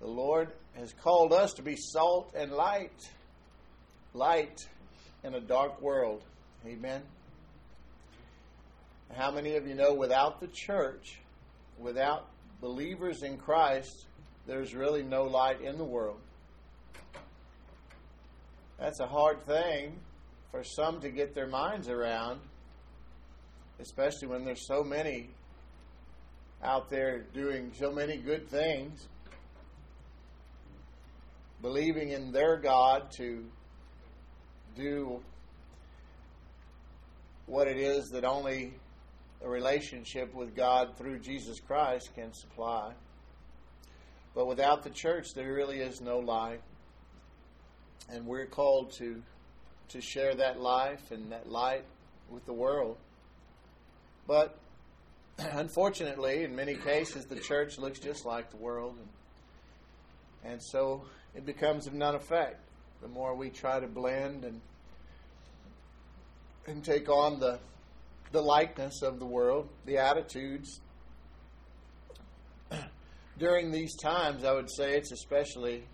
The 0.00 0.06
Lord 0.06 0.48
has 0.76 0.94
called 0.94 1.32
us 1.32 1.52
to 1.54 1.62
be 1.62 1.76
salt 1.76 2.32
and 2.34 2.52
light. 2.52 3.10
Light 4.14 4.66
in 5.22 5.34
a 5.34 5.40
dark 5.40 5.80
world. 5.82 6.22
Amen. 6.66 7.02
How 9.14 9.30
many 9.30 9.56
of 9.56 9.66
you 9.66 9.74
know 9.74 9.92
without 9.92 10.40
the 10.40 10.46
church, 10.46 11.18
without 11.78 12.28
believers 12.60 13.22
in 13.22 13.36
Christ, 13.36 14.06
there's 14.46 14.74
really 14.74 15.02
no 15.02 15.24
light 15.24 15.60
in 15.60 15.76
the 15.78 15.84
world? 15.84 16.20
That's 18.78 19.00
a 19.00 19.06
hard 19.06 19.44
thing 19.44 19.98
for 20.50 20.64
some 20.64 21.00
to 21.00 21.10
get 21.10 21.34
their 21.34 21.46
minds 21.46 21.88
around, 21.88 22.40
especially 23.78 24.28
when 24.28 24.44
there's 24.44 24.66
so 24.66 24.82
many 24.82 25.28
out 26.62 26.88
there 26.88 27.24
doing 27.34 27.72
so 27.78 27.92
many 27.92 28.16
good 28.16 28.48
things, 28.48 29.08
believing 31.62 32.10
in 32.10 32.32
their 32.32 32.56
God 32.56 33.10
to 33.12 33.44
do 34.76 35.20
what 37.46 37.66
it 37.66 37.76
is 37.76 38.10
that 38.10 38.24
only 38.24 38.72
a 39.42 39.48
relationship 39.48 40.34
with 40.34 40.54
God 40.54 40.96
through 40.96 41.18
Jesus 41.18 41.60
Christ 41.60 42.10
can 42.14 42.32
supply. 42.32 42.92
But 44.34 44.46
without 44.46 44.84
the 44.84 44.90
church, 44.90 45.34
there 45.34 45.52
really 45.52 45.80
is 45.80 46.00
no 46.00 46.18
life. 46.18 46.60
And 48.08 48.26
we're 48.26 48.46
called 48.46 48.92
to, 48.98 49.22
to 49.88 50.00
share 50.00 50.34
that 50.36 50.60
life 50.60 51.10
and 51.10 51.32
that 51.32 51.50
light 51.50 51.84
with 52.30 52.44
the 52.46 52.52
world. 52.52 52.96
But 54.26 54.56
unfortunately, 55.38 56.44
in 56.44 56.54
many 56.54 56.74
cases, 56.74 57.26
the 57.26 57.40
church 57.40 57.78
looks 57.78 57.98
just 57.98 58.24
like 58.24 58.50
the 58.50 58.56
world. 58.56 58.96
And, 60.44 60.52
and 60.52 60.62
so 60.62 61.02
it 61.34 61.46
becomes 61.46 61.86
of 61.86 61.94
none 61.94 62.14
effect. 62.14 62.60
The 63.02 63.08
more 63.08 63.34
we 63.34 63.50
try 63.50 63.80
to 63.80 63.86
blend 63.86 64.44
and 64.44 64.60
and 66.66 66.84
take 66.84 67.08
on 67.08 67.40
the 67.40 67.58
the 68.32 68.40
likeness 68.40 69.02
of 69.02 69.18
the 69.18 69.26
world, 69.26 69.68
the 69.86 69.98
attitudes. 69.98 70.80
During 73.38 73.72
these 73.72 73.96
times, 73.96 74.44
I 74.44 74.52
would 74.52 74.70
say 74.70 74.96
it's 74.96 75.10
especially 75.10 75.84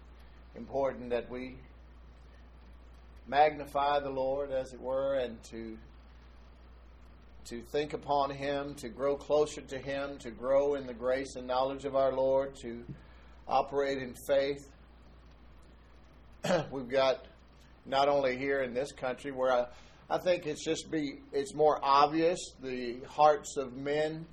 important 0.54 1.10
that 1.10 1.30
we 1.30 1.56
magnify 3.26 4.00
the 4.00 4.10
Lord, 4.10 4.50
as 4.50 4.72
it 4.72 4.80
were, 4.80 5.14
and 5.14 5.42
to 5.44 5.78
to 7.46 7.62
think 7.62 7.92
upon 7.92 8.30
Him, 8.30 8.74
to 8.74 8.88
grow 8.88 9.16
closer 9.16 9.60
to 9.60 9.78
Him, 9.78 10.18
to 10.18 10.32
grow 10.32 10.74
in 10.74 10.86
the 10.86 10.94
grace 10.94 11.36
and 11.36 11.46
knowledge 11.46 11.84
of 11.84 11.94
our 11.94 12.12
Lord, 12.12 12.56
to 12.62 12.84
operate 13.46 13.98
in 13.98 14.14
faith. 14.26 14.68
We've 16.70 16.88
got 16.88 17.24
not 17.84 18.08
only 18.08 18.36
here 18.36 18.62
in 18.62 18.74
this 18.74 18.92
country 18.92 19.32
where 19.32 19.52
I, 19.52 19.66
I 20.10 20.18
think 20.18 20.46
it's 20.46 20.64
just 20.64 20.90
be 20.90 21.20
it's 21.32 21.54
more 21.54 21.78
obvious 21.82 22.38
the 22.62 22.98
hearts 23.08 23.56
of 23.56 23.74
men. 23.74 24.26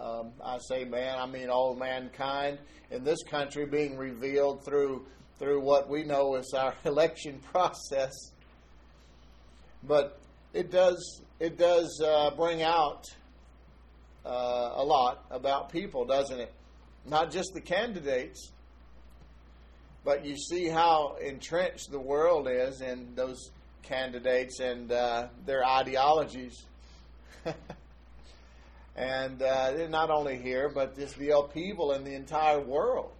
Um, 0.00 0.32
I 0.44 0.58
say 0.58 0.84
man, 0.84 1.18
I 1.18 1.26
mean 1.26 1.50
all 1.50 1.74
mankind 1.74 2.58
in 2.90 3.04
this 3.04 3.22
country 3.22 3.66
being 3.66 3.96
revealed 3.96 4.64
through 4.64 5.06
through 5.38 5.60
what 5.60 5.88
we 5.88 6.04
know 6.04 6.34
as 6.34 6.52
our 6.54 6.74
election 6.84 7.40
process. 7.52 8.12
But 9.82 10.18
it 10.52 10.70
does 10.70 11.22
it 11.40 11.58
does 11.58 12.02
uh, 12.04 12.30
bring 12.30 12.62
out 12.62 13.04
uh, 14.24 14.72
a 14.74 14.84
lot 14.84 15.24
about 15.30 15.70
people, 15.70 16.04
doesn't 16.04 16.40
it? 16.40 16.52
Not 17.06 17.30
just 17.30 17.52
the 17.52 17.60
candidates, 17.60 18.50
but 20.04 20.24
you 20.24 20.36
see 20.36 20.68
how 20.68 21.16
entrenched 21.24 21.90
the 21.90 21.98
world 21.98 22.46
is 22.48 22.82
in 22.82 23.14
those 23.14 23.50
candidates 23.82 24.60
and 24.60 24.92
uh, 24.92 25.28
their 25.46 25.64
ideologies. 25.64 26.64
and 28.96 29.42
uh, 29.42 29.88
not 29.88 30.10
only 30.10 30.38
here, 30.38 30.70
but 30.72 30.96
just 30.96 31.16
the 31.18 31.30
upheaval 31.30 31.92
in 31.92 32.04
the 32.04 32.14
entire 32.14 32.60
world. 32.60 33.12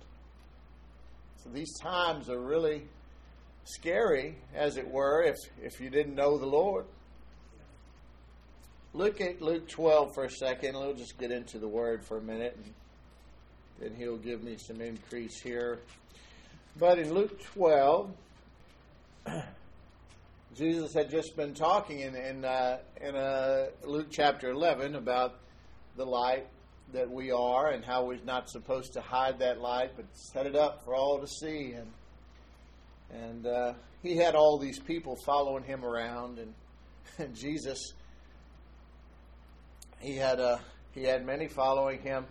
So 1.42 1.50
these 1.50 1.72
times 1.80 2.28
are 2.28 2.40
really 2.40 2.82
scary, 3.64 4.36
as 4.54 4.76
it 4.76 4.90
were, 4.90 5.22
if, 5.22 5.36
if 5.62 5.80
you 5.80 5.90
didn't 5.90 6.14
know 6.14 6.38
the 6.38 6.46
Lord. 6.46 6.86
Look 8.92 9.20
at 9.20 9.42
Luke 9.42 9.68
12 9.68 10.14
for 10.14 10.24
a 10.24 10.30
second. 10.30 10.74
We'll 10.74 10.94
just 10.94 11.18
get 11.18 11.32
into 11.32 11.58
the 11.58 11.66
word 11.66 12.04
for 12.04 12.18
a 12.18 12.22
minute, 12.22 12.56
and 12.56 12.72
then 13.80 13.96
he'll 13.96 14.16
give 14.16 14.42
me 14.42 14.56
some 14.56 14.80
increase 14.80 15.40
here. 15.40 15.80
But 16.76 16.98
in 16.98 17.14
Luke 17.14 17.40
12, 17.54 18.10
Jesus 20.56 20.92
had 20.92 21.08
just 21.08 21.36
been 21.36 21.54
talking 21.54 22.00
in 22.00 22.16
in, 22.16 22.44
uh, 22.44 22.78
in 23.00 23.14
uh, 23.14 23.66
Luke 23.84 24.08
chapter 24.10 24.50
11 24.50 24.96
about 24.96 25.38
the 25.96 26.04
light 26.04 26.46
that 26.92 27.08
we 27.08 27.30
are 27.30 27.70
and 27.70 27.84
how 27.84 28.04
we're 28.04 28.18
not 28.24 28.50
supposed 28.50 28.92
to 28.94 29.00
hide 29.00 29.38
that 29.38 29.60
light, 29.60 29.92
but 29.94 30.04
set 30.12 30.46
it 30.46 30.56
up 30.56 30.84
for 30.84 30.96
all 30.96 31.20
to 31.20 31.28
see. 31.28 31.72
And 31.72 31.92
and 33.12 33.46
uh, 33.46 33.74
he 34.02 34.16
had 34.16 34.34
all 34.34 34.58
these 34.58 34.80
people 34.80 35.16
following 35.24 35.62
him 35.62 35.84
around, 35.84 36.40
and, 36.40 36.54
and 37.18 37.36
Jesus 37.36 37.92
he 40.00 40.16
had 40.16 40.40
uh, 40.40 40.58
he 40.92 41.04
had 41.04 41.24
many 41.24 41.46
following 41.46 42.00
him 42.00 42.26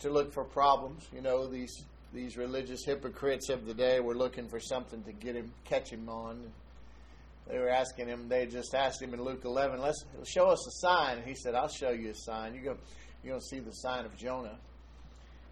to 0.00 0.10
look 0.10 0.34
for 0.34 0.44
problems. 0.44 1.08
You 1.14 1.22
know 1.22 1.46
these 1.46 1.82
these 2.12 2.36
religious 2.36 2.84
hypocrites 2.84 3.48
of 3.48 3.66
the 3.66 3.74
day 3.74 4.00
were 4.00 4.14
looking 4.14 4.48
for 4.48 4.60
something 4.60 5.02
to 5.04 5.12
get 5.12 5.34
him 5.34 5.52
catch 5.64 5.90
him 5.90 6.08
on 6.08 6.52
they 7.48 7.58
were 7.58 7.68
asking 7.68 8.06
him, 8.06 8.28
they 8.28 8.46
just 8.46 8.74
asked 8.74 9.02
him 9.02 9.14
in 9.14 9.22
Luke 9.22 9.44
11, 9.44 9.80
let's 9.80 10.04
show 10.26 10.46
us 10.46 10.66
a 10.66 10.70
sign. 10.86 11.18
And 11.18 11.26
he 11.26 11.34
said, 11.34 11.54
I'll 11.54 11.68
show 11.68 11.90
you 11.90 12.10
a 12.10 12.14
sign. 12.14 12.54
You 12.54 12.62
you're 12.62 13.30
going 13.32 13.40
to 13.40 13.46
see 13.46 13.60
the 13.60 13.72
sign 13.72 14.04
of 14.04 14.16
Jonah. 14.16 14.56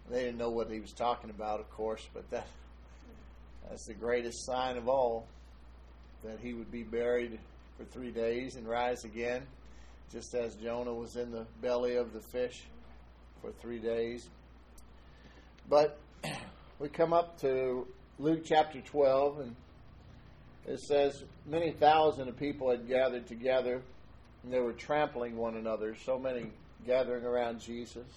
They 0.09 0.23
didn't 0.23 0.37
know 0.37 0.49
what 0.49 0.69
he 0.69 0.79
was 0.79 0.91
talking 0.91 1.29
about, 1.29 1.59
of 1.59 1.69
course, 1.69 2.05
but 2.13 2.29
that 2.31 2.47
that's 3.69 3.85
the 3.85 3.93
greatest 3.93 4.45
sign 4.45 4.77
of 4.77 4.89
all 4.89 5.27
that 6.23 6.39
he 6.39 6.53
would 6.53 6.71
be 6.71 6.83
buried 6.83 7.39
for 7.77 7.85
three 7.85 8.11
days 8.11 8.55
and 8.55 8.67
rise 8.67 9.05
again, 9.05 9.43
just 10.11 10.33
as 10.33 10.55
Jonah 10.55 10.93
was 10.93 11.15
in 11.15 11.31
the 11.31 11.45
belly 11.61 11.95
of 11.95 12.11
the 12.11 12.19
fish 12.19 12.63
for 13.41 13.51
three 13.51 13.79
days. 13.79 14.27
But 15.69 15.97
we 16.81 16.89
come 16.89 17.13
up 17.13 17.39
to 17.41 17.85
Luke 18.17 18.41
chapter 18.43 18.81
12, 18.81 19.39
and 19.41 19.55
it 20.65 20.79
says 20.79 21.23
many 21.45 21.71
thousand 21.71 22.27
of 22.27 22.37
people 22.37 22.71
had 22.71 22.87
gathered 22.87 23.27
together 23.27 23.83
and 24.43 24.51
they 24.51 24.59
were 24.59 24.73
trampling 24.73 25.37
one 25.37 25.57
another, 25.57 25.95
so 26.03 26.17
many 26.17 26.47
gathering 26.87 27.23
around 27.23 27.59
Jesus. 27.59 28.07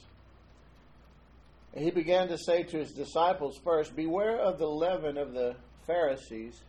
And 1.74 1.84
he 1.84 1.90
began 1.90 2.28
to 2.28 2.38
say 2.38 2.62
to 2.62 2.78
his 2.78 2.92
disciples 2.92 3.60
first, 3.62 3.94
Beware 3.94 4.38
of 4.38 4.58
the 4.58 4.66
leaven 4.66 5.18
of 5.18 5.34
the 5.34 5.56
Pharisees, 5.86 6.62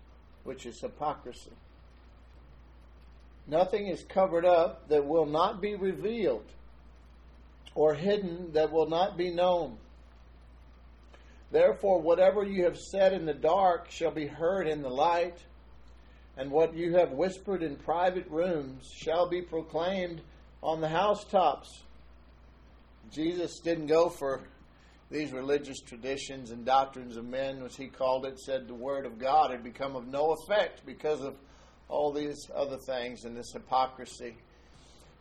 which 0.43 0.65
is 0.65 0.81
hypocrisy. 0.81 1.53
Nothing 3.47 3.87
is 3.87 4.03
covered 4.03 4.43
up 4.43 4.89
that 4.89 5.05
will 5.05 5.27
not 5.27 5.61
be 5.61 5.75
revealed, 5.75 6.51
or 7.73 7.93
hidden 7.93 8.51
that 8.51 8.73
will 8.73 8.89
not 8.89 9.17
be 9.17 9.31
known. 9.31 9.77
Therefore, 11.51 12.01
whatever 12.01 12.43
you 12.43 12.65
have 12.65 12.77
said 12.77 13.13
in 13.13 13.25
the 13.25 13.33
dark 13.33 13.89
shall 13.89 14.11
be 14.11 14.27
heard 14.27 14.67
in 14.67 14.81
the 14.81 14.89
light 14.89 15.37
and 16.37 16.51
what 16.51 16.75
you 16.75 16.95
have 16.95 17.11
whispered 17.11 17.63
in 17.63 17.75
private 17.77 18.27
rooms 18.29 18.91
shall 18.93 19.29
be 19.29 19.41
proclaimed 19.41 20.21
on 20.61 20.81
the 20.81 20.89
housetops. 20.89 21.83
Jesus 23.11 23.59
didn't 23.59 23.87
go 23.87 24.09
for 24.09 24.41
these 25.11 25.31
religious 25.31 25.79
traditions 25.79 26.51
and 26.51 26.65
doctrines 26.65 27.15
of 27.15 27.25
men, 27.25 27.61
as 27.63 27.75
he 27.75 27.87
called 27.87 28.25
it, 28.25 28.39
said 28.39 28.67
the 28.67 28.73
word 28.73 29.05
of 29.05 29.19
God 29.19 29.51
had 29.51 29.63
become 29.63 29.95
of 29.95 30.07
no 30.07 30.31
effect 30.31 30.85
because 30.85 31.21
of 31.21 31.35
all 31.87 32.11
these 32.11 32.49
other 32.53 32.77
things 32.77 33.23
and 33.23 33.37
this 33.37 33.53
hypocrisy. 33.53 34.35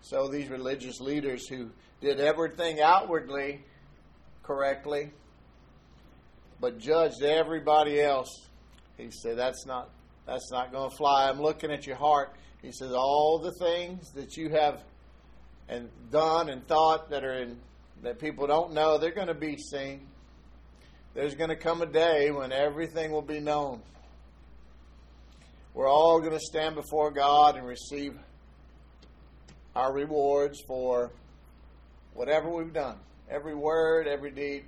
So 0.00 0.28
these 0.28 0.48
religious 0.48 1.00
leaders 1.00 1.46
who 1.46 1.70
did 2.00 2.18
everything 2.18 2.80
outwardly 2.80 3.62
correctly, 4.42 5.10
but 6.60 6.78
judged 6.78 7.22
everybody 7.22 8.00
else, 8.00 8.28
he 8.96 9.10
said 9.10 9.36
that's 9.36 9.66
not 9.66 9.90
that's 10.26 10.50
not 10.50 10.72
going 10.72 10.90
to 10.90 10.96
fly. 10.96 11.28
I'm 11.28 11.40
looking 11.40 11.70
at 11.70 11.86
your 11.86 11.96
heart. 11.96 12.34
He 12.62 12.72
says, 12.72 12.92
All 12.92 13.38
the 13.38 13.52
things 13.52 14.10
that 14.12 14.36
you 14.36 14.48
have 14.50 14.82
and 15.68 15.88
done 16.10 16.48
and 16.48 16.66
thought 16.66 17.10
that 17.10 17.24
are 17.24 17.42
in 17.42 17.58
that 18.02 18.18
people 18.18 18.46
don't 18.46 18.72
know, 18.72 18.98
they're 18.98 19.14
going 19.14 19.28
to 19.28 19.34
be 19.34 19.56
seen. 19.56 20.06
There's 21.14 21.34
going 21.34 21.50
to 21.50 21.56
come 21.56 21.80
a 21.80 21.86
day 21.86 22.30
when 22.30 22.52
everything 22.52 23.12
will 23.12 23.22
be 23.22 23.40
known. 23.40 23.80
We're 25.74 25.88
all 25.88 26.20
going 26.20 26.32
to 26.32 26.40
stand 26.40 26.74
before 26.74 27.10
God 27.10 27.56
and 27.56 27.66
receive 27.66 28.16
our 29.74 29.92
rewards 29.92 30.60
for 30.66 31.12
whatever 32.14 32.48
we've 32.48 32.72
done. 32.72 32.96
Every 33.28 33.54
word, 33.54 34.06
every 34.06 34.30
deed. 34.30 34.64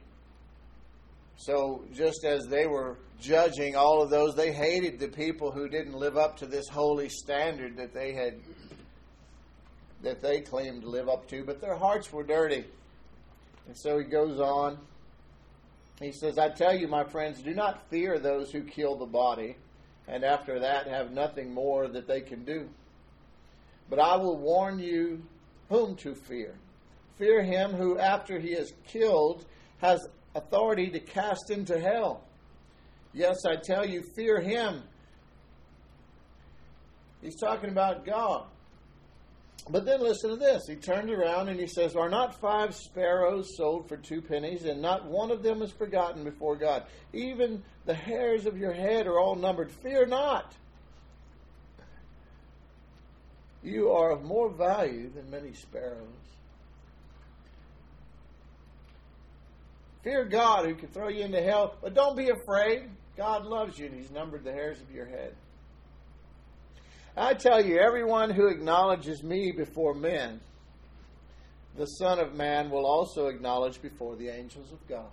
So, 1.36 1.84
just 1.94 2.24
as 2.24 2.46
they 2.46 2.66
were 2.66 2.96
judging 3.20 3.76
all 3.76 4.02
of 4.02 4.10
those, 4.10 4.34
they 4.34 4.52
hated 4.52 4.98
the 4.98 5.08
people 5.08 5.50
who 5.50 5.68
didn't 5.68 5.94
live 5.94 6.16
up 6.16 6.38
to 6.38 6.46
this 6.46 6.68
holy 6.68 7.08
standard 7.08 7.76
that 7.76 7.92
they 7.92 8.12
had 8.12 8.34
that 10.02 10.22
they 10.22 10.40
claimed 10.40 10.82
to 10.82 10.88
live 10.88 11.08
up 11.08 11.28
to, 11.28 11.42
but 11.44 11.60
their 11.60 11.76
hearts 11.76 12.12
were 12.12 12.22
dirty. 12.22 12.64
And 13.66 13.76
so 13.76 13.98
he 13.98 14.04
goes 14.04 14.38
on. 14.38 14.78
He 16.00 16.12
says, 16.12 16.38
I 16.38 16.50
tell 16.50 16.76
you, 16.76 16.88
my 16.88 17.04
friends, 17.04 17.42
do 17.42 17.54
not 17.54 17.88
fear 17.88 18.18
those 18.18 18.50
who 18.50 18.62
kill 18.62 18.96
the 18.96 19.06
body, 19.06 19.56
and 20.06 20.24
after 20.24 20.60
that 20.60 20.86
have 20.86 21.10
nothing 21.10 21.52
more 21.52 21.88
that 21.88 22.06
they 22.06 22.20
can 22.20 22.44
do. 22.44 22.68
But 23.88 23.98
I 23.98 24.16
will 24.16 24.36
warn 24.36 24.78
you 24.78 25.22
whom 25.70 25.96
to 25.96 26.14
fear. 26.14 26.54
Fear 27.18 27.42
him 27.42 27.72
who, 27.72 27.98
after 27.98 28.38
he 28.38 28.50
is 28.50 28.74
killed, 28.86 29.46
has 29.78 30.06
authority 30.36 30.90
to 30.90 31.00
cast 31.00 31.50
into 31.50 31.78
hell. 31.78 32.22
Yes, 33.12 33.36
I 33.46 33.56
tell 33.56 33.86
you, 33.86 34.02
fear 34.14 34.40
him. 34.40 34.82
He's 37.22 37.36
talking 37.36 37.70
about 37.70 38.04
God. 38.04 38.44
But 39.68 39.84
then 39.84 40.00
listen 40.00 40.30
to 40.30 40.36
this. 40.36 40.62
He 40.68 40.76
turned 40.76 41.10
around 41.10 41.48
and 41.48 41.58
he 41.58 41.66
says, 41.66 41.96
Are 41.96 42.08
not 42.08 42.40
five 42.40 42.74
sparrows 42.74 43.56
sold 43.56 43.88
for 43.88 43.96
two 43.96 44.22
pennies, 44.22 44.64
and 44.64 44.80
not 44.80 45.06
one 45.06 45.32
of 45.32 45.42
them 45.42 45.60
is 45.60 45.72
forgotten 45.72 46.22
before 46.22 46.54
God? 46.54 46.84
Even 47.12 47.64
the 47.84 47.94
hairs 47.94 48.46
of 48.46 48.56
your 48.58 48.72
head 48.72 49.06
are 49.06 49.18
all 49.18 49.34
numbered. 49.34 49.72
Fear 49.72 50.06
not. 50.06 50.54
You 53.64 53.90
are 53.90 54.12
of 54.12 54.22
more 54.22 54.48
value 54.50 55.10
than 55.10 55.28
many 55.28 55.52
sparrows. 55.52 56.06
Fear 60.06 60.26
God 60.26 60.66
who 60.66 60.76
can 60.76 60.86
throw 60.90 61.08
you 61.08 61.24
into 61.24 61.42
hell, 61.42 61.74
but 61.82 61.92
don't 61.92 62.16
be 62.16 62.28
afraid. 62.28 62.84
God 63.16 63.44
loves 63.44 63.76
you 63.76 63.86
and 63.86 63.94
He's 63.96 64.12
numbered 64.12 64.44
the 64.44 64.52
hairs 64.52 64.80
of 64.80 64.88
your 64.92 65.06
head. 65.06 65.34
I 67.16 67.34
tell 67.34 67.64
you, 67.64 67.80
everyone 67.80 68.30
who 68.30 68.46
acknowledges 68.46 69.24
me 69.24 69.50
before 69.50 69.94
men, 69.94 70.40
the 71.76 71.86
Son 71.86 72.20
of 72.20 72.36
Man 72.36 72.70
will 72.70 72.86
also 72.86 73.26
acknowledge 73.26 73.82
before 73.82 74.14
the 74.14 74.28
angels 74.28 74.70
of 74.70 74.78
God. 74.86 75.10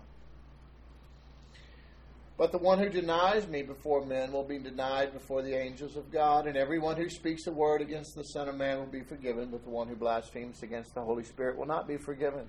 But 2.37 2.51
the 2.51 2.59
one 2.59 2.77
who 2.77 2.89
denies 2.89 3.47
me 3.47 3.63
before 3.63 4.05
men 4.05 4.31
will 4.31 4.43
be 4.43 4.59
denied 4.59 5.11
before 5.11 5.41
the 5.41 5.57
angels 5.59 5.95
of 5.95 6.11
God, 6.11 6.45
and 6.45 6.55
everyone 6.55 6.97
who 6.97 7.09
speaks 7.09 7.47
a 7.47 7.51
word 7.51 7.81
against 7.81 8.13
the 8.15 8.25
Son 8.25 8.47
of 8.47 8.57
Man 8.57 8.77
will 8.77 8.85
be 8.85 9.01
forgiven, 9.01 9.49
but 9.49 9.63
the 9.63 9.71
one 9.71 9.87
who 9.87 9.95
blasphemes 9.95 10.61
against 10.61 10.93
the 10.93 11.01
Holy 11.01 11.23
Spirit 11.23 11.57
will 11.57 11.65
not 11.65 11.87
be 11.87 11.97
forgiven. 11.97 12.47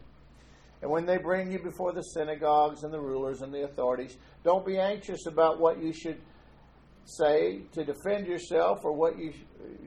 And 0.84 0.92
when 0.92 1.06
they 1.06 1.16
bring 1.16 1.50
you 1.50 1.58
before 1.60 1.94
the 1.94 2.02
synagogues 2.02 2.82
and 2.82 2.92
the 2.92 3.00
rulers 3.00 3.40
and 3.40 3.50
the 3.54 3.64
authorities, 3.64 4.18
don't 4.44 4.66
be 4.66 4.76
anxious 4.76 5.24
about 5.24 5.58
what 5.58 5.82
you 5.82 5.94
should 5.94 6.20
say 7.06 7.62
to 7.72 7.86
defend 7.86 8.26
yourself 8.26 8.84
or 8.84 8.92
what 8.92 9.18
you 9.18 9.32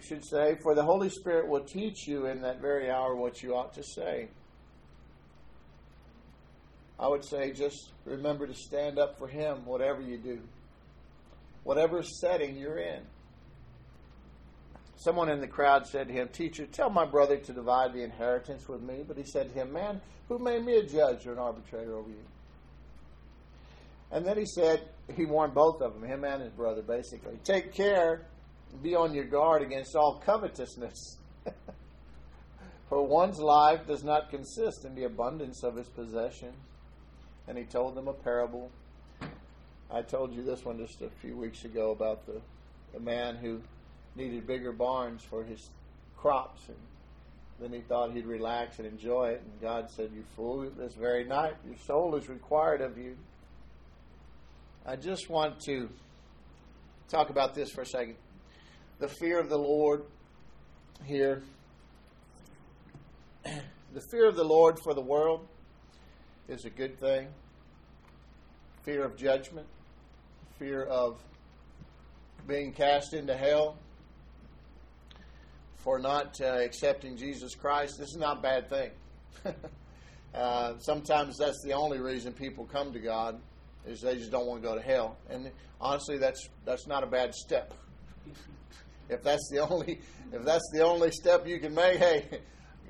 should 0.02 0.26
say, 0.26 0.58
for 0.64 0.74
the 0.74 0.82
Holy 0.82 1.10
Spirit 1.10 1.48
will 1.48 1.64
teach 1.64 2.08
you 2.08 2.26
in 2.26 2.42
that 2.42 2.62
very 2.62 2.90
hour 2.90 3.16
what 3.16 3.44
you 3.44 3.54
ought 3.56 3.76
to 3.76 3.84
say. 3.84 4.30
I 7.00 7.08
would 7.08 7.24
say 7.24 7.52
just 7.52 7.92
remember 8.04 8.48
to 8.48 8.56
stand 8.56 8.98
up 8.98 9.20
for 9.20 9.28
Him, 9.28 9.66
whatever 9.66 10.02
you 10.02 10.18
do, 10.18 10.40
whatever 11.64 12.02
setting 12.02 12.58
you're 12.58 12.80
in. 12.80 13.04
Someone 14.98 15.30
in 15.30 15.40
the 15.40 15.48
crowd 15.48 15.88
said 15.88 16.08
to 16.08 16.14
him, 16.14 16.28
Teacher, 16.30 16.66
tell 16.66 16.90
my 16.90 17.06
brother 17.06 17.38
to 17.38 17.54
divide 17.54 17.94
the 17.94 18.04
inheritance 18.04 18.68
with 18.68 18.82
me. 18.82 19.04
But 19.08 19.18
he 19.18 19.24
said 19.24 19.50
to 19.50 19.54
him, 19.54 19.72
Man, 19.72 20.02
who 20.28 20.40
made 20.40 20.66
me 20.66 20.78
a 20.78 20.84
judge 20.84 21.26
or 21.28 21.34
an 21.34 21.40
arbitrator 21.40 21.96
over 21.96 22.10
you? 22.10 22.26
And 24.12 24.26
then 24.26 24.38
he 24.38 24.46
said, 24.46 24.82
he 25.16 25.26
warned 25.26 25.54
both 25.54 25.82
of 25.82 25.94
them, 25.94 26.04
him 26.04 26.24
and 26.24 26.42
his 26.42 26.52
brother, 26.52 26.82
basically. 26.82 27.38
Take 27.44 27.74
care, 27.74 28.26
be 28.82 28.96
on 28.96 29.14
your 29.14 29.26
guard 29.26 29.62
against 29.62 29.96
all 29.96 30.22
covetousness. 30.26 31.18
For 32.90 33.06
one's 33.06 33.40
life 33.40 33.86
does 33.86 34.04
not 34.04 34.30
consist 34.30 34.86
in 34.86 34.96
the 34.96 35.04
abundance 35.04 35.64
of 35.64 35.76
his 35.76 35.90
possessions. 35.90 36.56
And 37.48 37.58
he 37.58 37.66
told 37.66 37.96
them 37.96 38.08
a 38.08 38.14
parable. 38.14 38.72
I 39.92 40.02
told 40.02 40.34
you 40.34 40.44
this 40.44 40.66
one 40.66 40.78
just 40.78 41.02
a 41.02 41.10
few 41.22 41.36
weeks 41.38 41.64
ago 41.64 41.92
about 41.92 42.26
the, 42.26 42.42
the 42.94 43.00
man 43.00 43.38
who 43.38 43.62
needed 44.18 44.48
bigger 44.48 44.72
barns 44.72 45.22
for 45.24 45.44
his 45.44 45.70
crops. 46.18 46.68
And 46.68 46.78
then 47.60 47.72
he 47.72 47.82
thought 47.88 48.12
he'd 48.12 48.26
relax 48.26 48.80
and 48.80 48.88
enjoy 48.88 49.30
it. 49.30 49.42
And 49.44 49.62
God 49.62 49.90
said, 49.90 50.10
You 50.14 50.24
fool, 50.36 50.70
this 50.78 50.94
very 50.94 51.24
night 51.24 51.54
your 51.66 51.78
soul 51.86 52.16
is 52.16 52.28
required 52.28 52.82
of 52.82 52.98
you. 52.98 53.16
I 54.86 54.96
just 54.96 55.30
want 55.30 55.60
to 55.62 55.90
talk 57.10 57.30
about 57.30 57.54
this 57.54 57.72
for 57.72 57.82
a 57.82 57.86
second. 57.86 58.16
The 59.00 59.08
fear 59.08 59.40
of 59.40 59.50
the 59.50 59.58
Lord 59.58 60.04
here. 61.06 61.44
The 63.94 64.02
fear 64.12 64.28
of 64.28 64.36
the 64.36 64.44
Lord 64.44 64.78
for 64.84 64.94
the 64.94 65.02
world 65.02 65.48
is 66.48 66.66
a 66.66 66.70
good 66.70 67.00
thing. 67.00 67.30
Fear 68.84 69.06
of 69.06 69.16
judgment, 69.16 69.66
fear 70.60 70.84
of 70.84 71.18
being 72.48 72.74
cast 72.74 73.14
into 73.14 73.36
hell 73.36 73.78
for 75.78 76.00
not 76.00 76.40
uh, 76.42 76.46
accepting 76.46 77.18
Jesus 77.18 77.56
Christ. 77.56 77.98
This 77.98 78.10
is 78.10 78.18
not 78.18 78.40
a 78.40 78.42
bad 78.42 78.70
thing. 78.70 78.92
uh, 80.34 80.78
sometimes 80.80 81.38
that's 81.38 81.62
the 81.64 81.74
only 81.74 82.00
reason 82.00 82.34
people 82.34 82.66
come 82.66 82.94
to 82.94 83.00
God 83.00 83.40
is 83.86 84.02
they 84.02 84.18
just 84.18 84.32
don't 84.32 84.46
want 84.46 84.62
to 84.62 84.68
go 84.68 84.76
to 84.76 84.82
hell. 84.82 85.18
And 85.30 85.52
honestly, 85.80 86.18
that's 86.18 86.50
that's 86.66 86.88
not 86.88 87.04
a 87.04 87.08
bad 87.08 87.34
step. 87.34 87.74
if 89.10 89.24
that's 89.24 89.50
the 89.52 89.60
only 89.60 90.02
if 90.34 90.44
that's 90.44 90.70
the 90.74 90.84
only 90.84 91.12
step 91.12 91.48
you 91.48 91.60
can 91.60 91.74
make, 91.74 91.98
hey, 92.00 92.42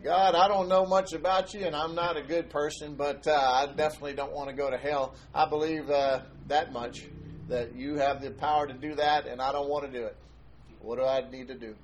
God, 0.03 0.35
I 0.35 0.47
don't 0.47 0.69
know 0.69 0.85
much 0.85 1.13
about 1.13 1.53
you, 1.53 1.61
and 1.61 1.75
I'm 1.75 1.95
not 1.95 2.17
a 2.17 2.21
good 2.21 2.49
person, 2.49 2.95
but 2.95 3.27
uh, 3.27 3.33
I 3.33 3.65
definitely 3.67 4.13
don't 4.13 4.31
want 4.31 4.49
to 4.49 4.55
go 4.55 4.69
to 4.69 4.77
hell. 4.77 5.15
I 5.33 5.47
believe 5.47 5.89
uh, 5.89 6.21
that 6.47 6.71
much 6.71 7.05
that 7.49 7.75
you 7.75 7.95
have 7.95 8.21
the 8.21 8.31
power 8.31 8.67
to 8.67 8.73
do 8.73 8.95
that, 8.95 9.27
and 9.27 9.41
I 9.41 9.51
don't 9.51 9.69
want 9.69 9.85
to 9.85 9.91
do 9.91 10.05
it. 10.05 10.15
What 10.81 10.97
do 10.97 11.05
I 11.05 11.27
need 11.29 11.47
to 11.47 11.55
do? 11.55 11.75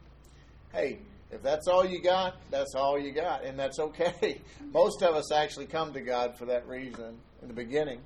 Hey, 0.73 0.97
if 1.29 1.43
that's 1.43 1.67
all 1.67 1.85
you 1.85 2.01
got, 2.01 2.35
that's 2.49 2.73
all 2.73 2.99
you 2.99 3.11
got, 3.11 3.45
and 3.45 3.59
that's 3.59 3.77
okay. 3.77 4.41
Most 4.73 5.03
of 5.03 5.13
us 5.13 5.31
actually 5.31 5.67
come 5.67 5.93
to 5.93 6.01
God 6.01 6.35
for 6.35 6.45
that 6.45 6.67
reason 6.67 7.19
in 7.43 7.47
the 7.47 7.53
beginning. 7.53 8.01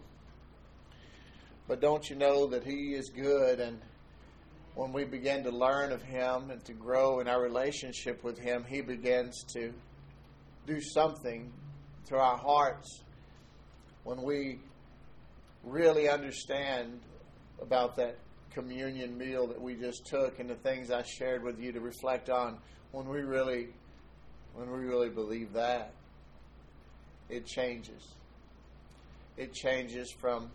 But 1.65 1.79
don't 1.79 2.09
you 2.09 2.17
know 2.17 2.47
that 2.47 2.65
He 2.65 2.93
is 2.93 3.09
good? 3.09 3.61
And 3.61 3.79
when 4.75 4.91
we 4.91 5.05
begin 5.05 5.45
to 5.45 5.49
learn 5.49 5.93
of 5.93 6.01
Him 6.01 6.51
and 6.51 6.63
to 6.65 6.73
grow 6.73 7.21
in 7.21 7.29
our 7.29 7.41
relationship 7.41 8.21
with 8.21 8.37
Him, 8.37 8.65
He 8.67 8.81
begins 8.81 9.45
to 9.53 9.73
do 10.65 10.81
something 10.81 11.49
to 12.09 12.17
our 12.17 12.37
hearts 12.37 13.01
when 14.03 14.21
we 14.21 14.59
really 15.63 16.09
understand 16.09 16.99
about 17.61 17.95
that 17.95 18.17
communion 18.57 19.15
meal 19.15 19.45
that 19.45 19.61
we 19.61 19.75
just 19.75 20.07
took 20.07 20.39
and 20.39 20.49
the 20.49 20.55
things 20.55 20.89
I 20.89 21.03
shared 21.03 21.43
with 21.43 21.59
you 21.59 21.71
to 21.73 21.79
reflect 21.79 22.27
on 22.27 22.57
when 22.91 23.07
we 23.07 23.21
really 23.21 23.67
when 24.55 24.71
we 24.71 24.79
really 24.79 25.09
believe 25.09 25.53
that 25.53 25.91
it 27.29 27.45
changes. 27.45 28.15
It 29.37 29.53
changes 29.53 30.11
from 30.11 30.49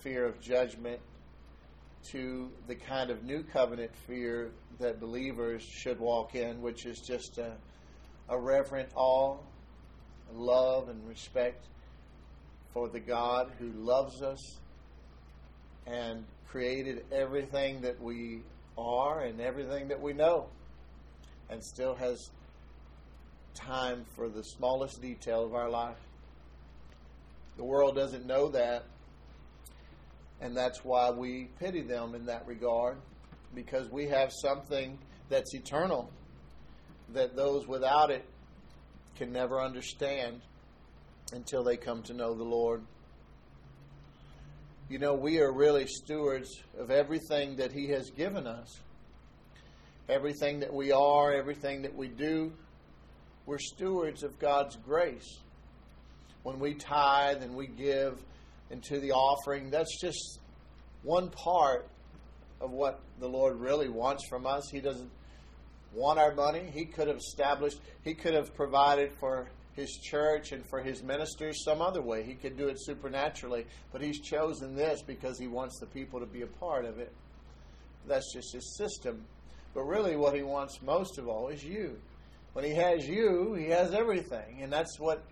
fear 0.00 0.26
of 0.26 0.40
judgment 0.40 0.98
to 2.10 2.50
the 2.66 2.74
kind 2.74 3.10
of 3.10 3.22
new 3.22 3.44
covenant 3.44 3.92
fear 4.08 4.50
that 4.80 4.98
believers 4.98 5.62
should 5.62 6.00
walk 6.00 6.34
in, 6.34 6.60
which 6.60 6.86
is 6.86 6.98
just 6.98 7.38
a, 7.38 7.52
a 8.28 8.36
reverent 8.36 8.88
awe, 8.96 9.36
love, 10.34 10.88
and 10.88 11.08
respect 11.08 11.66
for 12.72 12.88
the 12.88 13.00
God 13.00 13.52
who 13.60 13.70
loves 13.74 14.22
us 14.22 14.58
and 15.86 16.24
created 16.50 17.04
everything 17.12 17.80
that 17.82 18.00
we 18.00 18.40
are 18.76 19.20
and 19.20 19.40
everything 19.40 19.88
that 19.88 20.00
we 20.00 20.12
know, 20.12 20.46
and 21.50 21.62
still 21.62 21.94
has 21.94 22.30
time 23.54 24.04
for 24.14 24.28
the 24.28 24.42
smallest 24.42 25.02
detail 25.02 25.44
of 25.44 25.54
our 25.54 25.68
life. 25.68 25.98
The 27.56 27.64
world 27.64 27.96
doesn't 27.96 28.24
know 28.24 28.48
that, 28.48 28.84
and 30.40 30.56
that's 30.56 30.84
why 30.84 31.10
we 31.10 31.48
pity 31.58 31.82
them 31.82 32.14
in 32.14 32.26
that 32.26 32.46
regard, 32.46 32.96
because 33.54 33.88
we 33.90 34.06
have 34.06 34.32
something 34.32 34.96
that's 35.28 35.54
eternal 35.54 36.10
that 37.12 37.34
those 37.34 37.66
without 37.66 38.10
it 38.10 38.24
can 39.16 39.32
never 39.32 39.60
understand 39.60 40.40
until 41.32 41.64
they 41.64 41.76
come 41.76 42.02
to 42.04 42.14
know 42.14 42.34
the 42.34 42.44
Lord. 42.44 42.82
You 44.88 44.98
know, 44.98 45.12
we 45.12 45.38
are 45.40 45.52
really 45.52 45.86
stewards 45.86 46.62
of 46.78 46.90
everything 46.90 47.56
that 47.56 47.72
He 47.72 47.88
has 47.88 48.10
given 48.10 48.46
us. 48.46 48.80
Everything 50.08 50.60
that 50.60 50.72
we 50.72 50.92
are, 50.92 51.34
everything 51.34 51.82
that 51.82 51.94
we 51.94 52.08
do, 52.08 52.52
we're 53.44 53.58
stewards 53.58 54.22
of 54.22 54.38
God's 54.38 54.76
grace. 54.76 55.40
When 56.42 56.58
we 56.58 56.72
tithe 56.72 57.42
and 57.42 57.54
we 57.54 57.66
give 57.66 58.18
into 58.70 58.98
the 59.00 59.12
offering. 59.12 59.70
That's 59.70 60.00
just 60.00 60.38
one 61.02 61.28
part 61.30 61.88
of 62.60 62.70
what 62.70 63.00
the 63.20 63.28
Lord 63.28 63.60
really 63.60 63.88
wants 63.88 64.26
from 64.28 64.46
us. 64.46 64.68
He 64.70 64.80
doesn't 64.80 65.10
want 65.94 66.18
our 66.18 66.34
money. 66.34 66.70
He 66.72 66.84
could 66.84 67.08
have 67.08 67.18
established, 67.18 67.78
He 68.04 68.14
could 68.14 68.34
have 68.34 68.54
provided 68.54 69.12
for 69.20 69.48
His 69.78 69.96
church 70.02 70.50
and 70.50 70.66
for 70.68 70.80
His 70.82 71.02
ministers 71.04 71.62
some 71.64 71.80
other 71.80 72.02
way. 72.02 72.24
He 72.24 72.34
could 72.34 72.56
do 72.56 72.66
it 72.66 72.78
supernaturally, 72.80 73.64
but 73.92 74.02
He's 74.02 74.20
chosen 74.20 74.74
this 74.74 75.02
because 75.02 75.38
He 75.38 75.46
wants 75.46 75.78
the 75.78 75.86
people 75.86 76.18
to 76.18 76.26
be 76.26 76.42
a 76.42 76.46
part 76.46 76.84
of 76.84 76.98
it. 76.98 77.12
That's 78.06 78.34
just 78.34 78.52
His 78.52 78.76
system. 78.76 79.24
But 79.74 79.82
really, 79.82 80.16
what 80.16 80.34
He 80.34 80.42
wants 80.42 80.82
most 80.82 81.18
of 81.18 81.28
all 81.28 81.48
is 81.48 81.62
you. 81.62 81.96
When 82.54 82.64
He 82.64 82.74
has 82.74 83.06
you, 83.06 83.54
He 83.54 83.66
has 83.66 83.94
everything, 83.94 84.62
and 84.62 84.72
that's 84.72 84.98
what 84.98 85.22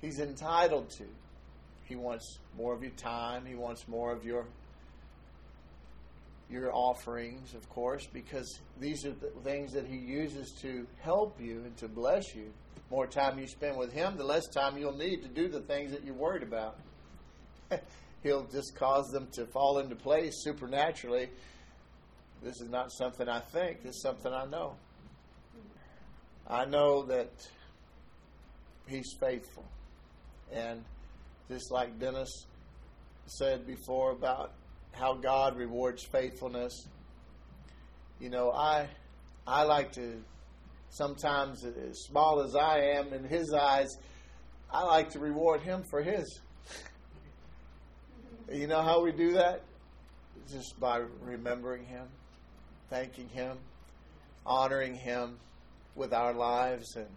He's 0.00 0.18
entitled 0.18 0.90
to. 0.98 1.04
He 1.84 1.94
wants 1.94 2.38
more 2.56 2.74
of 2.74 2.82
your 2.82 2.92
time. 2.92 3.44
He 3.46 3.54
wants 3.54 3.86
more 3.86 4.10
of 4.10 4.24
your 4.24 4.46
your 6.50 6.72
offerings, 6.74 7.54
of 7.54 7.68
course, 7.68 8.06
because 8.12 8.60
these 8.80 9.04
are 9.06 9.12
the 9.12 9.30
things 9.42 9.72
that 9.72 9.86
He 9.86 9.96
uses 9.96 10.52
to 10.62 10.86
help 11.00 11.40
you 11.40 11.62
and 11.64 11.76
to 11.78 11.88
bless 11.88 12.34
you. 12.34 12.52
The 12.74 12.94
more 12.94 13.06
time 13.06 13.38
you 13.38 13.46
spend 13.46 13.76
with 13.76 13.92
Him, 13.92 14.16
the 14.16 14.24
less 14.24 14.46
time 14.48 14.76
you'll 14.76 14.96
need 14.96 15.22
to 15.22 15.28
do 15.28 15.48
the 15.48 15.60
things 15.60 15.92
that 15.92 16.04
you're 16.04 16.14
worried 16.14 16.42
about. 16.42 16.78
He'll 18.22 18.44
just 18.44 18.74
cause 18.76 19.06
them 19.08 19.28
to 19.32 19.46
fall 19.46 19.78
into 19.78 19.96
place 19.96 20.32
supernaturally. 20.42 21.28
This 22.42 22.60
is 22.60 22.68
not 22.68 22.92
something 22.92 23.28
I 23.28 23.40
think, 23.40 23.82
this 23.82 23.96
is 23.96 24.02
something 24.02 24.32
I 24.32 24.44
know. 24.46 24.76
I 26.46 26.66
know 26.66 27.04
that 27.06 27.30
He's 28.86 29.14
faithful. 29.18 29.64
And 30.52 30.84
just 31.48 31.70
like 31.70 31.98
Dennis 31.98 32.46
said 33.26 33.66
before 33.66 34.12
about 34.12 34.52
how 34.94 35.14
God 35.14 35.56
rewards 35.56 36.04
faithfulness. 36.04 36.86
You 38.20 38.30
know, 38.30 38.52
I 38.52 38.88
I 39.46 39.64
like 39.64 39.92
to 39.92 40.22
sometimes 40.90 41.64
as 41.64 42.04
small 42.04 42.40
as 42.40 42.54
I 42.54 42.78
am 42.96 43.12
in 43.12 43.24
his 43.24 43.52
eyes, 43.52 43.96
I 44.70 44.84
like 44.84 45.10
to 45.10 45.18
reward 45.18 45.60
him 45.60 45.82
for 45.90 46.02
his. 46.02 46.40
You 48.52 48.66
know 48.66 48.82
how 48.82 49.02
we 49.02 49.12
do 49.12 49.32
that? 49.32 49.62
Just 50.50 50.78
by 50.78 51.02
remembering 51.22 51.84
him, 51.84 52.06
thanking 52.90 53.28
him, 53.28 53.58
honoring 54.46 54.94
him 54.94 55.38
with 55.94 56.12
our 56.12 56.34
lives 56.34 56.96
and 56.96 57.08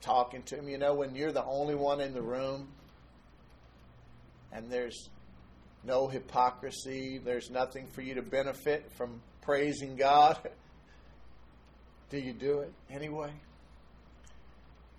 talking 0.00 0.42
to 0.44 0.56
him. 0.56 0.68
You 0.68 0.78
know, 0.78 0.94
when 0.94 1.14
you're 1.14 1.32
the 1.32 1.44
only 1.44 1.74
one 1.74 2.00
in 2.00 2.12
the 2.12 2.22
room 2.22 2.68
and 4.52 4.70
there's 4.70 5.08
no 5.86 6.08
hypocrisy. 6.08 7.18
There's 7.18 7.50
nothing 7.50 7.86
for 7.86 8.02
you 8.02 8.14
to 8.14 8.22
benefit 8.22 8.90
from 8.96 9.20
praising 9.40 9.96
God. 9.96 10.36
Do 12.10 12.18
you 12.18 12.32
do 12.32 12.60
it 12.60 12.72
anyway? 12.90 13.30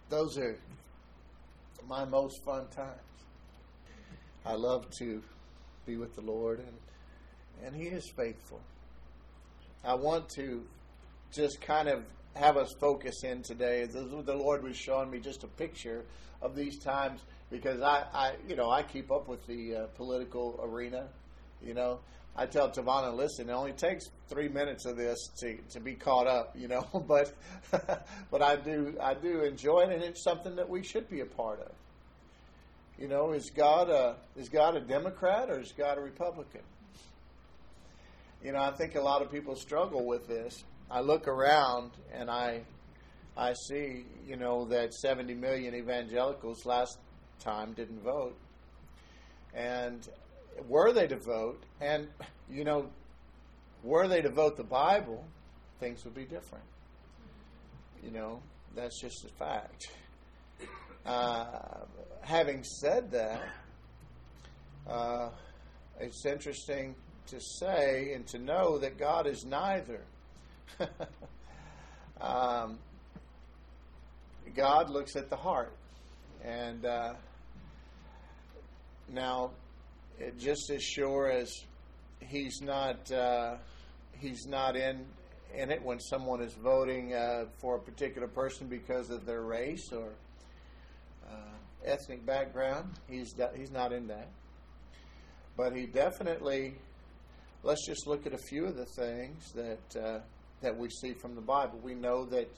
Those 0.09 0.37
are 0.37 0.57
my 1.87 2.05
most 2.05 2.43
fun 2.43 2.67
times. 2.67 2.99
I 4.45 4.53
love 4.53 4.89
to 4.99 5.21
be 5.85 5.97
with 5.97 6.15
the 6.15 6.21
Lord, 6.21 6.59
and 6.59 7.65
and 7.65 7.75
He 7.75 7.87
is 7.87 8.09
faithful. 8.15 8.61
I 9.83 9.95
want 9.95 10.29
to 10.35 10.63
just 11.31 11.59
kind 11.61 11.87
of 11.89 12.03
have 12.37 12.57
us 12.57 12.73
focus 12.79 13.23
in 13.23 13.41
today. 13.41 13.85
The 13.85 14.35
Lord 14.35 14.63
was 14.63 14.77
showing 14.77 15.09
me 15.09 15.19
just 15.19 15.43
a 15.43 15.47
picture 15.47 16.05
of 16.41 16.55
these 16.55 16.77
times 16.77 17.21
because 17.49 17.81
I, 17.81 18.05
I 18.13 18.33
you 18.47 18.55
know, 18.55 18.69
I 18.69 18.83
keep 18.83 19.11
up 19.11 19.27
with 19.27 19.45
the 19.47 19.75
uh, 19.75 19.85
political 19.95 20.59
arena. 20.63 21.07
You 21.65 21.73
know, 21.73 21.99
I 22.35 22.45
tell 22.45 22.69
Tavana, 22.69 23.15
listen, 23.15 23.49
it 23.49 23.53
only 23.53 23.71
takes 23.71 24.09
three 24.29 24.47
minutes 24.47 24.85
of 24.85 24.95
this 24.95 25.17
to, 25.39 25.57
to 25.71 25.79
be 25.79 25.93
caught 25.93 26.27
up. 26.27 26.55
You 26.55 26.67
know, 26.67 26.87
but 27.07 27.33
but 28.31 28.41
I 28.41 28.55
do 28.55 28.95
I 29.01 29.13
do 29.13 29.41
enjoy 29.41 29.81
it, 29.81 29.91
and 29.91 30.03
it's 30.03 30.23
something 30.23 30.55
that 30.55 30.69
we 30.69 30.83
should 30.83 31.09
be 31.09 31.21
a 31.21 31.25
part 31.25 31.59
of. 31.61 31.71
You 32.99 33.07
know, 33.07 33.33
is 33.33 33.49
God 33.49 33.89
a 33.89 34.15
is 34.35 34.49
God 34.49 34.75
a 34.75 34.81
Democrat 34.81 35.49
or 35.49 35.59
is 35.59 35.71
God 35.71 35.97
a 35.97 36.01
Republican? 36.01 36.61
You 38.43 38.51
know, 38.51 38.59
I 38.59 38.71
think 38.71 38.95
a 38.95 39.01
lot 39.01 39.21
of 39.21 39.31
people 39.31 39.55
struggle 39.55 40.05
with 40.05 40.27
this. 40.27 40.63
I 40.89 41.01
look 41.01 41.27
around 41.27 41.91
and 42.13 42.29
I 42.29 42.61
I 43.37 43.53
see, 43.53 44.03
you 44.25 44.35
know, 44.35 44.65
that 44.65 44.95
70 44.95 45.35
million 45.35 45.75
evangelicals 45.75 46.65
last 46.65 46.97
time 47.39 47.73
didn't 47.73 48.01
vote. 48.01 48.35
And 49.53 50.07
were 50.67 50.91
they 50.91 51.05
to 51.05 51.17
vote, 51.17 51.63
and, 51.79 52.07
you 52.49 52.63
know, 52.63 52.89
were 53.83 54.07
they 54.07 54.21
to 54.21 54.29
vote 54.29 54.57
the 54.57 54.63
Bible, 54.63 55.23
things 55.79 56.03
would 56.03 56.15
be 56.15 56.23
different. 56.23 56.63
You 58.03 58.09
know, 58.09 58.41
that's 58.75 58.99
just 58.99 59.23
a 59.23 59.29
fact. 59.29 59.91
Uh, 61.05 61.85
having 62.21 62.63
said 62.63 63.11
that, 63.11 63.41
uh, 64.89 65.29
it's 65.99 66.25
interesting 66.25 66.95
to 67.27 67.39
say 67.39 68.13
and 68.13 68.25
to 68.27 68.39
know 68.39 68.79
that 68.79 68.97
God 68.97 69.27
is 69.27 69.45
neither. 69.45 70.01
um, 72.21 72.79
God 74.55 74.89
looks 74.89 75.15
at 75.15 75.29
the 75.29 75.35
heart. 75.35 75.73
And 76.43 76.85
uh, 76.85 77.13
now, 79.09 79.51
it, 80.19 80.37
just 80.37 80.69
as 80.69 80.83
sure 80.83 81.29
as 81.29 81.51
he's 82.19 82.61
not 82.61 83.11
uh, 83.11 83.55
he's 84.19 84.45
not 84.47 84.75
in 84.75 85.05
in 85.55 85.71
it 85.71 85.81
when 85.81 85.99
someone 85.99 86.41
is 86.41 86.53
voting 86.53 87.13
uh, 87.13 87.45
for 87.59 87.75
a 87.75 87.79
particular 87.79 88.27
person 88.27 88.67
because 88.67 89.09
of 89.09 89.25
their 89.25 89.41
race 89.41 89.91
or 89.91 90.09
uh, 91.29 91.55
ethnic 91.85 92.25
background. 92.25 92.91
He's 93.09 93.35
he's 93.55 93.71
not 93.71 93.93
in 93.93 94.07
that, 94.07 94.29
but 95.55 95.75
he 95.75 95.85
definitely. 95.85 96.75
Let's 97.63 97.85
just 97.87 98.07
look 98.07 98.25
at 98.27 98.33
a 98.33 98.37
few 98.37 98.65
of 98.65 98.75
the 98.75 98.85
things 98.85 99.51
that 99.53 100.01
uh, 100.01 100.19
that 100.61 100.77
we 100.77 100.89
see 100.89 101.13
from 101.13 101.35
the 101.35 101.41
Bible. 101.41 101.79
We 101.83 101.95
know 101.95 102.25
that 102.25 102.49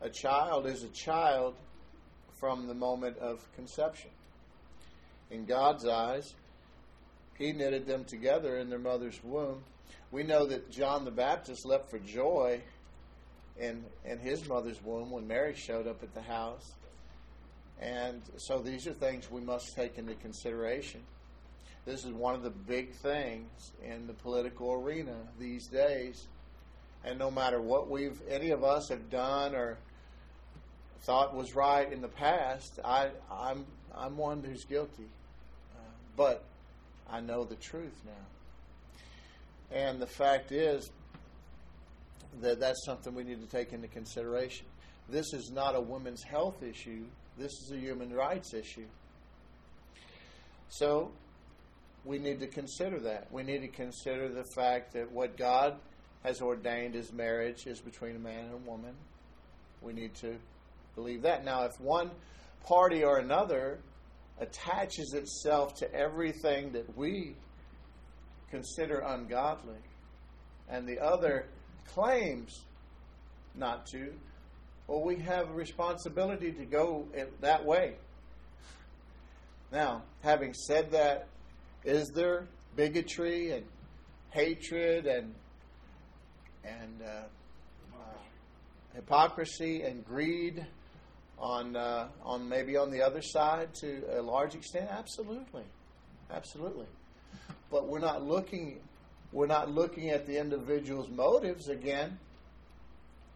a 0.00 0.08
child 0.08 0.66
is 0.66 0.82
a 0.82 0.88
child 0.88 1.54
from 2.38 2.66
the 2.66 2.74
moment 2.74 3.18
of 3.18 3.46
conception. 3.54 4.10
In 5.30 5.44
God's 5.44 5.86
eyes, 5.86 6.34
He 7.38 7.52
knitted 7.52 7.86
them 7.86 8.04
together 8.04 8.58
in 8.58 8.68
their 8.68 8.78
mother's 8.78 9.22
womb. 9.22 9.62
We 10.10 10.24
know 10.24 10.46
that 10.46 10.70
John 10.70 11.04
the 11.04 11.10
Baptist 11.10 11.64
leapt 11.64 11.90
for 11.90 11.98
joy 11.98 12.60
in, 13.58 13.84
in 14.04 14.18
his 14.18 14.46
mother's 14.48 14.82
womb 14.82 15.10
when 15.10 15.26
Mary 15.26 15.54
showed 15.54 15.86
up 15.86 16.02
at 16.02 16.14
the 16.14 16.22
house. 16.22 16.72
And 17.80 18.22
so 18.36 18.58
these 18.58 18.86
are 18.86 18.92
things 18.92 19.30
we 19.30 19.40
must 19.40 19.74
take 19.74 19.98
into 19.98 20.14
consideration. 20.14 21.00
This 21.84 22.04
is 22.04 22.12
one 22.12 22.34
of 22.34 22.42
the 22.42 22.50
big 22.50 22.94
things 22.94 23.72
in 23.84 24.06
the 24.06 24.12
political 24.12 24.72
arena 24.72 25.16
these 25.38 25.66
days. 25.66 26.28
And 27.04 27.18
no 27.18 27.30
matter 27.30 27.60
what 27.60 27.90
we've, 27.90 28.20
any 28.28 28.50
of 28.50 28.62
us 28.62 28.88
have 28.88 29.10
done 29.10 29.54
or 29.54 29.78
thought 31.02 31.34
was 31.34 31.54
right 31.54 31.92
in 31.92 32.00
the 32.00 32.08
past, 32.08 32.78
I, 32.84 33.10
I'm, 33.30 33.66
I'm 33.94 34.16
one 34.16 34.42
who's 34.42 34.64
guilty. 34.64 35.08
Uh, 35.74 35.78
but 36.16 36.44
I 37.10 37.20
know 37.20 37.44
the 37.44 37.56
truth 37.56 38.00
now. 38.04 39.76
And 39.76 40.00
the 40.00 40.06
fact 40.06 40.52
is 40.52 40.90
that 42.40 42.60
that's 42.60 42.84
something 42.84 43.14
we 43.14 43.24
need 43.24 43.40
to 43.40 43.48
take 43.48 43.72
into 43.72 43.88
consideration. 43.88 44.66
This 45.08 45.32
is 45.32 45.50
not 45.50 45.74
a 45.74 45.80
women's 45.80 46.22
health 46.22 46.62
issue, 46.62 47.04
this 47.36 47.52
is 47.62 47.72
a 47.72 47.76
human 47.76 48.12
rights 48.12 48.54
issue. 48.54 48.86
So 50.68 51.10
we 52.04 52.18
need 52.18 52.40
to 52.40 52.46
consider 52.46 52.98
that. 53.00 53.28
We 53.30 53.42
need 53.42 53.60
to 53.60 53.68
consider 53.68 54.28
the 54.28 54.44
fact 54.44 54.92
that 54.94 55.10
what 55.10 55.36
God 55.36 55.76
has 56.22 56.40
ordained 56.40 56.94
as 56.96 57.12
marriage 57.12 57.66
is 57.66 57.80
between 57.80 58.16
a 58.16 58.18
man 58.18 58.44
and 58.44 58.54
a 58.54 58.70
woman. 58.70 58.94
We 59.80 59.92
need 59.92 60.14
to 60.16 60.36
believe 60.94 61.22
that. 61.22 61.44
Now, 61.44 61.64
if 61.64 61.80
one 61.80 62.10
party 62.64 63.02
or 63.02 63.18
another 63.18 63.78
attaches 64.40 65.14
itself 65.14 65.74
to 65.76 65.92
everything 65.92 66.72
that 66.72 66.96
we 66.96 67.34
consider 68.50 69.00
ungodly, 69.00 69.78
and 70.68 70.86
the 70.86 71.00
other 71.00 71.46
claims 71.88 72.62
not 73.54 73.86
to, 73.86 74.12
well, 74.86 75.02
we 75.02 75.16
have 75.16 75.50
a 75.50 75.52
responsibility 75.52 76.52
to 76.52 76.64
go 76.64 77.06
that 77.40 77.64
way. 77.64 77.94
Now, 79.70 80.02
having 80.22 80.54
said 80.54 80.90
that, 80.92 81.28
is 81.84 82.08
there 82.14 82.46
bigotry 82.76 83.52
and 83.52 83.64
hatred 84.30 85.06
and 85.06 85.34
and 86.64 87.02
uh, 87.02 87.22
uh, 87.94 87.96
hypocrisy 88.94 89.82
and 89.82 90.04
greed 90.04 90.64
on 91.38 91.76
uh, 91.76 92.08
on 92.24 92.48
maybe 92.48 92.76
on 92.76 92.90
the 92.90 93.02
other 93.02 93.22
side 93.22 93.74
to 93.74 94.02
a 94.12 94.22
large 94.22 94.54
extent? 94.54 94.88
Absolutely, 94.90 95.64
absolutely. 96.30 96.86
But 97.70 97.88
we're 97.88 97.98
not 97.98 98.22
looking 98.22 98.80
we're 99.32 99.46
not 99.46 99.70
looking 99.70 100.10
at 100.10 100.26
the 100.26 100.38
individual's 100.38 101.08
motives 101.08 101.68
again. 101.68 102.18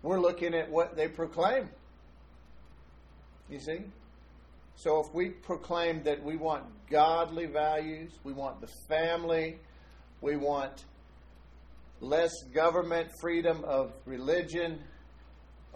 We're 0.03 0.21
looking 0.21 0.55
at 0.55 0.71
what 0.71 0.95
they 0.95 1.09
proclaim. 1.09 1.69
You 3.49 3.61
see? 3.61 3.81
So 4.77 5.01
if 5.01 5.13
we 5.15 5.31
proclaim 5.31 6.03
that 6.03 6.23
we 6.23 6.37
want 6.37 6.65
godly 6.91 7.47
values, 7.47 8.13
we 8.25 8.33
want 8.33 8.61
the 8.61 8.67
family, 8.89 9.59
we 10.21 10.37
want 10.37 10.85
less 12.01 12.33
government, 12.55 13.09
freedom 13.21 13.65
of 13.65 13.93
religion. 14.05 14.81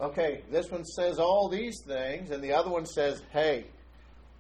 Okay, 0.01 0.43
this 0.51 0.71
one 0.71 0.85
says 0.85 1.19
all 1.19 1.49
these 1.49 1.83
things, 1.87 2.31
and 2.31 2.43
the 2.43 2.53
other 2.53 2.71
one 2.71 2.87
says, 2.87 3.23
hey, 3.33 3.67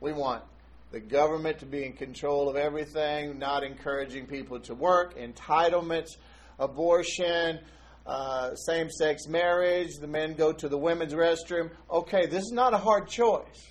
we 0.00 0.12
want 0.12 0.42
the 0.90 1.00
government 1.00 1.58
to 1.60 1.66
be 1.66 1.84
in 1.84 1.92
control 1.92 2.48
of 2.48 2.56
everything, 2.56 3.38
not 3.38 3.62
encouraging 3.62 4.26
people 4.26 4.58
to 4.60 4.74
work, 4.74 5.16
entitlements, 5.16 6.16
abortion, 6.58 7.60
uh, 8.06 8.54
same 8.54 8.90
sex 8.90 9.26
marriage, 9.28 9.90
the 10.00 10.06
men 10.06 10.34
go 10.34 10.52
to 10.52 10.68
the 10.68 10.78
women's 10.78 11.14
restroom. 11.14 11.70
Okay, 11.90 12.26
this 12.26 12.42
is 12.42 12.52
not 12.52 12.74
a 12.74 12.78
hard 12.78 13.08
choice 13.08 13.68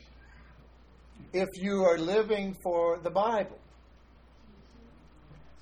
if 1.33 1.49
you 1.55 1.83
are 1.83 1.97
living 1.97 2.55
for 2.63 2.99
the 2.99 3.09
Bible. 3.09 3.59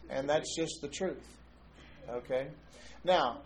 And 0.10 0.30
that's 0.30 0.56
just 0.56 0.80
the 0.82 0.88
truth. 0.88 1.37
Okay? 2.10 2.48
Now, 3.04 3.40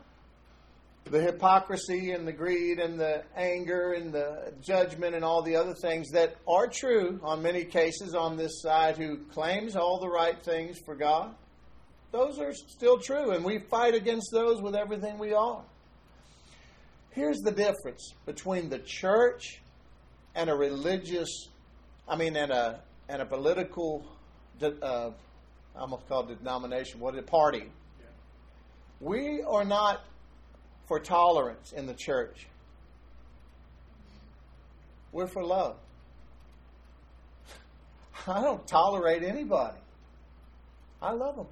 the 1.06 1.22
hypocrisy 1.22 2.12
and 2.12 2.28
the 2.28 2.32
greed 2.32 2.80
and 2.80 3.00
the 3.00 3.24
anger 3.36 3.94
and 3.94 4.14
the 4.14 4.54
judgment 4.62 5.16
and 5.16 5.26
all 5.26 5.42
the 5.42 5.56
other 5.56 5.74
things 5.74 6.12
that 6.12 6.36
are 6.48 6.68
true 6.68 7.20
on 7.24 7.42
many 7.42 7.66
cases 7.66 8.14
on 8.14 8.38
this 8.38 8.62
side 8.62 8.98
who 8.98 9.18
claims 9.34 9.76
all 9.76 10.00
the 10.00 10.08
right 10.08 10.42
things 10.44 10.78
for 10.86 10.96
God, 10.96 11.34
those 12.12 12.40
are 12.40 12.54
still 12.54 13.00
true, 13.00 13.32
and 13.32 13.44
we 13.44 13.60
fight 13.70 13.96
against 13.96 14.30
those 14.32 14.62
with 14.62 14.76
everything 14.76 15.18
we 15.18 15.34
are. 15.34 15.64
Here's 17.12 17.40
the 17.40 17.52
difference 17.52 18.14
between 18.26 18.70
the 18.70 18.80
church 18.80 19.62
and 20.36 20.50
a 20.50 20.56
religious, 20.56 21.50
I 22.08 22.16
mean, 22.16 22.36
and 22.36 22.52
a 22.52 22.82
and 23.10 23.22
a 23.22 23.26
political, 23.26 24.06
uh, 24.62 25.10
I 25.76 25.80
almost 25.80 26.08
called 26.08 26.30
denomination. 26.30 27.02
what 27.02 27.18
a 27.18 27.22
Party. 27.22 27.70
We 29.02 29.42
are 29.42 29.66
not 29.66 30.06
for 30.88 31.00
tolerance 31.00 31.72
in 31.72 31.88
the 31.88 31.94
church. 31.96 32.48
We're 35.12 35.28
for 35.28 35.44
love. 35.44 35.76
I 38.28 38.42
don't 38.42 38.66
tolerate 38.68 39.24
anybody. 39.24 39.80
I 41.02 41.14
love 41.14 41.36
them. 41.36 41.48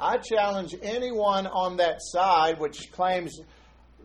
I 0.00 0.18
challenge 0.18 0.74
anyone 0.82 1.46
on 1.46 1.76
that 1.76 1.98
side 2.00 2.58
which 2.58 2.90
claims 2.90 3.38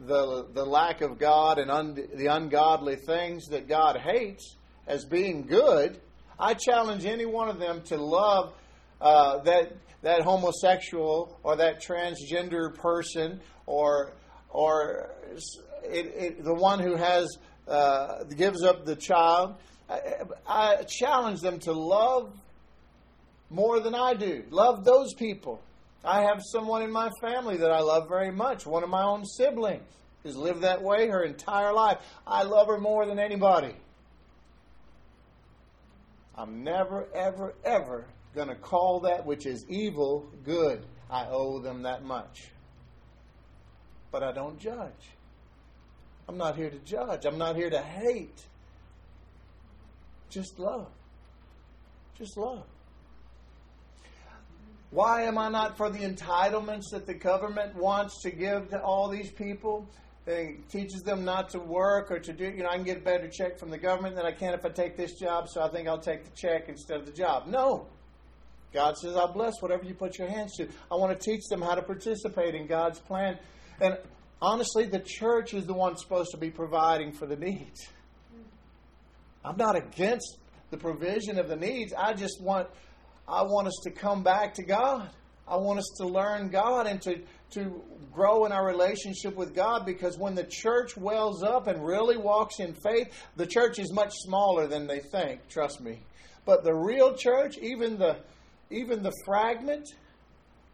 the, 0.06 0.46
the 0.54 0.64
lack 0.64 1.02
of 1.02 1.18
God 1.18 1.58
and 1.58 1.72
un, 1.72 1.96
the 2.14 2.28
ungodly 2.28 2.98
things 2.98 3.48
that 3.48 3.68
God 3.68 3.98
hates 3.98 4.56
as 4.86 5.06
being 5.06 5.48
good. 5.48 6.00
I 6.40 6.54
challenge 6.54 7.06
any 7.06 7.26
one 7.26 7.50
of 7.50 7.58
them 7.58 7.82
to 7.86 7.98
love 7.98 8.54
uh, 9.01 9.39
that 9.39 9.74
that 10.01 10.22
homosexual 10.22 11.39
or 11.44 11.56
that 11.58 11.82
transgender 11.82 12.74
person 12.75 13.42
or 13.66 14.13
or 14.50 15.12
it, 15.84 16.06
it, 16.16 16.44
the 16.44 16.54
one 16.54 16.80
who 16.80 16.96
has 16.96 17.38
uh, 17.68 18.24
gives 18.24 18.63
up 18.63 18.86
the 18.86 18.96
child. 18.96 19.56
I, 19.89 20.00
I 20.48 20.84
challenge 20.84 21.42
them 21.42 21.60
to 21.60 21.74
love 21.74 22.34
more 23.50 23.80
than 23.80 23.96
I 23.96 24.13
do. 24.13 24.44
Love 24.50 24.84
those 24.84 25.13
people. 25.13 25.62
I 26.04 26.22
have 26.22 26.42
someone 26.51 26.84
in 26.84 26.92
my 26.92 27.10
family 27.22 27.57
that 27.57 27.72
I 27.72 27.79
love 27.79 28.07
very 28.07 28.31
much. 28.31 28.66
One 28.66 28.83
of 28.83 28.90
my 28.90 29.03
own 29.03 29.25
siblings 29.25 29.83
has 30.24 30.36
lived 30.36 30.62
that 30.62 30.81
way 30.81 31.07
her 31.07 31.24
entire 31.24 31.74
life. 31.74 31.98
I 32.25 32.44
love 32.44 32.68
her 32.68 32.79
more 32.79 33.05
than 33.05 33.20
anybody. 33.20 33.75
I'm 36.36 36.64
never, 36.64 37.07
ever, 37.16 37.55
ever 37.64 38.05
going 38.38 38.48
to 38.48 38.56
call 38.56 39.02
that 39.02 39.26
which 39.26 39.46
is 39.46 39.66
evil 39.68 40.30
good. 40.46 40.86
I 41.10 41.26
owe 41.30 41.60
them 41.60 41.82
that 41.84 42.04
much. 42.04 42.50
But 44.12 44.24
I 44.24 44.32
don't 44.32 44.60
judge. 44.60 45.12
I'm 46.30 46.38
not 46.38 46.56
here 46.56 46.70
to 46.70 46.78
judge. 46.80 47.26
I'm 47.26 47.38
not 47.38 47.56
here 47.56 47.70
to 47.70 47.82
hate. 47.82 48.46
Just 50.30 50.60
love. 50.60 50.88
Just 52.18 52.38
love. 52.38 52.64
Why 54.92 55.24
am 55.24 55.38
I 55.38 55.50
not 55.50 55.76
for 55.76 55.90
the 55.90 56.00
entitlements 56.00 56.92
that 56.92 57.08
the 57.08 57.14
government 57.14 57.76
wants 57.76 58.22
to 58.22 58.32
give 58.32 58.70
to 58.70 58.82
all 58.82 59.10
these 59.10 59.32
people? 59.32 59.88
It 60.28 60.70
teaches 60.70 61.02
them 61.04 61.26
not 61.26 61.50
to 61.52 61.60
work 61.60 62.12
or 62.12 62.20
to 62.20 62.34
do, 62.34 62.44
you 62.44 62.64
know, 62.64 62.70
I 62.70 62.76
can 62.76 62.84
get 62.84 62.98
a 62.98 63.02
better 63.02 63.30
check 63.30 63.58
from 63.58 63.70
the 63.70 63.78
government 63.78 64.16
than 64.16 64.26
I 64.26 64.32
can 64.32 64.54
if 64.54 64.66
I 64.66 64.70
take 64.70 64.96
this 64.98 65.14
job, 65.14 65.48
so 65.50 65.62
I 65.62 65.70
think 65.70 65.88
I'll 65.88 65.98
take 65.98 66.26
the 66.26 66.36
check 66.36 66.68
instead 66.68 67.00
of 67.00 67.06
the 67.06 67.14
job. 67.14 67.48
No. 67.48 67.88
God 68.74 68.98
says, 68.98 69.16
I'll 69.16 69.32
bless 69.32 69.62
whatever 69.62 69.86
you 69.86 69.94
put 69.94 70.18
your 70.18 70.27
hands 70.27 70.56
to. 70.58 70.68
I 70.92 70.96
want 70.96 71.18
to 71.18 71.25
teach 71.25 71.48
them 71.50 71.62
how 71.62 71.75
to 71.75 71.82
participate 71.82 72.53
in 72.53 72.68
God's 72.68 73.00
plan. 73.00 73.38
And 73.80 73.98
honestly, 74.42 74.86
the 74.86 75.00
church 75.00 75.53
is 75.53 75.66
the 75.66 75.74
one 75.74 75.96
supposed 75.98 76.32
to 76.32 76.38
be 76.38 76.50
providing 76.50 77.12
for 77.12 77.25
the 77.25 77.36
needs. 77.36 77.88
I'm 79.44 79.58
not 79.58 79.75
against 79.75 80.38
the 80.70 80.77
provision 80.77 81.40
of 81.40 81.48
the 81.48 81.56
needs. 81.56 81.94
I 81.94 82.14
just 82.14 82.42
want 82.42 82.68
I 83.27 83.42
want 83.44 83.68
us 83.68 83.80
to 83.84 83.92
come 83.92 84.24
back 84.24 84.53
to 84.56 84.64
God. 84.64 85.10
I 85.48 85.58
want 85.58 85.80
us 85.80 85.90
to 85.98 86.08
learn 86.08 86.50
God 86.50 86.88
and 86.88 87.01
to, 87.03 87.22
to 87.51 87.82
grow 88.14 88.46
in 88.46 88.51
our 88.51 88.66
relationship 88.66 89.36
with 89.36 89.53
God 89.53 89.86
because 89.86 90.18
when 90.18 90.36
the 90.36 90.46
church 90.46 90.98
wells 90.98 91.44
up 91.44 91.68
and 91.68 91.86
really 91.86 92.18
walks 92.18 92.60
in 92.60 92.74
faith, 92.74 93.14
the 93.36 93.46
church 93.46 93.80
is 93.80 93.94
much 93.94 94.14
smaller 94.14 94.68
than 94.68 94.88
they 94.88 95.00
think, 95.00 95.48
trust 95.50 95.82
me. 95.82 96.00
But 96.46 96.64
the 96.64 96.74
real 96.74 97.14
church, 97.16 97.58
even 97.58 97.98
the 97.98 98.18
even 98.70 99.03
the 99.03 99.14
fragment 99.25 99.88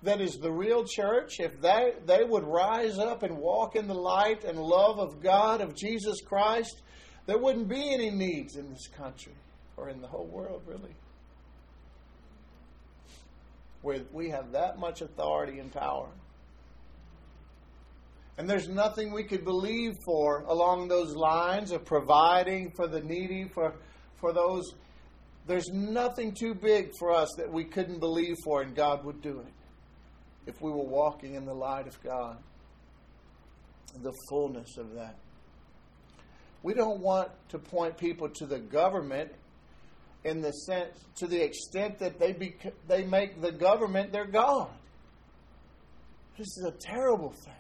that 0.04 0.20
is 0.20 0.38
the 0.38 0.52
real 0.52 0.84
church, 0.84 1.40
if 1.40 1.62
they, 1.62 1.94
they 2.06 2.24
would 2.24 2.44
rise 2.44 2.98
up 2.98 3.24
and 3.24 3.38
walk 3.38 3.76
in 3.76 3.88
the 3.88 3.94
light 3.94 4.44
and 4.44 4.60
love 4.60 5.00
of 5.00 5.22
God, 5.22 5.62
of 5.62 5.76
Jesus 5.76 6.22
Christ, 6.22 6.82
there 7.26 7.38
wouldn't 7.38 7.70
be 7.70 7.94
any 7.94 8.10
needs 8.10 8.58
in 8.58 8.70
this 8.70 8.88
country 8.88 9.36
or 9.78 9.90
in 9.90 10.02
the 10.02 10.08
whole 10.08 10.28
world, 10.28 10.64
really 10.66 10.96
where 13.84 14.00
we 14.12 14.30
have 14.30 14.54
that 14.54 14.80
much 14.80 15.02
authority 15.02 15.60
and 15.60 15.72
power. 15.72 16.10
And 18.38 18.50
there's 18.50 18.68
nothing 18.68 19.14
we 19.14 19.26
could 19.26 19.44
believe 19.44 19.94
for 20.06 20.44
along 20.48 20.88
those 20.88 21.14
lines 21.16 21.72
of 21.72 21.86
providing 21.86 22.72
for 22.72 22.88
the 22.88 23.02
needy, 23.02 23.48
for, 23.54 23.76
for 24.20 24.34
those. 24.34 24.74
There's 25.46 25.70
nothing 25.70 26.34
too 26.34 26.54
big 26.54 26.92
for 26.98 27.12
us 27.12 27.30
that 27.38 27.52
we 27.52 27.66
couldn't 27.66 28.00
believe 28.00 28.36
for, 28.44 28.62
and 28.62 28.74
God 28.76 29.04
would 29.04 29.22
do 29.22 29.40
it 29.40 29.54
if 30.46 30.62
we 30.62 30.72
were 30.72 30.86
walking 30.86 31.36
in 31.36 31.46
the 31.46 31.54
light 31.54 31.88
of 31.88 32.02
God, 32.02 32.38
the 34.02 34.14
fullness 34.30 34.78
of 34.78 34.94
that. 34.96 35.16
We 36.64 36.74
don't 36.74 37.02
want 37.02 37.30
to 37.50 37.60
point 37.60 37.98
people 37.98 38.30
to 38.30 38.46
the 38.46 38.60
government 38.60 39.32
in 40.24 40.42
the 40.42 40.52
sense 40.52 40.98
to 41.16 41.28
the 41.28 41.42
extent 41.42 42.00
that 42.00 42.20
they 42.20 42.32
bec- 42.32 42.74
they 42.88 43.04
make 43.04 43.42
the 43.42 43.52
government 43.52 44.14
their 44.14 44.26
god. 44.26 44.70
This 46.38 46.48
is 46.58 46.66
a 46.66 46.72
terrible 46.72 47.32
thing. 47.32 47.54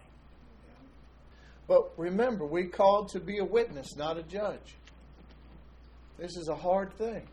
But 1.67 1.91
remember, 1.97 2.45
we 2.45 2.65
called 2.65 3.09
to 3.09 3.19
be 3.19 3.39
a 3.39 3.45
witness, 3.45 3.95
not 3.95 4.17
a 4.17 4.23
judge. 4.23 4.75
This 6.17 6.35
is 6.37 6.47
a 6.47 6.55
hard 6.55 6.93
thing. 6.97 7.27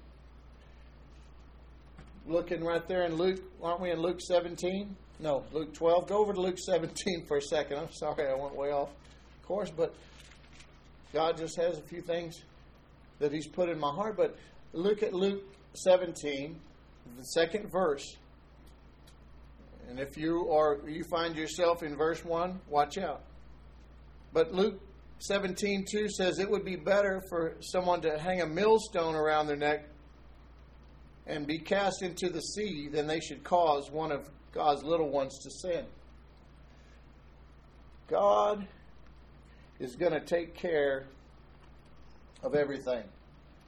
Looking 2.27 2.63
right 2.63 2.87
there 2.87 3.05
in 3.05 3.17
Luke, 3.17 3.41
aren't 3.63 3.81
we 3.81 3.91
in 3.91 4.01
Luke 4.01 4.21
17? 4.21 4.97
No, 5.21 5.45
Luke 5.53 5.75
12. 5.75 6.09
Go 6.09 6.19
over 6.19 6.33
to 6.33 6.41
Luke 6.41 6.59
17 6.67 7.27
for 7.27 7.39
a 7.39 7.43
second. 7.43 7.79
I'm 7.79 7.93
sorry 7.93 8.29
I 8.29 8.35
went 8.35 8.55
way 8.55 8.71
off 8.71 8.91
course, 9.51 9.73
but 9.77 9.93
God 11.13 11.37
just 11.37 11.57
has 11.57 11.77
a 11.77 11.83
few 11.83 12.01
things 12.03 12.41
that 13.19 13.33
He's 13.33 13.49
put 13.49 13.69
in 13.69 13.81
my 13.81 13.91
heart. 13.91 14.17
But 14.17 14.37
look 14.73 15.03
at 15.03 15.13
Luke 15.13 15.43
17, 15.75 16.55
the 17.19 17.25
second 17.25 17.69
verse. 17.69 18.17
And 19.89 19.99
if 19.99 20.17
you 20.17 20.53
are 20.53 20.79
you 20.89 21.03
find 21.11 21.35
yourself 21.35 21.83
in 21.83 21.97
verse 21.97 22.25
1, 22.25 22.61
watch 22.69 22.97
out. 22.97 23.23
But 24.33 24.55
Luke 24.55 24.81
17, 25.19 25.85
2 25.91 26.09
says 26.11 26.39
it 26.39 26.49
would 26.49 26.65
be 26.65 26.77
better 26.77 27.21
for 27.29 27.57
someone 27.59 28.01
to 28.03 28.17
hang 28.21 28.43
a 28.43 28.47
millstone 28.47 29.17
around 29.17 29.49
their 29.49 29.57
neck 29.57 29.89
and 31.27 31.47
be 31.47 31.59
cast 31.59 32.03
into 32.03 32.29
the 32.29 32.41
sea 32.41 32.89
than 32.89 33.07
they 33.07 33.21
should 33.21 33.45
cause 33.45 33.91
one 33.91 34.11
of 34.13 34.29
God's 34.53 34.83
little 34.83 35.11
ones 35.11 35.39
to 35.43 35.51
sin. 35.51 35.85
God 38.09 38.67
is 39.79 39.95
going 39.95 40.13
to 40.13 40.21
take 40.21 40.55
care 40.55 41.07
of 42.43 42.55
everything. 42.55 43.05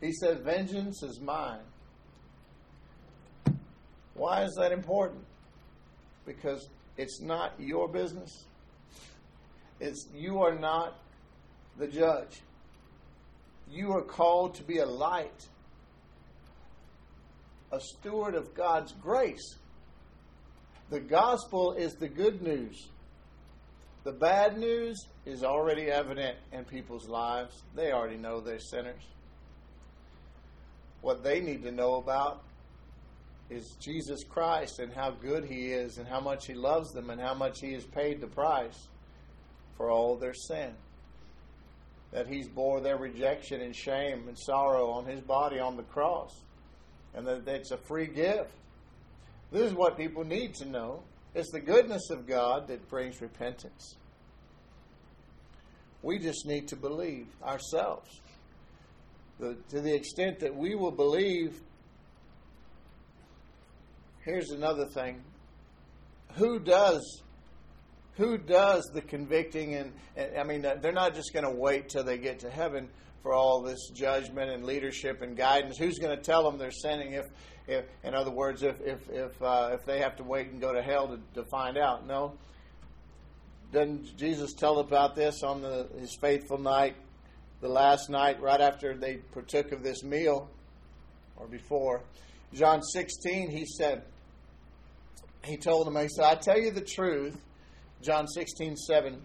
He 0.01 0.13
said, 0.13 0.41
Vengeance 0.41 1.03
is 1.03 1.21
mine. 1.21 1.61
Why 4.15 4.43
is 4.43 4.55
that 4.59 4.73
important? 4.73 5.25
Because 6.27 6.69
it's 6.97 7.21
not 7.21 7.55
your 7.59 7.89
business. 7.89 8.45
It's 9.81 10.07
you 10.15 10.43
are 10.43 10.55
not 10.55 10.99
the 11.79 11.87
judge. 11.87 12.43
You 13.71 13.93
are 13.93 14.03
called 14.03 14.55
to 14.57 14.63
be 14.63 14.79
a 14.79 14.87
light, 14.87 15.49
a 17.73 17.81
steward 17.81 18.35
of 18.35 18.55
God's 18.55 18.93
grace. 18.93 19.57
The 20.91 21.01
gospel 21.01 21.73
is 21.73 21.95
the 21.95 22.09
good 22.09 22.43
news. 22.43 22.89
The 24.05 24.13
bad 24.13 24.59
news 24.59 25.07
is 25.25 25.43
already 25.43 25.85
evident 25.85 26.37
in 26.53 26.65
people's 26.65 27.09
lives. 27.09 27.63
They 27.75 27.93
already 27.93 28.19
know 28.19 28.41
they're 28.41 28.59
sinners. 28.59 29.03
What 31.01 31.25
they 31.25 31.41
need 31.41 31.63
to 31.63 31.73
know 31.73 31.95
about 31.95 32.43
is 33.49 33.77
Jesus 33.81 34.23
Christ 34.25 34.79
and 34.79 34.93
how 34.93 35.11
good 35.11 35.45
He 35.45 35.73
is 35.73 35.99
and 35.99 36.07
how 36.07 36.21
much 36.21 36.47
He 36.47 36.55
loves 36.55 36.93
them 36.93 37.11
and 37.11 37.21
how 37.21 37.35
much 37.35 37.61
He 37.61 37.73
has 37.73 37.85
paid 37.85 38.21
the 38.21 38.27
price 38.27 38.89
for 39.77 39.91
all 39.91 40.17
their 40.17 40.35
sin. 40.35 40.73
That 42.13 42.27
He's 42.27 42.49
bore 42.49 42.81
their 42.81 42.99
rejection 42.99 43.61
and 43.63 43.75
shame 43.75 44.29
and 44.29 44.39
sorrow 44.39 44.91
on 44.91 45.07
His 45.07 45.21
body 45.21 45.59
on 45.59 45.77
the 45.77 45.83
cross. 45.85 46.35
And 47.15 47.27
that 47.27 47.47
it's 47.47 47.71
a 47.71 47.77
free 47.77 48.07
gift. 48.07 48.53
This 49.51 49.71
is 49.71 49.75
what 49.75 49.97
people 49.97 50.25
need 50.25 50.55
to 50.57 50.65
know. 50.65 51.03
It's 51.35 51.51
the 51.51 51.61
goodness 51.61 52.11
of 52.11 52.27
God 52.27 52.69
that 52.69 52.89
brings 52.89 53.21
repentance. 53.21 53.97
We 56.03 56.19
just 56.19 56.47
need 56.47 56.69
to 56.69 56.77
believe 56.77 57.29
ourselves. 57.43 58.21
The, 59.39 59.57
to 59.71 59.81
the 59.81 59.95
extent 59.95 60.41
that 60.41 60.55
we 60.55 60.75
will 60.75 60.91
believe, 60.91 61.61
here's 64.25 64.51
another 64.51 64.87
thing. 64.87 65.23
Who 66.35 66.59
does 66.59 67.23
who 68.17 68.37
does 68.37 68.91
the 68.93 69.01
convicting 69.01 69.75
and, 69.75 69.93
and 70.17 70.37
I 70.37 70.45
mean 70.45 70.63
they're 70.63 70.93
not 70.93 71.15
just 71.15 71.33
going 71.33 71.45
to 71.45 71.51
wait 71.51 71.89
till 71.89 72.05
they 72.05 72.19
get 72.19 72.41
to 72.41 72.51
heaven 72.51 72.89
for 73.23 73.33
all 73.33 73.63
this 73.63 73.89
judgment 73.95 74.51
and 74.51 74.65
leadership 74.65 75.23
and 75.23 75.37
guidance. 75.37 75.79
Who's 75.79 75.99
going 75.99 76.17
to 76.17 76.23
tell 76.23 76.43
them 76.45 76.59
they're 76.59 76.71
sinning 76.71 77.13
if 77.13 77.27
if, 77.69 77.85
in 78.03 78.15
other 78.15 78.33
words, 78.33 78.63
if 78.63 78.81
if 78.81 79.09
if, 79.09 79.43
uh, 79.43 79.71
if 79.73 79.87
they 79.87 80.01
have 80.01 80.17
to 80.17 80.25
wait 80.25 80.49
and 80.49 80.61
go 80.61 80.73
to 80.73 80.83
hell 80.83 81.09
to, 81.09 81.41
to 81.41 81.49
find 81.49 81.79
out. 81.79 82.07
No. 82.07 82.35
Doesn't 83.73 84.17
Jesus 84.17 84.53
tell 84.53 84.81
about 84.81 85.15
this 85.15 85.43
on 85.43 85.63
the, 85.63 85.89
his 85.99 86.17
faithful 86.21 86.59
night, 86.59 86.97
the 87.61 87.69
last 87.69 88.11
night, 88.11 88.41
right 88.43 88.61
after 88.61 88.97
they 88.97 89.19
partook 89.33 89.73
of 89.73 89.83
this 89.83 90.03
meal, 90.03 90.51
or 91.37 91.47
before? 91.47 92.03
John 92.53 92.83
16, 92.83 93.51
he 93.51 93.65
said, 93.65 94.03
he 95.45 95.57
told 95.57 95.87
them, 95.87 95.97
he 95.97 96.09
said, 96.09 96.25
I 96.25 96.35
tell 96.35 96.61
you 96.61 96.71
the 96.71 96.83
truth. 96.83 97.41
John 98.03 98.27
16, 98.27 98.77
7. 98.77 99.15
He 99.15 99.19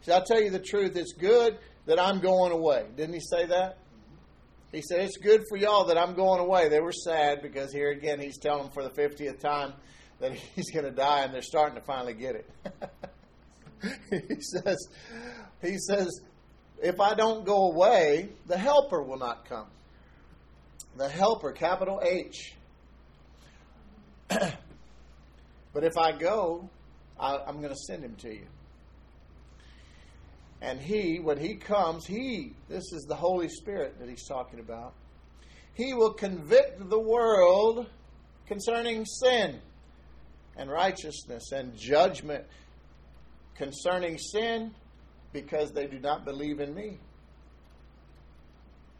said, 0.00 0.14
I'll 0.14 0.24
tell 0.24 0.42
you 0.42 0.50
the 0.50 0.58
truth. 0.58 0.96
It's 0.96 1.12
good 1.12 1.58
that 1.86 1.98
I'm 1.98 2.20
going 2.20 2.52
away. 2.52 2.86
Didn't 2.96 3.14
he 3.14 3.20
say 3.20 3.46
that? 3.46 3.78
He 4.72 4.82
said, 4.82 5.00
It's 5.00 5.18
good 5.18 5.42
for 5.48 5.56
y'all 5.56 5.84
that 5.86 5.98
I'm 5.98 6.14
going 6.14 6.40
away. 6.40 6.68
They 6.68 6.80
were 6.80 6.92
sad 6.92 7.42
because 7.42 7.72
here 7.72 7.90
again, 7.90 8.20
he's 8.20 8.38
telling 8.38 8.64
them 8.64 8.72
for 8.72 8.82
the 8.82 8.90
50th 8.90 9.40
time 9.40 9.74
that 10.20 10.32
he's 10.56 10.70
going 10.70 10.86
to 10.86 10.90
die, 10.90 11.24
and 11.24 11.34
they're 11.34 11.42
starting 11.42 11.76
to 11.76 11.84
finally 11.84 12.14
get 12.14 12.36
it. 12.36 12.50
he 14.28 14.40
says, 14.40 14.88
he 15.60 15.76
says, 15.78 16.20
if 16.82 17.00
I 17.00 17.14
don't 17.14 17.44
go 17.44 17.70
away, 17.70 18.30
the 18.46 18.56
helper 18.56 19.02
will 19.02 19.18
not 19.18 19.48
come. 19.48 19.66
The 20.96 21.08
helper, 21.08 21.52
capital 21.52 22.00
H. 22.04 22.54
but 24.28 25.84
if 25.84 25.96
I 25.96 26.12
go, 26.12 26.68
I, 27.18 27.38
I'm 27.46 27.58
going 27.58 27.72
to 27.72 27.80
send 27.86 28.04
him 28.04 28.16
to 28.16 28.28
you. 28.28 28.46
And 30.62 30.80
he, 30.80 31.18
when 31.18 31.38
he 31.38 31.56
comes, 31.56 32.06
he, 32.06 32.54
this 32.68 32.84
is 32.92 33.04
the 33.08 33.16
Holy 33.16 33.48
Spirit 33.48 33.98
that 33.98 34.08
he's 34.08 34.24
talking 34.28 34.60
about, 34.60 34.94
he 35.74 35.92
will 35.92 36.12
convict 36.12 36.88
the 36.88 37.00
world 37.00 37.86
concerning 38.46 39.04
sin 39.04 39.60
and 40.56 40.70
righteousness 40.70 41.50
and 41.50 41.76
judgment 41.76 42.44
concerning 43.56 44.16
sin 44.18 44.72
because 45.32 45.72
they 45.72 45.88
do 45.88 45.98
not 45.98 46.24
believe 46.24 46.60
in 46.60 46.72
me. 46.72 46.98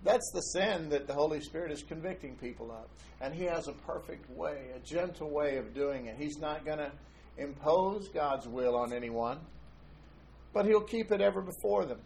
That's 0.02 0.32
the 0.34 0.40
sin 0.40 0.88
that 0.88 1.06
the 1.06 1.14
Holy 1.14 1.40
Spirit 1.40 1.70
is 1.70 1.84
convicting 1.84 2.34
people 2.34 2.72
of. 2.72 2.86
And 3.20 3.32
He 3.32 3.44
has 3.44 3.68
a 3.68 3.72
perfect 3.72 4.28
way, 4.30 4.70
a 4.74 4.80
gentle 4.80 5.30
way 5.30 5.58
of 5.58 5.74
doing 5.74 6.06
it. 6.06 6.16
He's 6.18 6.38
not 6.38 6.64
going 6.64 6.78
to 6.78 6.90
impose 7.38 8.08
God's 8.08 8.48
will 8.48 8.74
on 8.74 8.92
anyone 8.92 9.38
but 10.52 10.66
he'll 10.66 10.80
keep 10.80 11.10
it 11.12 11.20
ever 11.20 11.40
before 11.40 11.84
them. 11.84 12.00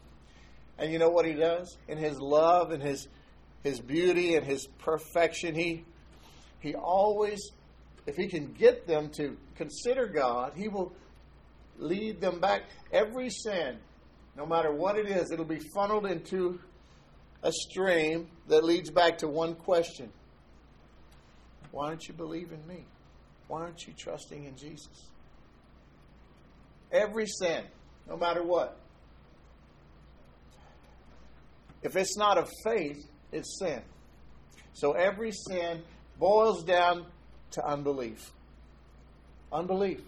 And 0.78 0.92
you 0.92 0.98
know 0.98 1.08
what 1.08 1.26
he 1.26 1.32
does? 1.32 1.76
In 1.88 1.98
his 1.98 2.18
love 2.20 2.70
and 2.70 2.82
his 2.82 3.08
his 3.62 3.80
beauty 3.80 4.36
and 4.36 4.46
his 4.46 4.66
perfection, 4.78 5.54
he 5.54 5.84
he 6.60 6.74
always 6.74 7.40
if 8.06 8.16
he 8.16 8.28
can 8.28 8.52
get 8.52 8.86
them 8.86 9.10
to 9.10 9.36
consider 9.56 10.06
God, 10.06 10.52
he 10.54 10.68
will 10.68 10.92
lead 11.78 12.20
them 12.20 12.40
back 12.40 12.62
every 12.92 13.30
sin, 13.30 13.78
no 14.36 14.46
matter 14.46 14.72
what 14.72 14.96
it 14.96 15.06
is, 15.06 15.30
it'll 15.30 15.44
be 15.44 15.60
funneled 15.74 16.06
into 16.06 16.60
a 17.42 17.52
stream 17.52 18.28
that 18.48 18.64
leads 18.64 18.90
back 18.90 19.18
to 19.18 19.28
one 19.28 19.54
question. 19.54 20.10
Why 21.70 21.88
don't 21.88 22.06
you 22.06 22.14
believe 22.14 22.52
in 22.52 22.66
me? 22.66 22.84
Why 23.48 23.62
aren't 23.62 23.86
you 23.86 23.92
trusting 23.96 24.44
in 24.44 24.56
Jesus? 24.56 25.10
Every 26.92 27.26
sin 27.26 27.64
no 28.08 28.16
matter 28.16 28.42
what. 28.42 28.78
If 31.82 31.96
it's 31.96 32.16
not 32.16 32.38
of 32.38 32.50
faith, 32.64 32.98
it's 33.32 33.58
sin. 33.58 33.82
So 34.72 34.92
every 34.92 35.32
sin 35.32 35.82
boils 36.18 36.64
down 36.64 37.06
to 37.52 37.64
unbelief. 37.64 38.32
Unbelief 39.52 40.00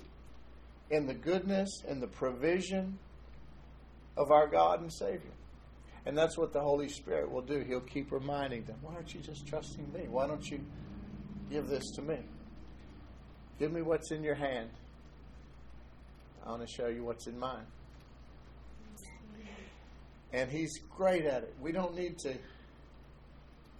in 0.90 1.06
the 1.06 1.14
goodness 1.14 1.82
and 1.86 2.02
the 2.02 2.06
provision 2.06 2.98
of 4.16 4.30
our 4.30 4.48
God 4.48 4.80
and 4.80 4.92
Savior. 4.92 5.30
And 6.06 6.16
that's 6.16 6.38
what 6.38 6.52
the 6.52 6.60
Holy 6.60 6.88
Spirit 6.88 7.30
will 7.30 7.42
do. 7.42 7.60
He'll 7.60 7.80
keep 7.80 8.10
reminding 8.10 8.64
them, 8.64 8.76
why 8.80 8.94
aren't 8.94 9.14
you 9.14 9.20
just 9.20 9.46
trusting 9.46 9.92
me? 9.92 10.06
Why 10.08 10.26
don't 10.26 10.50
you 10.50 10.60
give 11.50 11.68
this 11.68 11.84
to 11.96 12.02
me? 12.02 12.18
Give 13.58 13.70
me 13.70 13.82
what's 13.82 14.10
in 14.10 14.22
your 14.22 14.34
hand. 14.34 14.70
I 16.46 16.50
want 16.50 16.66
to 16.66 16.72
show 16.72 16.86
you 16.86 17.04
what's 17.04 17.26
in 17.26 17.38
mine 17.38 17.66
and 20.32 20.50
he's 20.50 20.78
great 20.96 21.24
at 21.24 21.42
it. 21.42 21.54
We 21.60 21.72
don't 21.72 21.94
need 21.94 22.18
to 22.20 22.34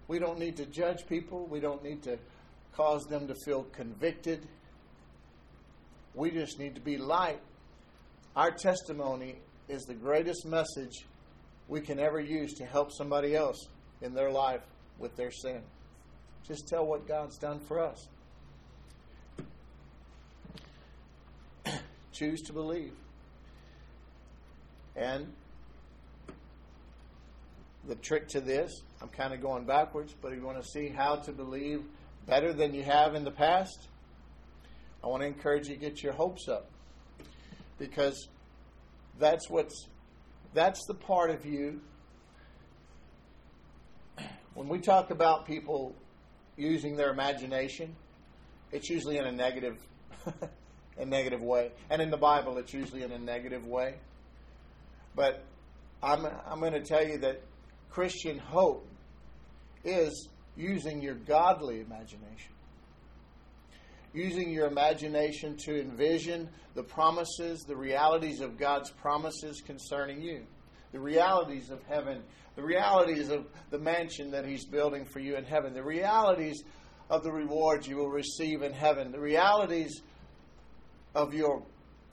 we 0.07 0.19
don't 0.19 0.39
need 0.39 0.57
to 0.57 0.67
judge 0.67 1.07
people. 1.07 1.47
We 1.47 1.61
don't 1.61 1.85
need 1.85 2.03
to 2.05 2.19
cause 2.73 3.05
them 3.05 3.29
to 3.29 3.35
feel 3.45 3.65
convicted. 3.65 4.47
We 6.15 6.31
just 6.31 6.59
need 6.59 6.75
to 6.77 6.81
be 6.81 6.97
light. 6.97 7.41
Our 8.35 8.51
testimony 8.51 9.37
is 9.69 9.83
the 9.83 9.95
greatest 9.95 10.47
message 10.47 11.05
we 11.69 11.83
can 11.83 11.99
ever 11.99 12.21
use 12.21 12.55
to 12.55 12.65
help 12.65 12.91
somebody 12.93 13.37
else 13.37 13.69
in 14.01 14.15
their 14.15 14.31
life 14.31 14.63
with 14.99 15.15
their 15.17 15.31
sin. 15.31 15.61
Just 16.47 16.67
tell 16.67 16.87
what 16.87 17.07
God's 17.07 17.37
done 17.37 17.61
for 17.61 17.81
us. 17.81 18.09
Choose 22.13 22.41
to 22.43 22.55
believe. 22.55 22.95
And 24.97 25.27
the 27.87 27.95
trick 27.95 28.29
to 28.29 28.41
this, 28.41 28.83
I'm 29.01 29.09
kind 29.09 29.33
of 29.33 29.41
going 29.41 29.65
backwards, 29.65 30.15
but 30.21 30.33
if 30.33 30.39
you 30.39 30.45
want 30.45 30.63
to 30.63 30.69
see 30.69 30.89
how 30.89 31.17
to 31.17 31.33
believe 31.33 31.85
better 32.27 32.53
than 32.53 32.75
you 32.75 32.83
have 32.83 33.15
in 33.15 33.25
the 33.25 33.31
past, 33.31 33.89
I 35.03 35.07
want 35.07 35.23
to 35.23 35.27
encourage 35.27 35.69
you 35.69 35.75
to 35.75 35.81
get 35.81 36.03
your 36.03 36.13
hopes 36.13 36.49
up. 36.49 36.69
Because 37.79 38.29
that's 39.19 39.49
what's 39.49 39.87
that's 40.55 40.85
the 40.87 40.95
part 40.95 41.31
of 41.31 41.45
you 41.47 41.81
when 44.55 44.69
we 44.69 44.81
talk 44.81 45.11
about 45.11 45.47
people 45.47 45.95
using 46.57 46.97
their 46.97 47.11
imagination, 47.11 47.95
it's 48.73 48.91
usually 48.91 49.17
in 49.17 49.25
a 49.25 49.31
negative 49.31 49.79
a 50.99 51.07
negative 51.07 51.43
way. 51.43 51.71
And 51.91 52.03
in 52.03 52.11
the 52.11 52.17
Bible 52.17 52.59
it's 52.59 52.73
usually 52.73 53.05
in 53.05 53.13
a 53.13 53.19
negative 53.19 53.67
way. 53.67 53.95
But 55.15 55.45
I'm 56.03 56.27
I'm 56.47 56.59
going 56.59 56.73
to 56.73 56.81
tell 56.81 57.07
you 57.07 57.19
that 57.19 57.41
Christian 57.91 58.39
hope 58.39 58.87
is 59.85 60.29
using 60.57 61.01
your 61.01 61.15
godly 61.15 61.81
imagination. 61.81 62.53
Using 64.13 64.51
your 64.51 64.67
imagination 64.67 65.57
to 65.65 65.81
envision 65.81 66.49
the 66.75 66.83
promises, 66.83 67.61
the 67.61 67.77
realities 67.77 68.41
of 68.41 68.59
God's 68.59 68.91
promises 68.91 69.61
concerning 69.61 70.23
you. 70.23 70.45
the 70.93 71.01
realities 71.01 71.71
of 71.71 71.83
heaven, 71.85 72.23
the 72.57 72.63
realities 72.63 73.29
of 73.29 73.47
the 73.71 73.79
mansion 73.79 74.31
that 74.31 74.47
He's 74.47 74.65
building 74.65 75.05
for 75.05 75.21
you 75.21 75.37
in 75.37 75.45
heaven, 75.45 75.75
the 75.75 75.83
realities 75.83 76.63
of 77.11 77.23
the 77.23 77.31
rewards 77.31 77.87
you 77.87 77.97
will 77.97 78.11
receive 78.11 78.63
in 78.63 78.73
heaven, 78.73 79.13
the 79.13 79.21
realities 79.21 80.03
of 81.15 81.35
your 81.35 81.63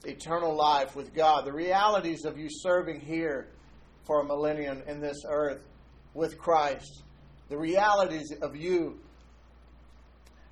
eternal 0.04 0.54
life 0.54 0.94
with 0.94 1.14
God, 1.14 1.44
the 1.44 1.52
realities 1.52 2.24
of 2.24 2.38
you 2.38 2.48
serving 2.50 3.00
here 3.00 3.48
for 4.06 4.20
a 4.20 4.24
millennium 4.24 4.82
in 4.86 5.00
this 5.00 5.22
earth 5.28 5.60
with 6.14 6.38
Christ, 6.38 7.02
the 7.48 7.58
realities 7.58 8.32
of 8.40 8.56
you 8.56 8.98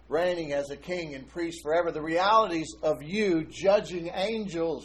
reigning 0.08 0.52
as 0.52 0.70
a 0.70 0.76
king 0.76 1.14
and 1.14 1.26
priest 1.28 1.60
forever, 1.62 1.90
the 1.90 2.02
realities 2.02 2.74
of 2.82 3.02
you 3.02 3.44
judging 3.44 4.10
angels 4.14 4.84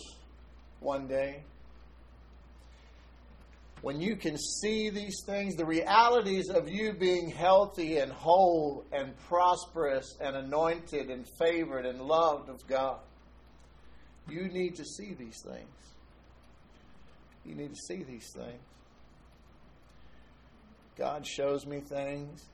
one 0.80 1.08
day. 1.08 1.44
When 3.82 4.02
you 4.02 4.18
can 4.18 4.38
see 4.38 4.90
these 4.90 5.24
things, 5.26 5.56
the 5.56 5.66
realities 5.66 6.50
of 6.50 6.70
you 6.70 6.94
being 6.94 7.30
healthy 7.30 7.98
and 7.98 8.12
whole 8.12 8.84
and 8.92 9.16
prosperous 9.28 10.18
and 10.20 10.36
anointed 10.36 11.10
and 11.10 11.26
favored 11.38 11.86
and 11.86 12.02
loved 12.02 12.50
of 12.50 12.66
God, 12.68 13.00
you 14.30 14.50
need 14.50 14.76
to 14.76 14.86
see 14.86 15.14
these 15.14 15.42
things. 15.42 15.89
You 17.50 17.56
need 17.56 17.74
to 17.74 17.82
see 17.88 18.04
these 18.04 18.32
things. 18.32 18.62
God 20.96 21.26
shows 21.26 21.66
me 21.66 21.80
things. 21.80 22.46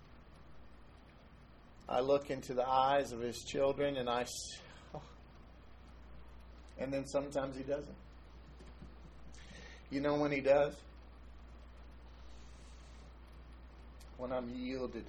I 1.89 1.99
look 1.99 2.29
into 2.29 2.53
the 2.53 2.65
eyes 2.65 3.11
of 3.11 3.19
His 3.19 3.43
children 3.43 3.97
and 3.97 4.09
I. 4.09 4.25
And 6.77 6.91
then 6.91 7.05
sometimes 7.07 7.57
He 7.57 7.63
doesn't. 7.63 7.95
You 9.89 9.99
know 9.99 10.15
when 10.15 10.31
He 10.31 10.39
does? 10.39 10.73
When 14.17 14.31
I'm 14.31 14.49
yielded. 14.55 15.05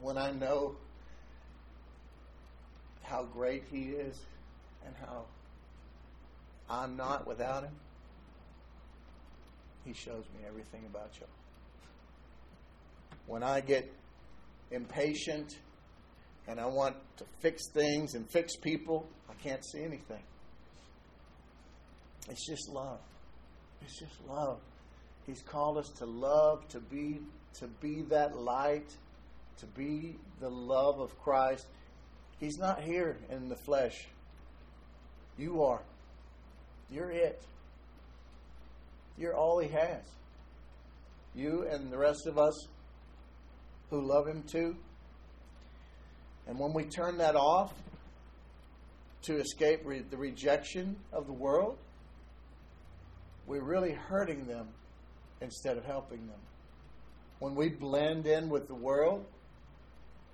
When 0.00 0.18
I 0.18 0.30
know 0.30 0.76
how 3.02 3.24
great 3.24 3.64
He 3.70 3.86
is 3.90 4.20
and 4.84 4.94
how 5.00 5.24
I'm 6.68 6.96
not 6.96 7.26
without 7.26 7.64
Him. 7.64 7.74
He 9.84 9.92
shows 9.92 10.24
me 10.34 10.44
everything 10.46 10.84
about 10.86 11.10
you. 11.20 11.26
When 13.26 13.42
I 13.42 13.60
get 13.60 13.92
impatient 14.70 15.58
and 16.48 16.58
I 16.60 16.66
want 16.66 16.96
to 17.18 17.24
fix 17.40 17.68
things 17.72 18.14
and 18.14 18.28
fix 18.28 18.56
people, 18.56 19.06
I 19.28 19.34
can't 19.34 19.64
see 19.64 19.82
anything. 19.82 20.22
It's 22.28 22.46
just 22.46 22.68
love. 22.68 22.98
It's 23.82 23.98
just 23.98 24.14
love. 24.28 24.58
He's 25.26 25.42
called 25.42 25.78
us 25.78 25.90
to 25.98 26.06
love, 26.06 26.66
to 26.68 26.80
be 26.80 27.20
to 27.58 27.66
be 27.80 28.02
that 28.02 28.36
light, 28.36 28.94
to 29.58 29.66
be 29.66 30.16
the 30.40 30.48
love 30.48 31.00
of 31.00 31.18
Christ. 31.20 31.66
He's 32.38 32.58
not 32.58 32.82
here 32.82 33.16
in 33.30 33.48
the 33.48 33.56
flesh. 33.56 34.06
You 35.38 35.62
are. 35.62 35.80
You're 36.90 37.10
it. 37.10 37.42
You're 39.18 39.34
all 39.34 39.58
he 39.58 39.68
has. 39.68 40.02
You 41.34 41.66
and 41.70 41.92
the 41.92 41.98
rest 41.98 42.26
of 42.26 42.38
us 42.38 42.68
who 43.90 44.00
love 44.00 44.26
him 44.26 44.42
too. 44.42 44.76
And 46.46 46.58
when 46.58 46.72
we 46.72 46.84
turn 46.84 47.18
that 47.18 47.34
off 47.34 47.72
to 49.22 49.36
escape 49.38 49.80
re- 49.84 50.04
the 50.08 50.16
rejection 50.16 50.96
of 51.12 51.26
the 51.26 51.32
world, 51.32 51.78
we're 53.46 53.64
really 53.64 53.92
hurting 53.92 54.46
them 54.46 54.68
instead 55.40 55.76
of 55.76 55.84
helping 55.84 56.26
them. 56.26 56.38
When 57.38 57.54
we 57.54 57.68
blend 57.68 58.26
in 58.26 58.48
with 58.48 58.66
the 58.66 58.74
world, 58.74 59.24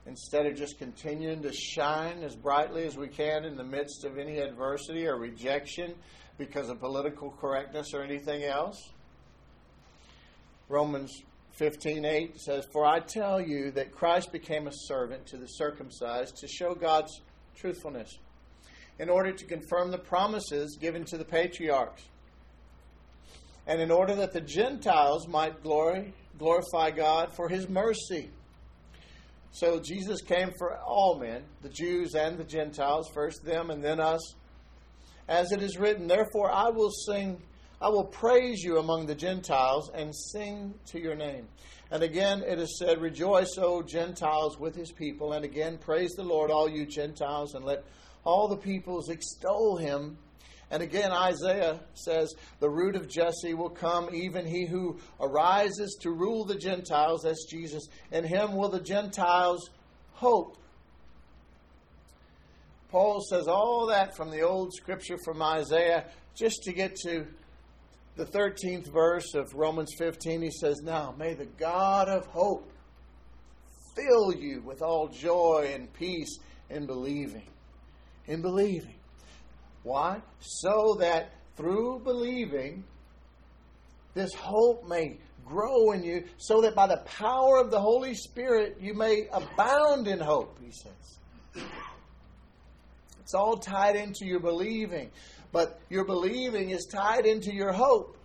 instead 0.07 0.47
of 0.47 0.57
just 0.57 0.79
continuing 0.79 1.43
to 1.43 1.53
shine 1.53 2.23
as 2.23 2.35
brightly 2.35 2.85
as 2.85 2.97
we 2.97 3.09
can 3.09 3.45
in 3.45 3.57
the 3.57 3.65
midst 3.65 4.05
of 4.05 4.19
any 4.19 4.39
adversity 4.39 5.07
or 5.07 5.17
rejection 5.17 5.95
because 6.39 6.69
of 6.69 6.81
political 6.81 7.31
correctness 7.31 7.95
or 7.95 8.03
anything 8.03 8.43
else. 8.43 8.91
Romans 10.69 11.23
15:8 11.59 12.41
says, 12.41 12.67
"For 12.73 12.85
I 12.85 13.01
tell 13.01 13.41
you 13.41 13.71
that 13.73 13.93
Christ 13.93 14.33
became 14.33 14.67
a 14.67 14.73
servant 14.73 15.27
to 15.27 15.37
the 15.37 15.47
circumcised 15.47 16.37
to 16.39 16.49
show 16.49 16.75
God's 16.75 17.21
truthfulness, 17.55 18.19
in 18.99 19.11
order 19.11 19.33
to 19.33 19.45
confirm 19.45 19.91
the 19.91 19.99
promises 19.99 20.77
given 20.77 21.05
to 21.07 21.19
the 21.19 21.25
patriarchs, 21.25 22.05
and 23.67 23.81
in 23.81 23.91
order 23.91 24.15
that 24.15 24.33
the 24.33 24.41
Gentiles 24.41 25.29
might 25.29 25.63
glory, 25.63 26.15
glorify 26.39 26.91
God 26.91 27.33
for 27.35 27.49
his 27.49 27.69
mercy." 27.69 28.31
So 29.53 29.79
Jesus 29.79 30.23
came 30.23 30.51
for 30.57 30.79
all 30.79 31.19
men, 31.19 31.45
the 31.61 31.69
Jews 31.69 32.15
and 32.15 32.39
the 32.39 32.45
Gentiles, 32.45 33.11
first 33.13 33.45
them 33.45 33.71
and 33.71 33.85
then 33.85 34.01
us. 34.01 34.35
As 35.29 35.53
it 35.53 35.63
is 35.63 35.79
written, 35.79 36.07
Therefore 36.07 36.51
I 36.51 36.69
will 36.69 36.91
sing, 36.91 37.41
I 37.81 37.89
will 37.89 38.05
praise 38.05 38.63
you 38.63 38.79
among 38.79 39.07
the 39.07 39.15
Gentiles 39.15 39.91
and 39.95 40.15
sing 40.15 40.75
to 40.87 41.01
your 41.01 41.15
name. 41.15 41.47
And 41.91 42.03
again 42.03 42.43
it 42.47 42.59
is 42.59 42.79
said, 42.79 43.01
Rejoice, 43.01 43.57
O 43.59 43.83
Gentiles, 43.83 44.59
with 44.59 44.75
his 44.75 44.91
people. 44.91 45.33
And 45.33 45.45
again, 45.45 45.79
praise 45.79 46.13
the 46.13 46.23
Lord, 46.23 46.51
all 46.51 46.69
you 46.69 46.87
Gentiles, 46.87 47.55
and 47.55 47.65
let 47.65 47.85
all 48.25 48.49
the 48.49 48.57
peoples 48.57 49.09
extol 49.09 49.77
him. 49.77 50.17
And 50.71 50.83
again, 50.83 51.13
Isaiah 51.13 51.81
says, 51.93 52.35
The 52.61 52.71
root 52.71 52.97
of 52.97 53.07
Jesse 53.07 53.53
will 53.53 53.69
come, 53.69 54.15
even 54.15 54.47
he 54.47 54.65
who 54.65 54.99
arises 55.21 55.99
to 56.01 56.11
rule 56.11 56.47
the 56.47 56.57
Gentiles. 56.57 57.23
That's 57.25 57.45
Jesus. 57.45 57.89
In 58.11 58.25
him 58.25 58.57
will 58.57 58.71
the 58.71 58.81
Gentiles 58.81 59.69
hope. 60.13 60.57
Paul 62.93 63.23
says 63.23 63.49
all 63.49 63.87
that 63.87 64.15
from 64.15 64.31
the 64.31 64.43
old 64.43 64.73
scripture 64.75 65.17
from 65.25 65.41
Isaiah 65.43 66.05
just 66.37 66.63
to 66.65 66.73
get 66.73 66.95
to 67.05 67.27
the 68.17 68.27
13th 68.27 68.93
verse 68.93 69.35
of 69.35 69.55
Romans 69.55 69.95
15. 69.97 70.43
He 70.43 70.51
says, 70.51 70.83
Now 70.83 71.15
may 71.19 71.33
the 71.33 71.47
God 71.47 72.09
of 72.09 72.27
hope 72.27 72.71
fill 73.97 74.35
you 74.35 74.61
with 74.61 74.83
all 74.83 75.09
joy 75.09 75.73
and 75.75 75.91
peace 75.95 76.39
in 76.69 76.85
believing. 76.87 77.49
In 78.27 78.43
believing 78.43 78.95
why? 79.83 80.21
So 80.39 80.97
that 81.01 81.33
through 81.57 82.01
believing, 82.05 82.85
this 84.15 84.35
hope 84.35 84.87
may 84.87 85.19
grow 85.45 85.93
in 85.93 86.05
you, 86.05 86.25
so 86.37 86.61
that 86.61 86.75
by 86.75 86.87
the 86.87 87.03
power 87.07 87.59
of 87.59 87.71
the 87.71 87.81
Holy 87.81 88.15
Spirit 88.15 88.77
you 88.81 88.95
may 88.95 89.29
abound 89.33 90.07
in 90.07 90.21
hope, 90.21 90.59
he 90.63 90.71
says. 90.71 91.65
It's 93.23 93.35
all 93.35 93.57
tied 93.57 93.97
into 93.97 94.25
your 94.25 94.41
believing. 94.41 95.11
But 95.53 95.81
your 95.89 96.05
believing 96.05 96.71
is 96.71 96.87
tied 96.87 97.27
into 97.27 97.53
your 97.55 97.73
hope. 97.73 98.17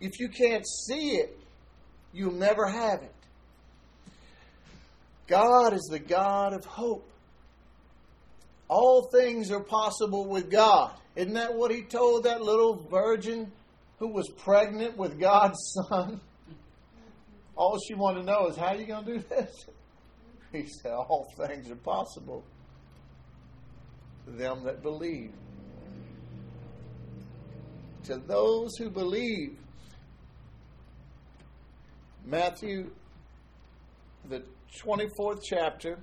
If 0.00 0.20
you 0.20 0.28
can't 0.28 0.64
see 0.66 1.16
it, 1.16 1.38
you'll 2.12 2.32
never 2.32 2.66
have 2.66 3.02
it. 3.02 3.14
God 5.26 5.72
is 5.72 5.88
the 5.90 5.98
God 5.98 6.52
of 6.52 6.64
hope. 6.64 7.08
All 8.68 9.08
things 9.10 9.50
are 9.50 9.60
possible 9.60 10.26
with 10.26 10.50
God. 10.50 10.92
Isn't 11.16 11.34
that 11.34 11.54
what 11.54 11.70
he 11.70 11.82
told 11.82 12.24
that 12.24 12.42
little 12.42 12.86
virgin 12.90 13.50
who 13.98 14.08
was 14.08 14.28
pregnant 14.28 14.96
with 14.96 15.18
God's 15.18 15.58
son? 15.88 16.20
All 17.56 17.78
she 17.86 17.94
wanted 17.94 18.20
to 18.20 18.26
know 18.26 18.48
is, 18.48 18.56
how 18.56 18.68
are 18.68 18.76
you 18.76 18.86
going 18.86 19.04
to 19.04 19.14
do 19.14 19.24
this? 19.28 19.66
He 20.52 20.68
said, 20.68 20.92
all 20.92 21.32
things 21.36 21.68
are 21.68 21.74
possible 21.74 22.44
them 24.26 24.64
that 24.64 24.82
believe. 24.82 25.32
To 28.04 28.16
those 28.16 28.76
who 28.76 28.90
believe. 28.90 29.56
Matthew, 32.26 32.90
the 34.28 34.42
24th 34.82 35.42
chapter, 35.44 35.98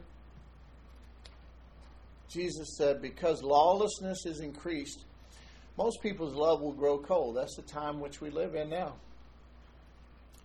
Jesus 2.30 2.76
said, 2.78 3.02
because 3.02 3.42
lawlessness 3.44 4.26
is 4.26 4.40
increased, 4.40 5.04
most 5.78 6.02
people's 6.02 6.36
love 6.36 6.62
will 6.62 6.74
grow 6.74 7.00
cold. 7.00 7.36
That's 7.36 7.56
the 7.56 7.64
time 7.64 8.00
which 8.00 8.22
we 8.22 8.30
live 8.30 8.56
in 8.56 8.70
now. 8.70 8.96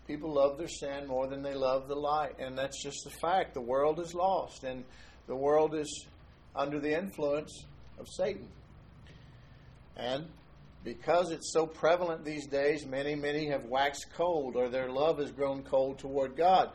People 0.06 0.32
love 0.32 0.56
their 0.56 0.68
sin 0.68 1.06
more 1.06 1.26
than 1.26 1.42
they 1.42 1.54
love 1.54 1.88
the 1.88 1.96
light. 1.96 2.38
And 2.38 2.56
that's 2.56 2.82
just 2.82 3.04
the 3.04 3.10
fact. 3.10 3.54
The 3.54 3.60
world 3.60 3.98
is 4.00 4.14
lost, 4.14 4.64
and 4.64 4.84
the 5.26 5.36
world 5.36 5.74
is 5.74 6.06
under 6.56 6.80
the 6.80 6.96
influence 6.96 7.64
of 7.98 8.08
Satan. 8.08 8.48
And 9.96 10.26
because 10.84 11.30
it's 11.30 11.52
so 11.52 11.66
prevalent 11.66 12.24
these 12.24 12.46
days, 12.46 12.86
many, 12.86 13.14
many 13.14 13.48
have 13.48 13.64
waxed 13.64 14.06
cold, 14.14 14.56
or 14.56 14.68
their 14.68 14.90
love 14.90 15.18
has 15.18 15.32
grown 15.32 15.62
cold 15.62 15.98
toward 15.98 16.36
God. 16.36 16.70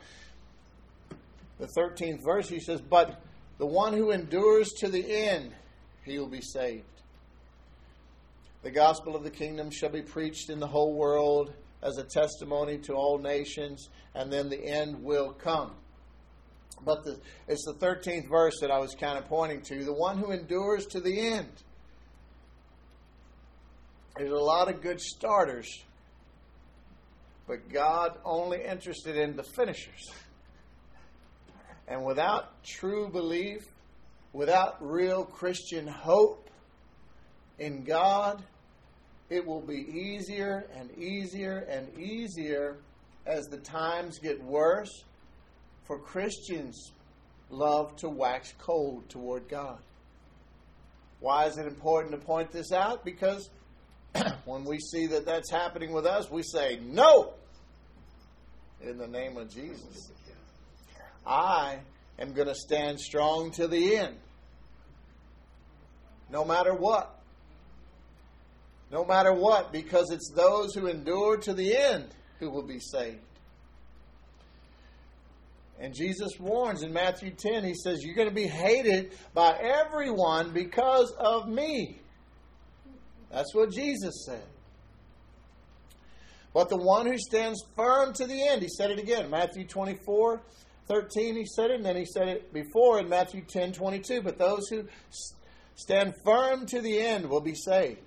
The 1.58 1.68
13th 1.78 2.18
verse, 2.24 2.48
he 2.48 2.60
says, 2.60 2.80
But 2.80 3.22
the 3.58 3.66
one 3.66 3.92
who 3.92 4.10
endures 4.10 4.70
to 4.80 4.88
the 4.88 5.04
end, 5.04 5.52
he 6.04 6.18
will 6.18 6.28
be 6.28 6.40
saved. 6.40 6.84
the 8.62 8.70
gospel 8.70 9.16
of 9.16 9.24
the 9.24 9.30
kingdom 9.30 9.70
shall 9.70 9.88
be 9.88 10.02
preached 10.02 10.48
in 10.48 10.60
the 10.60 10.66
whole 10.66 10.94
world 10.94 11.52
as 11.82 11.98
a 11.98 12.04
testimony 12.04 12.78
to 12.78 12.92
all 12.92 13.18
nations, 13.18 13.88
and 14.14 14.32
then 14.32 14.48
the 14.48 14.64
end 14.64 15.02
will 15.02 15.32
come. 15.32 15.72
But 16.84 17.04
the, 17.04 17.18
it's 17.48 17.64
the 17.64 17.74
13th 17.74 18.28
verse 18.28 18.54
that 18.60 18.70
I 18.70 18.78
was 18.78 18.94
kind 18.94 19.18
of 19.18 19.26
pointing 19.26 19.62
to 19.62 19.84
the 19.84 19.92
one 19.92 20.18
who 20.18 20.32
endures 20.32 20.86
to 20.86 21.00
the 21.00 21.20
end. 21.20 21.52
There's 24.16 24.32
a 24.32 24.36
lot 24.36 24.68
of 24.68 24.82
good 24.82 25.00
starters, 25.00 25.68
but 27.46 27.68
God 27.72 28.18
only 28.24 28.62
interested 28.64 29.16
in 29.16 29.36
the 29.36 29.42
finishers. 29.42 30.10
And 31.88 32.04
without 32.06 32.62
true 32.64 33.08
belief, 33.10 33.66
without 34.32 34.76
real 34.80 35.24
Christian 35.24 35.86
hope 35.86 36.48
in 37.58 37.82
God, 37.82 38.42
it 39.28 39.44
will 39.44 39.60
be 39.60 39.74
easier 39.74 40.64
and 40.74 40.90
easier 40.96 41.66
and 41.68 41.88
easier 41.98 42.78
as 43.26 43.46
the 43.46 43.58
times 43.58 44.18
get 44.20 44.42
worse 44.42 45.04
for 45.92 45.98
Christians 45.98 46.90
love 47.50 47.94
to 47.96 48.08
wax 48.08 48.54
cold 48.58 49.06
toward 49.10 49.46
God. 49.46 49.78
Why 51.20 51.44
is 51.44 51.58
it 51.58 51.66
important 51.66 52.12
to 52.12 52.26
point 52.26 52.50
this 52.50 52.72
out? 52.72 53.04
Because 53.04 53.50
when 54.46 54.64
we 54.64 54.78
see 54.78 55.08
that 55.08 55.26
that's 55.26 55.50
happening 55.50 55.92
with 55.92 56.06
us, 56.06 56.30
we 56.30 56.44
say, 56.44 56.80
No! 56.82 57.34
In 58.80 58.96
the 58.96 59.06
name 59.06 59.36
of 59.36 59.52
Jesus. 59.52 60.10
I 61.26 61.80
am 62.18 62.32
going 62.32 62.48
to 62.48 62.54
stand 62.54 62.98
strong 62.98 63.50
to 63.52 63.68
the 63.68 63.96
end. 63.98 64.16
No 66.30 66.42
matter 66.42 66.74
what. 66.74 67.20
No 68.90 69.04
matter 69.04 69.34
what, 69.34 69.72
because 69.72 70.10
it's 70.10 70.32
those 70.34 70.74
who 70.74 70.86
endure 70.86 71.36
to 71.36 71.52
the 71.52 71.76
end 71.76 72.08
who 72.38 72.48
will 72.48 72.66
be 72.66 72.80
saved. 72.80 73.20
And 75.82 75.92
Jesus 75.92 76.38
warns 76.38 76.84
in 76.84 76.92
Matthew 76.92 77.32
10, 77.32 77.64
he 77.64 77.74
says, 77.74 78.04
You're 78.04 78.14
going 78.14 78.28
to 78.28 78.34
be 78.34 78.46
hated 78.46 79.14
by 79.34 79.58
everyone 79.60 80.52
because 80.52 81.12
of 81.18 81.48
me. 81.48 81.98
That's 83.32 83.52
what 83.52 83.72
Jesus 83.72 84.24
said. 84.24 84.44
But 86.54 86.68
the 86.68 86.76
one 86.76 87.06
who 87.06 87.18
stands 87.18 87.64
firm 87.74 88.12
to 88.12 88.26
the 88.28 88.46
end, 88.46 88.62
he 88.62 88.68
said 88.68 88.92
it 88.92 89.00
again, 89.00 89.28
Matthew 89.28 89.66
24, 89.66 90.40
13, 90.86 91.34
he 91.34 91.46
said 91.46 91.72
it, 91.72 91.76
and 91.78 91.84
then 91.84 91.96
he 91.96 92.04
said 92.04 92.28
it 92.28 92.52
before 92.52 93.00
in 93.00 93.08
Matthew 93.08 93.40
10, 93.40 93.72
22. 93.72 94.22
But 94.22 94.38
those 94.38 94.68
who 94.68 94.84
stand 95.74 96.14
firm 96.24 96.64
to 96.66 96.80
the 96.80 97.00
end 97.00 97.28
will 97.28 97.40
be 97.40 97.56
saved. 97.56 97.98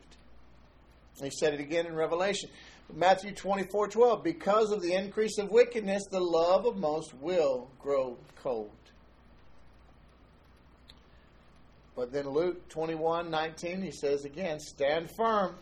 He 1.21 1.29
said 1.29 1.53
it 1.53 1.59
again 1.59 1.87
in 1.87 1.95
Revelation. 1.95 2.49
Matthew 2.93 3.33
24 3.33 3.87
12. 3.87 4.23
Because 4.23 4.71
of 4.71 4.81
the 4.81 4.93
increase 4.93 5.37
of 5.37 5.49
wickedness, 5.49 6.03
the 6.09 6.19
love 6.19 6.65
of 6.65 6.77
most 6.77 7.13
will 7.15 7.69
grow 7.79 8.17
cold. 8.41 8.69
But 11.95 12.11
then 12.11 12.27
Luke 12.29 12.67
21 12.69 13.31
19, 13.31 13.81
he 13.81 13.91
says 13.91 14.25
again, 14.25 14.59
Stand 14.59 15.09
firm, 15.15 15.55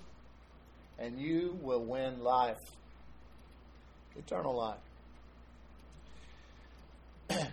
and 0.98 1.20
you 1.20 1.58
will 1.62 1.84
win 1.84 2.24
life. 2.24 2.58
Eternal 4.18 4.56
life. 4.56 4.78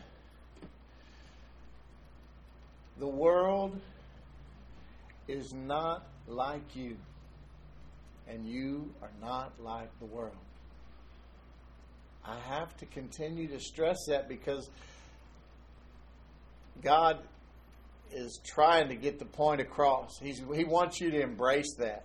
the 2.99 3.07
world 3.07 3.81
is 5.29 5.53
not 5.55 6.07
like 6.27 6.75
you 6.75 6.97
and 8.31 8.47
you 8.47 8.93
are 9.03 9.11
not 9.21 9.53
like 9.61 9.91
the 9.99 10.07
world. 10.07 10.37
I 12.25 12.39
have 12.49 12.77
to 12.79 12.87
continue 12.87 13.49
to 13.49 13.61
stress 13.61 13.97
that 14.09 14.29
because 14.29 14.69
God 16.83 17.19
is 18.13 18.41
trying 18.45 18.89
to 18.89 18.95
get 18.95 19.19
the 19.19 19.25
point 19.25 19.61
across. 19.61 20.19
He's, 20.19 20.43
he 20.55 20.65
wants 20.65 21.01
you 21.01 21.11
to 21.11 21.21
embrace 21.21 21.75
that. 21.79 22.05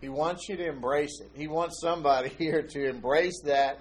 He 0.00 0.08
wants 0.08 0.48
you 0.48 0.56
to 0.56 0.66
embrace 0.66 1.20
it. 1.20 1.30
He 1.34 1.48
wants 1.48 1.80
somebody 1.80 2.28
here 2.38 2.62
to 2.62 2.88
embrace 2.88 3.40
that, 3.44 3.80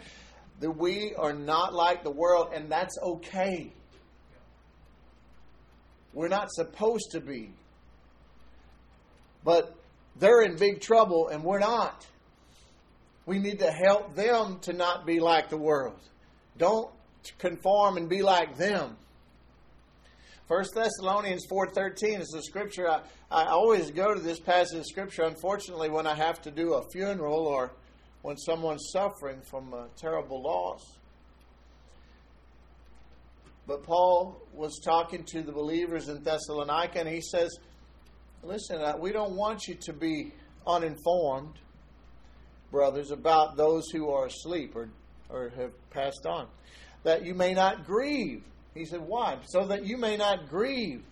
that 0.59 0.71
we 0.71 1.15
are 1.15 1.33
not 1.33 1.73
like 1.73 2.03
the 2.03 2.11
world, 2.11 2.49
and 2.53 2.71
that's 2.71 2.97
okay. 3.01 3.71
We're 6.13 6.27
not 6.27 6.51
supposed 6.51 7.11
to 7.11 7.19
be. 7.19 7.51
But 9.43 9.75
they're 10.17 10.41
in 10.41 10.57
big 10.57 10.81
trouble 10.81 11.29
and 11.29 11.43
we're 11.43 11.59
not. 11.59 12.05
We 13.25 13.39
need 13.39 13.59
to 13.59 13.71
help 13.71 14.15
them 14.15 14.59
to 14.61 14.73
not 14.73 15.05
be 15.05 15.19
like 15.19 15.49
the 15.49 15.57
world. 15.57 15.99
Don't 16.57 16.89
conform 17.39 17.97
and 17.97 18.09
be 18.09 18.21
like 18.21 18.57
them. 18.57 18.97
1 20.47 20.65
Thessalonians 20.75 21.47
4.13 21.49 22.19
is 22.19 22.33
a 22.37 22.41
scripture. 22.41 22.89
I, 22.89 23.01
I 23.31 23.45
always 23.45 23.91
go 23.91 24.13
to 24.13 24.19
this 24.19 24.39
passage 24.39 24.77
of 24.77 24.85
scripture, 24.85 25.23
unfortunately, 25.23 25.89
when 25.89 26.05
I 26.05 26.15
have 26.15 26.41
to 26.41 26.51
do 26.51 26.73
a 26.73 26.83
funeral 26.91 27.47
or 27.47 27.71
when 28.23 28.37
someone's 28.37 28.89
suffering 28.91 29.41
from 29.41 29.73
a 29.73 29.87
terrible 29.97 30.41
loss. 30.43 30.81
But 33.65 33.83
Paul 33.83 34.41
was 34.53 34.79
talking 34.83 35.23
to 35.31 35.41
the 35.41 35.53
believers 35.53 36.09
in 36.09 36.21
Thessalonica, 36.23 36.99
and 36.99 37.07
he 37.07 37.21
says, 37.21 37.49
Listen, 38.43 38.81
we 38.99 39.13
don't 39.13 39.35
want 39.35 39.67
you 39.67 39.75
to 39.85 39.93
be 39.93 40.33
uninformed, 40.67 41.53
brothers, 42.71 43.11
about 43.11 43.55
those 43.55 43.89
who 43.89 44.09
are 44.09 44.25
asleep 44.25 44.75
or, 44.75 44.89
or 45.29 45.49
have 45.55 45.71
passed 45.91 46.25
on. 46.25 46.47
That 47.03 47.25
you 47.25 47.33
may 47.33 47.53
not 47.53 47.85
grieve. 47.85 48.43
He 48.73 48.85
said, 48.85 49.01
Why? 49.01 49.37
So 49.45 49.67
that 49.67 49.85
you 49.85 49.97
may 49.97 50.17
not 50.17 50.49
grieve 50.49 51.03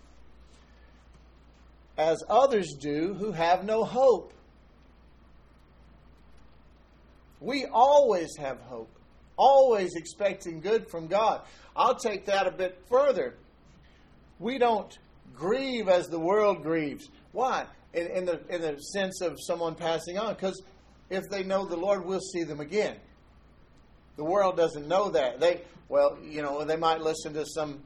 as 1.98 2.22
others 2.30 2.74
do 2.80 3.14
who 3.14 3.32
have 3.32 3.64
no 3.64 3.86
hope. 3.86 4.34
We 7.40 7.66
always 7.66 8.36
have 8.38 8.60
hope, 8.62 8.92
always 9.38 9.96
expecting 9.96 10.60
good 10.60 10.90
from 10.90 11.08
God. 11.08 11.42
I'll 11.76 11.96
take 11.96 12.26
that 12.26 12.46
a 12.46 12.52
bit 12.52 12.84
further. 12.90 13.36
We 14.38 14.58
don't 14.58 14.98
grieve 15.34 15.88
as 15.88 16.08
the 16.08 16.20
world 16.20 16.64
grieves. 16.64 17.10
Why? 17.32 17.66
In, 17.94 18.08
in, 18.08 18.26
the, 18.26 18.42
in 18.50 18.62
the 18.62 18.78
sense 18.78 19.22
of 19.22 19.38
someone 19.40 19.76
passing 19.76 20.18
on. 20.18 20.34
Because 20.34 20.62
if 21.10 21.30
they 21.30 21.44
know 21.44 21.66
the 21.66 21.78
Lord, 21.78 22.06
we'll 22.06 22.20
see 22.20 22.44
them 22.44 22.60
again. 22.60 22.96
The 24.18 24.24
world 24.24 24.58
doesn't 24.58 24.88
know 24.88 25.10
that. 25.10 25.40
They, 25.40 25.62
well, 25.90 26.18
you 26.24 26.42
know, 26.42 26.64
they 26.64 26.78
might 26.78 27.02
listen 27.02 27.34
to 27.34 27.46
some 27.46 27.82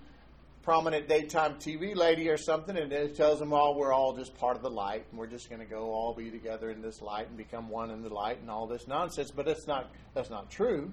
prominent 0.66 1.08
daytime 1.08 1.56
TV 1.60 1.96
lady 1.96 2.28
or 2.28 2.38
something, 2.38 2.76
and 2.76 2.92
it 2.92 3.16
tells 3.16 3.40
them, 3.40 3.54
all 3.54 3.76
we're 3.78 3.94
all 3.94 4.16
just 4.16 4.36
part 4.36 4.56
of 4.58 4.64
the 4.64 4.70
light, 4.70 5.06
and 5.12 5.20
we're 5.20 5.28
just 5.28 5.48
going 5.48 5.62
to 5.62 5.66
go 5.66 5.92
all 5.92 6.14
be 6.14 6.32
together 6.32 6.72
in 6.72 6.82
this 6.82 7.02
light 7.02 7.28
and 7.28 7.38
become 7.38 7.70
one 7.70 7.92
in 7.92 8.02
the 8.02 8.10
light, 8.10 8.42
and 8.42 8.50
all 8.50 8.66
this 8.66 8.88
nonsense." 8.88 9.32
But 9.32 9.48
it's 9.48 9.68
not. 9.68 9.92
That's 10.16 10.32
not 10.32 10.50
true. 10.50 10.92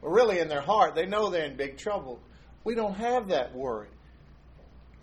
But 0.00 0.10
really, 0.10 0.38
in 0.38 0.48
their 0.48 0.60
heart, 0.60 0.94
they 0.94 1.04
know 1.04 1.30
they're 1.30 1.46
in 1.46 1.56
big 1.56 1.78
trouble. 1.78 2.20
We 2.62 2.76
don't 2.76 2.94
have 2.94 3.28
that 3.28 3.54
worry. 3.54 3.88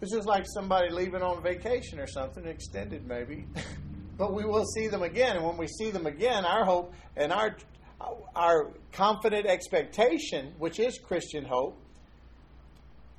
It's 0.03 0.11
just 0.11 0.27
like 0.27 0.45
somebody 0.53 0.89
leaving 0.89 1.21
on 1.21 1.41
vacation 1.41 1.97
or 1.97 2.07
something, 2.07 2.45
extended 2.45 3.07
maybe. 3.07 3.45
but 4.17 4.33
we 4.33 4.43
will 4.43 4.65
see 4.65 4.89
them 4.89 5.01
again. 5.01 5.37
And 5.37 5.45
when 5.45 5.55
we 5.55 5.65
see 5.65 5.91
them 5.91 6.07
again, 6.07 6.43
our 6.43 6.65
hope 6.65 6.93
and 7.15 7.31
our 7.31 7.55
our 8.35 8.73
confident 8.91 9.45
expectation, 9.45 10.55
which 10.57 10.77
is 10.81 10.99
Christian 10.99 11.45
hope, 11.45 11.81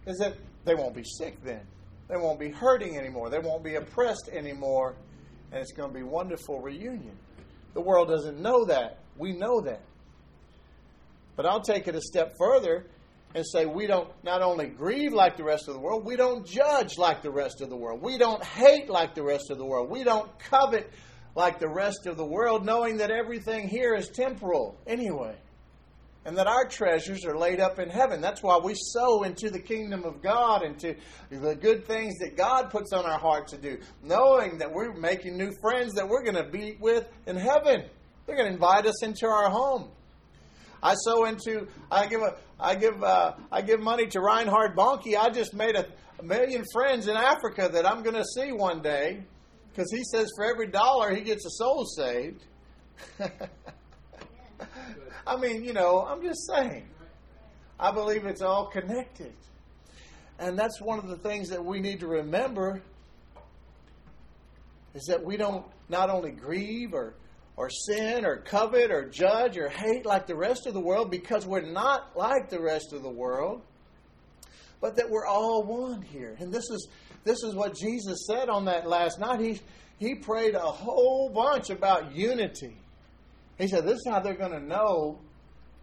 is 0.06 0.18
that 0.18 0.34
they 0.66 0.74
won't 0.74 0.94
be 0.94 1.04
sick 1.04 1.42
then. 1.42 1.62
They 2.10 2.18
won't 2.18 2.38
be 2.38 2.50
hurting 2.50 2.98
anymore. 2.98 3.30
They 3.30 3.38
won't 3.38 3.64
be 3.64 3.76
oppressed 3.76 4.28
anymore. 4.30 4.96
And 5.52 5.62
it's 5.62 5.72
going 5.72 5.88
to 5.88 5.94
be 5.94 6.02
a 6.02 6.06
wonderful 6.06 6.60
reunion. 6.60 7.16
The 7.72 7.80
world 7.80 8.08
doesn't 8.08 8.38
know 8.38 8.66
that. 8.66 8.98
We 9.16 9.32
know 9.32 9.62
that. 9.62 9.80
But 11.34 11.46
I'll 11.46 11.62
take 11.62 11.88
it 11.88 11.94
a 11.94 12.02
step 12.02 12.34
further 12.38 12.84
and 13.34 13.44
say 13.44 13.66
we 13.66 13.86
don't 13.86 14.08
not 14.22 14.42
only 14.42 14.66
grieve 14.66 15.12
like 15.12 15.36
the 15.36 15.44
rest 15.44 15.66
of 15.68 15.74
the 15.74 15.80
world, 15.80 16.04
we 16.04 16.16
don't 16.16 16.46
judge 16.46 16.96
like 16.96 17.22
the 17.22 17.30
rest 17.30 17.60
of 17.60 17.68
the 17.68 17.76
world. 17.76 18.00
We 18.00 18.16
don't 18.16 18.42
hate 18.42 18.88
like 18.88 19.14
the 19.14 19.24
rest 19.24 19.50
of 19.50 19.58
the 19.58 19.64
world. 19.64 19.90
We 19.90 20.04
don't 20.04 20.30
covet 20.38 20.90
like 21.34 21.58
the 21.58 21.68
rest 21.68 22.06
of 22.06 22.16
the 22.16 22.24
world, 22.24 22.64
knowing 22.64 22.98
that 22.98 23.10
everything 23.10 23.68
here 23.68 23.94
is 23.94 24.08
temporal 24.08 24.78
anyway. 24.86 25.36
And 26.26 26.38
that 26.38 26.46
our 26.46 26.66
treasures 26.66 27.26
are 27.26 27.36
laid 27.36 27.60
up 27.60 27.78
in 27.78 27.90
heaven. 27.90 28.22
That's 28.22 28.42
why 28.42 28.56
we 28.56 28.74
sow 28.74 29.24
into 29.24 29.50
the 29.50 29.58
kingdom 29.58 30.04
of 30.04 30.22
God, 30.22 30.62
into 30.62 30.94
the 31.28 31.54
good 31.54 31.86
things 31.86 32.14
that 32.20 32.34
God 32.34 32.70
puts 32.70 32.94
on 32.94 33.04
our 33.04 33.18
heart 33.18 33.48
to 33.48 33.58
do, 33.58 33.78
knowing 34.02 34.56
that 34.58 34.72
we're 34.72 34.94
making 34.94 35.36
new 35.36 35.52
friends 35.60 35.92
that 35.94 36.08
we're 36.08 36.22
going 36.22 36.36
to 36.36 36.48
be 36.48 36.78
with 36.80 37.06
in 37.26 37.36
heaven. 37.36 37.84
They're 38.24 38.36
going 38.36 38.48
to 38.48 38.54
invite 38.54 38.86
us 38.86 39.02
into 39.02 39.26
our 39.26 39.50
home. 39.50 39.90
I 40.84 40.94
sow 40.94 41.24
into, 41.24 41.66
I 41.90 42.06
give 42.06 42.20
a, 42.20 42.36
I 42.60 42.74
give, 42.74 43.02
uh, 43.02 43.32
I 43.50 43.62
give 43.62 43.80
money 43.80 44.06
to 44.08 44.20
Reinhard 44.20 44.76
Bonnke. 44.76 45.16
I 45.16 45.30
just 45.30 45.54
made 45.54 45.76
a, 45.76 45.86
a 46.18 46.22
million 46.22 46.62
friends 46.74 47.08
in 47.08 47.16
Africa 47.16 47.70
that 47.72 47.86
I'm 47.90 48.02
going 48.02 48.16
to 48.16 48.24
see 48.36 48.52
one 48.52 48.82
day. 48.82 49.24
Because 49.70 49.90
he 49.90 50.04
says 50.04 50.30
for 50.36 50.44
every 50.44 50.68
dollar 50.68 51.14
he 51.14 51.22
gets 51.22 51.46
a 51.46 51.50
soul 51.50 51.86
saved. 51.86 52.44
I 55.26 55.36
mean, 55.36 55.64
you 55.64 55.72
know, 55.72 56.02
I'm 56.06 56.22
just 56.22 56.46
saying. 56.46 56.86
I 57.80 57.90
believe 57.90 58.26
it's 58.26 58.42
all 58.42 58.66
connected. 58.66 59.32
And 60.38 60.58
that's 60.58 60.82
one 60.82 60.98
of 60.98 61.08
the 61.08 61.16
things 61.16 61.48
that 61.48 61.64
we 61.64 61.80
need 61.80 62.00
to 62.00 62.06
remember 62.06 62.82
is 64.94 65.04
that 65.06 65.24
we 65.24 65.38
don't 65.38 65.64
not 65.88 66.10
only 66.10 66.30
grieve 66.30 66.92
or 66.92 67.14
or 67.56 67.70
sin 67.70 68.24
or 68.24 68.38
covet 68.38 68.90
or 68.90 69.08
judge 69.08 69.56
or 69.56 69.68
hate 69.68 70.04
like 70.04 70.26
the 70.26 70.36
rest 70.36 70.66
of 70.66 70.74
the 70.74 70.80
world 70.80 71.10
because 71.10 71.46
we're 71.46 71.60
not 71.60 72.16
like 72.16 72.50
the 72.50 72.60
rest 72.60 72.92
of 72.92 73.02
the 73.02 73.10
world, 73.10 73.62
but 74.80 74.96
that 74.96 75.08
we're 75.08 75.26
all 75.26 75.62
one 75.62 76.02
here. 76.02 76.36
And 76.40 76.52
this 76.52 76.68
is 76.70 76.88
this 77.24 77.42
is 77.42 77.54
what 77.54 77.76
Jesus 77.76 78.26
said 78.26 78.48
on 78.48 78.66
that 78.66 78.88
last 78.88 79.18
night. 79.18 79.40
He 79.40 79.60
he 79.98 80.14
prayed 80.14 80.54
a 80.54 80.60
whole 80.60 81.30
bunch 81.30 81.70
about 81.70 82.14
unity. 82.14 82.76
He 83.58 83.68
said, 83.68 83.84
This 83.84 83.96
is 83.96 84.06
how 84.08 84.20
they're 84.20 84.34
going 84.34 84.52
to 84.52 84.64
know 84.64 85.20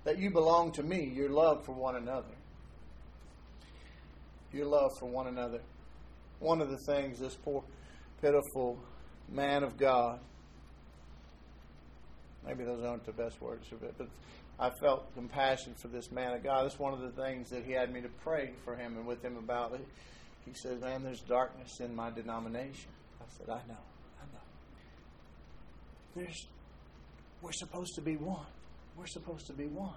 that 0.03 0.17
you 0.17 0.31
belong 0.31 0.71
to 0.73 0.83
me, 0.83 1.11
your 1.15 1.29
love 1.29 1.65
for 1.65 1.73
one 1.73 1.95
another. 1.95 2.35
Your 4.51 4.65
love 4.65 4.91
for 4.99 5.07
one 5.07 5.27
another. 5.27 5.61
One 6.39 6.61
of 6.61 6.69
the 6.69 6.77
things 6.87 7.19
this 7.19 7.35
poor, 7.35 7.63
pitiful 8.21 8.79
man 9.29 9.63
of 9.63 9.77
God, 9.77 10.19
maybe 12.45 12.63
those 12.63 12.83
aren't 12.83 13.05
the 13.05 13.11
best 13.11 13.41
words 13.41 13.71
of 13.71 13.83
it, 13.83 13.95
but 13.97 14.07
I 14.59 14.69
felt 14.69 15.13
compassion 15.15 15.73
for 15.75 15.87
this 15.87 16.11
man 16.11 16.33
of 16.33 16.43
God. 16.43 16.65
That's 16.65 16.79
one 16.79 16.93
of 16.93 17.01
the 17.01 17.11
things 17.23 17.49
that 17.49 17.63
he 17.63 17.71
had 17.71 17.91
me 17.91 18.01
to 18.01 18.09
pray 18.23 18.51
for 18.63 18.75
him 18.75 18.97
and 18.97 19.05
with 19.05 19.23
him 19.23 19.37
about. 19.37 19.77
He 20.45 20.53
said, 20.53 20.81
Man, 20.81 21.03
there's 21.03 21.21
darkness 21.21 21.79
in 21.79 21.95
my 21.95 22.11
denomination. 22.11 22.91
I 23.19 23.25
said, 23.37 23.49
I 23.49 23.61
know, 23.67 23.79
I 24.21 24.25
know. 24.33 24.41
There's 26.15 26.47
we're 27.41 27.51
supposed 27.53 27.95
to 27.95 28.01
be 28.01 28.17
one. 28.17 28.45
We're 28.95 29.07
supposed 29.07 29.47
to 29.47 29.53
be 29.53 29.65
one. 29.65 29.95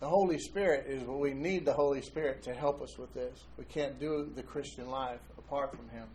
The 0.00 0.08
Holy 0.08 0.38
Spirit 0.38 0.86
is 0.86 1.02
what 1.02 1.18
we 1.18 1.32
need 1.32 1.64
the 1.64 1.72
Holy 1.72 2.02
Spirit 2.02 2.42
to 2.44 2.54
help 2.54 2.82
us 2.82 2.98
with 2.98 3.12
this. 3.14 3.44
We 3.58 3.64
can't 3.64 3.98
do 3.98 4.30
the 4.34 4.42
Christian 4.42 4.88
life 4.88 5.20
apart 5.38 5.70
from 5.70 5.88
Him. 5.90 6.06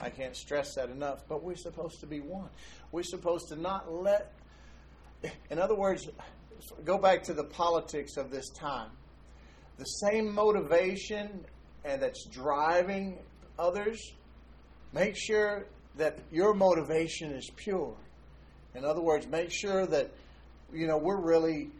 I 0.00 0.10
can't 0.10 0.36
stress 0.36 0.74
that 0.74 0.90
enough. 0.90 1.24
But 1.28 1.42
we're 1.42 1.56
supposed 1.56 2.00
to 2.00 2.06
be 2.06 2.20
one. 2.20 2.48
We're 2.92 3.02
supposed 3.02 3.48
to 3.48 3.56
not 3.56 3.92
let, 3.92 4.32
in 5.50 5.58
other 5.58 5.74
words, 5.74 6.08
go 6.84 6.98
back 6.98 7.22
to 7.24 7.34
the 7.34 7.44
politics 7.44 8.16
of 8.16 8.30
this 8.30 8.50
time. 8.50 8.90
The 9.78 9.84
same 9.84 10.32
motivation 10.32 11.44
and 11.84 12.00
that's 12.00 12.24
driving 12.24 13.18
others, 13.58 14.12
make 14.92 15.16
sure 15.16 15.66
that 15.96 16.18
your 16.32 16.54
motivation 16.54 17.32
is 17.32 17.50
pure. 17.56 17.94
In 18.74 18.84
other 18.84 19.00
words, 19.00 19.26
make 19.26 19.50
sure 19.52 19.86
that 19.86 20.10
you 20.72 20.86
know 20.86 20.98
we're 20.98 21.20
really 21.20 21.70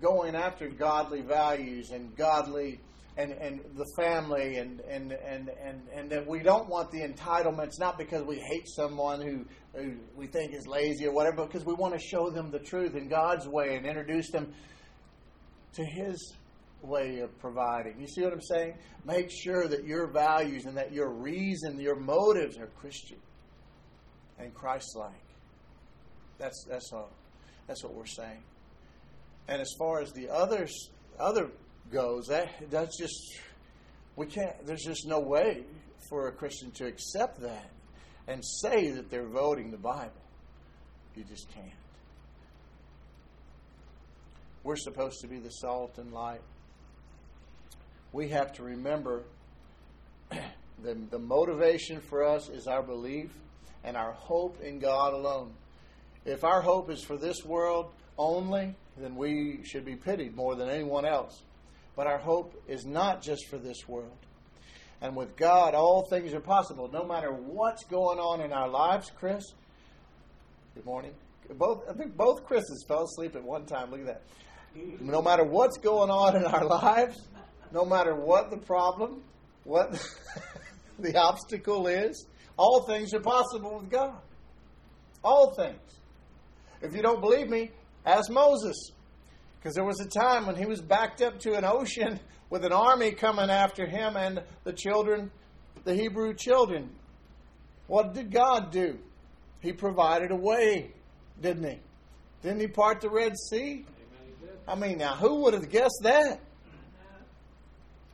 going 0.00 0.34
after 0.34 0.68
godly 0.68 1.20
values 1.20 1.90
and 1.90 2.16
godly 2.16 2.80
and, 3.16 3.32
and 3.32 3.60
the 3.76 3.86
family 3.96 4.56
and, 4.58 4.80
and, 4.80 5.12
and, 5.12 5.48
and, 5.62 5.80
and 5.94 6.10
that 6.10 6.26
we 6.26 6.40
don't 6.40 6.68
want 6.68 6.90
the 6.90 7.00
entitlements 7.00 7.78
not 7.78 7.96
because 7.96 8.22
we 8.24 8.36
hate 8.36 8.68
someone 8.68 9.20
who, 9.20 9.44
who 9.74 9.94
we 10.14 10.26
think 10.26 10.54
is 10.54 10.66
lazy 10.66 11.06
or 11.06 11.12
whatever, 11.12 11.46
because 11.46 11.64
we 11.64 11.72
want 11.72 11.94
to 11.94 12.00
show 12.00 12.28
them 12.30 12.50
the 12.50 12.58
truth 12.58 12.94
in 12.94 13.08
God's 13.08 13.48
way 13.48 13.76
and 13.76 13.86
introduce 13.86 14.30
them 14.30 14.52
to 15.74 15.84
His 15.84 16.34
way 16.82 17.20
of 17.20 17.36
providing. 17.38 17.98
You 17.98 18.06
see 18.06 18.22
what 18.22 18.32
I'm 18.32 18.42
saying? 18.42 18.74
Make 19.04 19.30
sure 19.30 19.66
that 19.66 19.84
your 19.84 20.06
values 20.08 20.66
and 20.66 20.76
that 20.76 20.92
your 20.92 21.10
reason, 21.10 21.80
your 21.80 21.96
motives 21.96 22.58
are 22.58 22.66
Christian 22.78 23.18
and 24.38 24.52
Christ 24.54 24.94
like. 24.94 25.12
That's 26.38 26.66
that's 26.68 26.92
all. 26.92 27.10
That's 27.66 27.82
what 27.82 27.94
we're 27.94 28.04
saying. 28.04 28.42
And 29.48 29.60
as 29.62 29.72
far 29.78 30.00
as 30.00 30.12
the 30.12 30.28
others 30.28 30.90
other 31.18 31.50
goes, 31.90 32.26
that 32.26 32.70
that's 32.70 32.98
just 32.98 33.38
we 34.16 34.26
can't. 34.26 34.66
There's 34.66 34.82
just 34.82 35.06
no 35.06 35.20
way 35.20 35.64
for 36.08 36.28
a 36.28 36.32
Christian 36.32 36.70
to 36.72 36.86
accept 36.86 37.40
that 37.42 37.70
and 38.28 38.42
say 38.44 38.90
that 38.90 39.10
they're 39.10 39.28
voting 39.28 39.70
the 39.70 39.76
Bible. 39.76 40.12
You 41.14 41.24
just 41.24 41.52
can't. 41.54 41.70
We're 44.64 44.76
supposed 44.76 45.20
to 45.20 45.28
be 45.28 45.38
the 45.38 45.50
salt 45.50 45.98
and 45.98 46.12
light. 46.12 46.40
We 48.12 48.28
have 48.30 48.52
to 48.54 48.62
remember 48.62 49.22
the, 50.82 50.94
the 51.10 51.18
motivation 51.18 52.00
for 52.00 52.24
us 52.24 52.48
is 52.48 52.66
our 52.66 52.82
belief 52.82 53.30
and 53.84 53.96
our 53.96 54.12
hope 54.12 54.60
in 54.60 54.78
God 54.78 55.14
alone. 55.14 55.52
If 56.24 56.42
our 56.42 56.60
hope 56.60 56.90
is 56.90 57.02
for 57.02 57.16
this 57.16 57.44
world 57.44 57.92
only, 58.18 58.74
then 58.96 59.14
we 59.14 59.60
should 59.64 59.84
be 59.84 59.94
pitied 59.94 60.34
more 60.34 60.56
than 60.56 60.68
anyone 60.68 61.06
else. 61.06 61.42
But 61.96 62.06
our 62.06 62.18
hope 62.18 62.62
is 62.68 62.84
not 62.84 63.22
just 63.22 63.48
for 63.48 63.56
this 63.56 63.88
world. 63.88 64.18
And 65.00 65.16
with 65.16 65.34
God, 65.36 65.74
all 65.74 66.06
things 66.08 66.32
are 66.34 66.40
possible. 66.40 66.88
No 66.92 67.04
matter 67.04 67.32
what's 67.32 67.84
going 67.84 68.18
on 68.18 68.40
in 68.40 68.52
our 68.52 68.68
lives, 68.68 69.10
Chris. 69.18 69.44
Good 70.74 70.84
morning. 70.84 71.12
Both 71.54 71.84
I 71.88 71.92
think 71.94 72.16
both 72.16 72.44
Chris's 72.44 72.84
fell 72.86 73.04
asleep 73.04 73.34
at 73.34 73.42
one 73.42 73.66
time. 73.66 73.90
Look 73.90 74.00
at 74.00 74.06
that. 74.06 74.22
No 75.00 75.22
matter 75.22 75.44
what's 75.44 75.78
going 75.78 76.10
on 76.10 76.36
in 76.36 76.44
our 76.44 76.64
lives, 76.64 77.18
no 77.72 77.84
matter 77.84 78.14
what 78.14 78.50
the 78.50 78.58
problem, 78.58 79.22
what 79.64 79.92
the 80.98 81.16
obstacle 81.16 81.86
is, 81.86 82.26
all 82.56 82.82
things 82.82 83.14
are 83.14 83.20
possible 83.20 83.78
with 83.78 83.90
God. 83.90 84.18
All 85.22 85.54
things. 85.54 85.80
If 86.82 86.94
you 86.94 87.02
don't 87.02 87.20
believe 87.20 87.48
me, 87.48 87.70
ask 88.04 88.30
Moses. 88.30 88.92
Because 89.66 89.74
there 89.74 89.84
was 89.84 89.98
a 89.98 90.08
time 90.08 90.46
when 90.46 90.54
he 90.54 90.64
was 90.64 90.80
backed 90.80 91.20
up 91.20 91.40
to 91.40 91.54
an 91.54 91.64
ocean 91.64 92.20
with 92.50 92.64
an 92.64 92.70
army 92.72 93.10
coming 93.10 93.50
after 93.50 93.84
him 93.84 94.16
and 94.16 94.40
the 94.62 94.72
children, 94.72 95.28
the 95.82 95.92
Hebrew 95.92 96.34
children. 96.34 96.90
What 97.88 98.14
did 98.14 98.30
God 98.30 98.70
do? 98.70 98.96
He 99.58 99.72
provided 99.72 100.30
a 100.30 100.36
way, 100.36 100.92
didn't 101.42 101.68
he? 101.68 101.80
Didn't 102.42 102.60
he 102.60 102.68
part 102.68 103.00
the 103.00 103.10
Red 103.10 103.32
Sea? 103.36 103.84
I 104.68 104.76
mean, 104.76 104.98
now 104.98 105.16
who 105.16 105.42
would 105.42 105.54
have 105.54 105.68
guessed 105.68 105.98
that? 106.04 106.38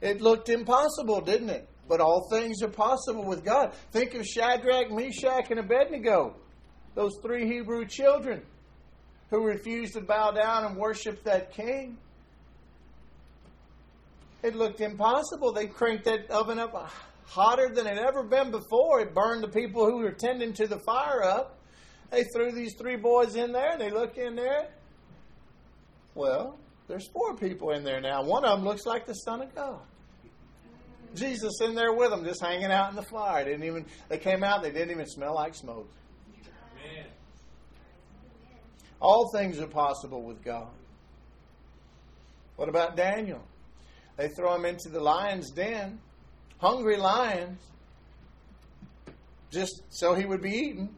It 0.00 0.22
looked 0.22 0.48
impossible, 0.48 1.20
didn't 1.20 1.50
it? 1.50 1.68
But 1.86 2.00
all 2.00 2.30
things 2.30 2.62
are 2.62 2.68
possible 2.68 3.26
with 3.26 3.44
God. 3.44 3.74
Think 3.90 4.14
of 4.14 4.24
Shadrach, 4.24 4.90
Meshach, 4.90 5.50
and 5.50 5.60
Abednego, 5.60 6.34
those 6.94 7.12
three 7.22 7.46
Hebrew 7.46 7.84
children 7.84 8.40
who 9.32 9.46
refused 9.46 9.94
to 9.94 10.00
bow 10.02 10.30
down 10.30 10.66
and 10.66 10.76
worship 10.76 11.24
that 11.24 11.54
king. 11.54 11.96
It 14.42 14.54
looked 14.54 14.82
impossible. 14.82 15.54
They 15.54 15.66
cranked 15.66 16.04
that 16.04 16.30
oven 16.30 16.58
up 16.58 16.90
hotter 17.24 17.70
than 17.74 17.86
it 17.86 17.96
ever 17.96 18.24
been 18.24 18.50
before. 18.50 19.00
It 19.00 19.14
burned 19.14 19.42
the 19.42 19.48
people 19.48 19.86
who 19.86 20.00
were 20.00 20.12
tending 20.12 20.52
to 20.54 20.66
the 20.66 20.78
fire 20.80 21.24
up. 21.24 21.58
They 22.10 22.24
threw 22.24 22.52
these 22.52 22.74
three 22.78 22.96
boys 22.96 23.34
in 23.34 23.52
there 23.52 23.72
and 23.72 23.80
they 23.80 23.90
look 23.90 24.18
in 24.18 24.36
there. 24.36 24.68
Well, 26.14 26.58
there's 26.86 27.08
four 27.08 27.34
people 27.34 27.70
in 27.70 27.84
there 27.84 28.02
now. 28.02 28.22
One 28.22 28.44
of 28.44 28.58
them 28.58 28.68
looks 28.68 28.84
like 28.84 29.06
the 29.06 29.14
Son 29.14 29.40
of 29.40 29.54
God. 29.54 29.80
Jesus 31.14 31.52
in 31.62 31.74
there 31.74 31.94
with 31.94 32.10
them, 32.10 32.22
just 32.22 32.42
hanging 32.42 32.70
out 32.70 32.90
in 32.90 32.96
the 32.96 33.02
fire. 33.02 33.44
Didn't 33.44 33.64
even. 33.64 33.86
They 34.10 34.18
came 34.18 34.44
out. 34.44 34.62
They 34.62 34.72
didn't 34.72 34.90
even 34.90 35.06
smell 35.06 35.34
like 35.34 35.54
smoke. 35.54 35.88
All 39.02 39.28
things 39.32 39.58
are 39.58 39.66
possible 39.66 40.22
with 40.22 40.44
God. 40.44 40.70
What 42.54 42.68
about 42.68 42.96
Daniel? 42.96 43.42
They 44.16 44.28
throw 44.28 44.54
him 44.54 44.64
into 44.64 44.90
the 44.90 45.00
lion's 45.00 45.50
den, 45.50 45.98
hungry 46.58 46.96
lions, 46.96 47.60
just 49.50 49.82
so 49.90 50.14
he 50.14 50.24
would 50.24 50.40
be 50.40 50.52
eaten, 50.52 50.90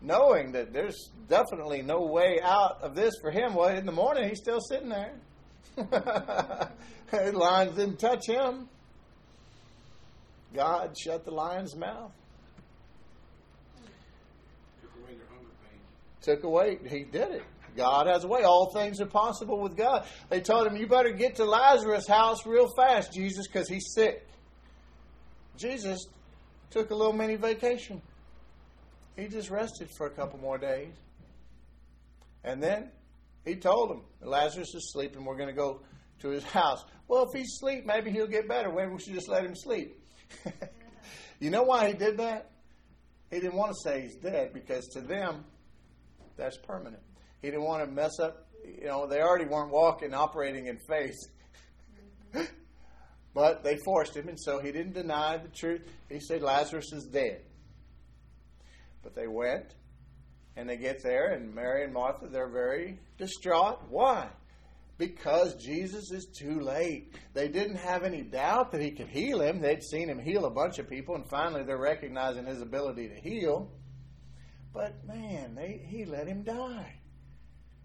knowing 0.00 0.52
that 0.52 0.72
there's 0.72 1.10
definitely 1.28 1.82
no 1.82 2.02
way 2.02 2.38
out 2.40 2.78
of 2.80 2.94
this 2.94 3.14
for 3.20 3.32
him. 3.32 3.54
Well, 3.54 3.76
in 3.76 3.86
the 3.86 3.92
morning, 3.92 4.28
he's 4.28 4.38
still 4.38 4.60
sitting 4.60 4.90
there. 4.90 5.14
the 5.76 7.32
lions 7.32 7.74
didn't 7.74 7.98
touch 7.98 8.28
him. 8.28 8.68
God 10.54 10.96
shut 10.96 11.24
the 11.24 11.32
lion's 11.32 11.74
mouth. 11.74 12.12
Took 16.24 16.44
away. 16.44 16.78
He 16.88 17.04
did 17.04 17.30
it. 17.30 17.42
God 17.76 18.06
has 18.06 18.24
a 18.24 18.28
way. 18.28 18.42
All 18.42 18.72
things 18.72 19.00
are 19.00 19.06
possible 19.06 19.60
with 19.60 19.76
God. 19.76 20.06
They 20.28 20.40
told 20.40 20.66
him, 20.66 20.76
You 20.76 20.86
better 20.86 21.10
get 21.10 21.36
to 21.36 21.44
Lazarus' 21.44 22.06
house 22.06 22.46
real 22.46 22.68
fast, 22.76 23.12
Jesus, 23.12 23.46
because 23.46 23.68
he's 23.68 23.92
sick. 23.94 24.26
Jesus 25.56 26.06
took 26.70 26.90
a 26.90 26.94
little 26.94 27.12
mini 27.12 27.36
vacation. 27.36 28.00
He 29.16 29.28
just 29.28 29.50
rested 29.50 29.88
for 29.96 30.06
a 30.06 30.10
couple 30.10 30.40
more 30.40 30.58
days. 30.58 30.92
And 32.42 32.62
then 32.62 32.90
he 33.44 33.56
told 33.56 33.90
him, 33.90 34.02
Lazarus 34.20 34.74
is 34.74 34.92
sleeping. 34.92 35.24
We're 35.24 35.36
going 35.36 35.48
to 35.48 35.54
go 35.54 35.80
to 36.20 36.28
his 36.28 36.44
house. 36.44 36.84
Well, 37.08 37.24
if 37.24 37.38
he's 37.38 37.52
asleep, 37.54 37.86
maybe 37.86 38.10
he'll 38.10 38.26
get 38.26 38.48
better. 38.48 38.72
Maybe 38.72 38.92
we 38.92 38.98
should 38.98 39.14
just 39.14 39.28
let 39.28 39.44
him 39.44 39.54
sleep. 39.54 40.00
you 41.40 41.50
know 41.50 41.62
why 41.62 41.88
he 41.88 41.94
did 41.94 42.18
that? 42.18 42.50
He 43.30 43.40
didn't 43.40 43.54
want 43.54 43.72
to 43.72 43.88
say 43.88 44.02
he's 44.02 44.16
dead 44.16 44.52
because 44.52 44.86
to 44.88 45.00
them, 45.00 45.44
that's 46.36 46.56
permanent. 46.58 47.02
He 47.42 47.50
didn't 47.50 47.64
want 47.64 47.84
to 47.84 47.90
mess 47.90 48.18
up. 48.20 48.46
You 48.64 48.86
know, 48.86 49.06
they 49.06 49.20
already 49.20 49.44
weren't 49.44 49.70
walking, 49.70 50.14
operating 50.14 50.66
in 50.66 50.78
faith. 50.88 51.18
but 53.34 53.62
they 53.62 53.76
forced 53.84 54.16
him, 54.16 54.28
and 54.28 54.40
so 54.40 54.60
he 54.60 54.72
didn't 54.72 54.94
deny 54.94 55.36
the 55.36 55.48
truth. 55.48 55.82
He 56.08 56.20
said 56.20 56.42
Lazarus 56.42 56.92
is 56.92 57.04
dead. 57.04 57.42
But 59.02 59.14
they 59.14 59.26
went, 59.26 59.74
and 60.56 60.68
they 60.68 60.76
get 60.76 61.02
there, 61.02 61.32
and 61.32 61.54
Mary 61.54 61.84
and 61.84 61.92
Martha, 61.92 62.28
they're 62.28 62.48
very 62.48 62.98
distraught. 63.18 63.82
Why? 63.90 64.28
Because 64.96 65.56
Jesus 65.56 66.10
is 66.12 66.26
too 66.26 66.60
late. 66.60 67.12
They 67.34 67.48
didn't 67.48 67.76
have 67.76 68.04
any 68.04 68.22
doubt 68.22 68.72
that 68.72 68.80
he 68.80 68.92
could 68.92 69.08
heal 69.08 69.42
him. 69.42 69.60
They'd 69.60 69.82
seen 69.82 70.08
him 70.08 70.20
heal 70.20 70.46
a 70.46 70.50
bunch 70.50 70.78
of 70.78 70.88
people, 70.88 71.16
and 71.16 71.28
finally 71.28 71.64
they're 71.64 71.76
recognizing 71.76 72.46
his 72.46 72.62
ability 72.62 73.08
to 73.08 73.16
heal. 73.16 73.70
But 74.74 75.06
man, 75.06 75.54
they, 75.54 75.80
he 75.86 76.04
let 76.04 76.26
him 76.26 76.42
die. 76.42 76.96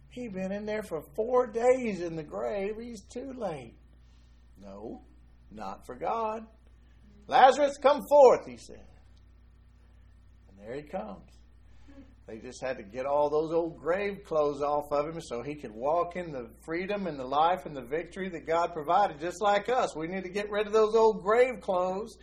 He'd 0.09 0.33
been 0.33 0.51
in 0.51 0.65
there 0.65 0.81
for 0.81 1.03
four 1.15 1.45
days 1.45 2.01
in 2.01 2.15
the 2.15 2.23
grave. 2.23 2.77
He's 2.81 3.03
too 3.03 3.31
late. 3.37 3.75
No, 4.59 5.03
not 5.51 5.85
for 5.85 5.93
God. 5.93 6.47
Lazarus, 7.27 7.77
come 7.77 8.01
forth, 8.09 8.47
he 8.47 8.57
said. 8.57 8.87
And 10.49 10.57
there 10.59 10.75
he 10.75 10.81
comes. 10.81 11.29
They 12.27 12.37
just 12.37 12.61
had 12.61 12.77
to 12.77 12.83
get 12.83 13.05
all 13.05 13.29
those 13.29 13.51
old 13.51 13.79
grave 13.79 14.23
clothes 14.23 14.61
off 14.61 14.91
of 14.91 15.15
him 15.15 15.21
so 15.21 15.41
he 15.41 15.55
could 15.55 15.71
walk 15.71 16.15
in 16.15 16.31
the 16.31 16.49
freedom 16.63 17.07
and 17.07 17.19
the 17.19 17.25
life 17.25 17.65
and 17.65 17.75
the 17.75 17.81
victory 17.81 18.29
that 18.29 18.45
God 18.45 18.73
provided, 18.73 19.19
just 19.19 19.41
like 19.41 19.67
us. 19.67 19.95
We 19.95 20.07
need 20.07 20.23
to 20.23 20.29
get 20.29 20.51
rid 20.51 20.67
of 20.67 20.73
those 20.73 20.95
old 20.95 21.23
grave 21.23 21.59
clothes, 21.59 22.17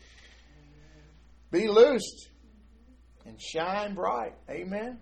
be 1.51 1.67
loosed, 1.67 2.29
and 3.27 3.41
shine 3.41 3.95
bright. 3.95 4.35
Amen. 4.49 4.99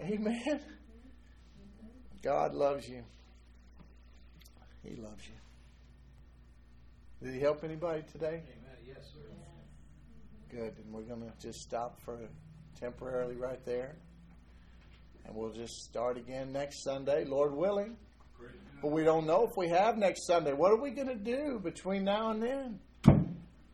Amen. 0.00 0.36
Amen. 0.46 0.60
God 2.22 2.54
loves 2.54 2.88
you. 2.88 3.02
He 4.82 4.96
loves 4.96 5.22
you. 5.26 5.34
Did 7.22 7.34
he 7.34 7.40
help 7.40 7.62
anybody 7.62 8.02
today? 8.10 8.42
Amen. 8.42 8.76
Yes, 8.86 9.10
sir. 9.12 9.20
Good. 10.50 10.74
And 10.84 10.92
we're 10.92 11.02
going 11.02 11.20
to 11.20 11.32
just 11.40 11.60
stop 11.60 12.00
for 12.04 12.18
temporarily 12.78 13.36
right 13.36 13.64
there. 13.64 13.96
And 15.24 15.36
we'll 15.36 15.52
just 15.52 15.74
start 15.84 16.16
again 16.16 16.52
next 16.52 16.82
Sunday, 16.82 17.24
Lord 17.24 17.54
willing. 17.54 17.96
But 18.80 18.90
we 18.90 19.04
don't 19.04 19.26
know 19.26 19.44
if 19.44 19.56
we 19.56 19.68
have 19.68 19.96
next 19.96 20.26
Sunday. 20.26 20.52
What 20.52 20.72
are 20.72 20.80
we 20.80 20.90
going 20.90 21.06
to 21.06 21.14
do 21.14 21.60
between 21.62 22.04
now 22.04 22.32
and 22.32 22.42
then? 22.42 22.80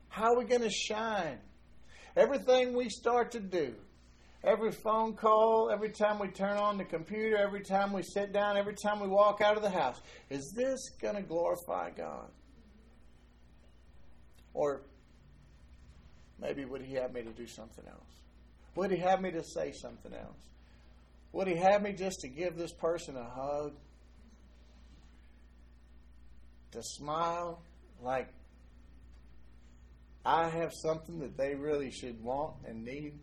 How 0.08 0.34
are 0.34 0.38
we 0.38 0.44
going 0.44 0.60
to 0.60 0.70
shine? 0.70 1.38
Everything 2.18 2.76
we 2.76 2.88
start 2.88 3.30
to 3.30 3.38
do, 3.38 3.72
every 4.42 4.72
phone 4.72 5.12
call, 5.12 5.70
every 5.72 5.90
time 5.90 6.18
we 6.18 6.26
turn 6.26 6.56
on 6.56 6.76
the 6.76 6.84
computer, 6.84 7.36
every 7.36 7.60
time 7.60 7.92
we 7.92 8.02
sit 8.02 8.32
down, 8.32 8.56
every 8.56 8.74
time 8.74 8.98
we 8.98 9.06
walk 9.06 9.40
out 9.40 9.56
of 9.56 9.62
the 9.62 9.70
house, 9.70 10.00
is 10.28 10.52
this 10.56 10.90
going 11.00 11.14
to 11.14 11.22
glorify 11.22 11.90
God? 11.90 12.26
Or 14.52 14.82
maybe 16.40 16.64
would 16.64 16.82
He 16.82 16.94
have 16.94 17.12
me 17.12 17.22
to 17.22 17.30
do 17.30 17.46
something 17.46 17.84
else? 17.86 18.10
Would 18.74 18.90
He 18.90 18.96
have 18.96 19.20
me 19.20 19.30
to 19.30 19.44
say 19.44 19.70
something 19.70 20.12
else? 20.12 20.48
Would 21.30 21.46
He 21.46 21.54
have 21.54 21.82
me 21.82 21.92
just 21.92 22.18
to 22.22 22.28
give 22.28 22.56
this 22.56 22.72
person 22.72 23.16
a 23.16 23.30
hug? 23.30 23.74
To 26.72 26.82
smile 26.82 27.62
like 28.02 28.28
I 30.28 30.50
have 30.50 30.74
something 30.74 31.20
that 31.20 31.38
they 31.38 31.54
really 31.54 31.90
should 31.90 32.22
want 32.22 32.56
and 32.66 32.84
need? 32.84 33.18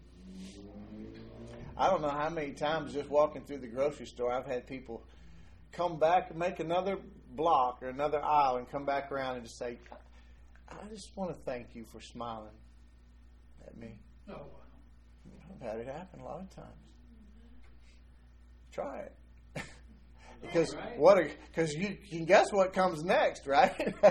I 1.78 1.88
don't 1.88 2.02
know 2.02 2.10
how 2.10 2.30
many 2.30 2.54
times 2.54 2.94
just 2.94 3.12
walking 3.12 3.44
through 3.44 3.60
the 3.60 3.68
grocery 3.68 4.08
store 4.08 4.32
I've 4.32 4.48
had 4.48 4.66
people 4.66 5.04
come 5.72 6.00
back 6.00 6.32
and 6.32 6.40
make 6.40 6.60
another 6.60 6.98
block 7.36 7.84
or 7.84 7.90
another 7.90 8.20
aisle 8.24 8.58
and 8.58 8.68
come 8.72 8.86
back 8.86 9.12
around 9.12 9.36
and 9.36 9.44
just 9.44 9.60
say, 9.60 9.78
I 10.68 10.88
just 10.90 11.16
want 11.16 11.30
to 11.30 11.38
thank 11.44 11.76
you 11.76 11.86
for 11.86 12.02
smiling 12.02 12.58
at 13.68 13.78
me. 13.78 14.00
Oh, 14.28 14.34
wow. 14.34 15.30
I've 15.54 15.62
had 15.62 15.80
it 15.82 15.86
happen 15.86 16.22
a 16.22 16.26
lot 16.26 16.40
of 16.40 16.50
times. 16.56 16.70
Try 18.72 19.02
it. 19.02 19.14
Because 20.46 20.76
Right. 20.76 20.98
what? 21.00 21.18
Because 21.48 21.74
you 21.74 21.98
can 22.10 22.26
guess 22.26 22.52
what 22.52 22.74
comes 22.74 23.04
next, 23.04 23.46
right? 23.48 23.94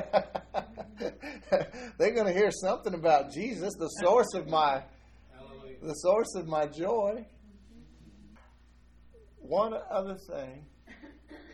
They're 1.98 2.12
going 2.14 2.26
to 2.26 2.32
hear 2.32 2.50
something 2.50 2.94
about 2.94 3.32
Jesus, 3.32 3.74
the 3.78 3.88
source 4.02 4.32
of 4.34 4.48
my 4.48 4.82
Hallelujah. 5.32 5.76
the 5.82 5.94
source 5.94 6.34
of 6.36 6.46
my 6.46 6.66
joy. 6.66 7.24
One 9.38 9.74
other 9.90 10.16
thing. 10.30 10.64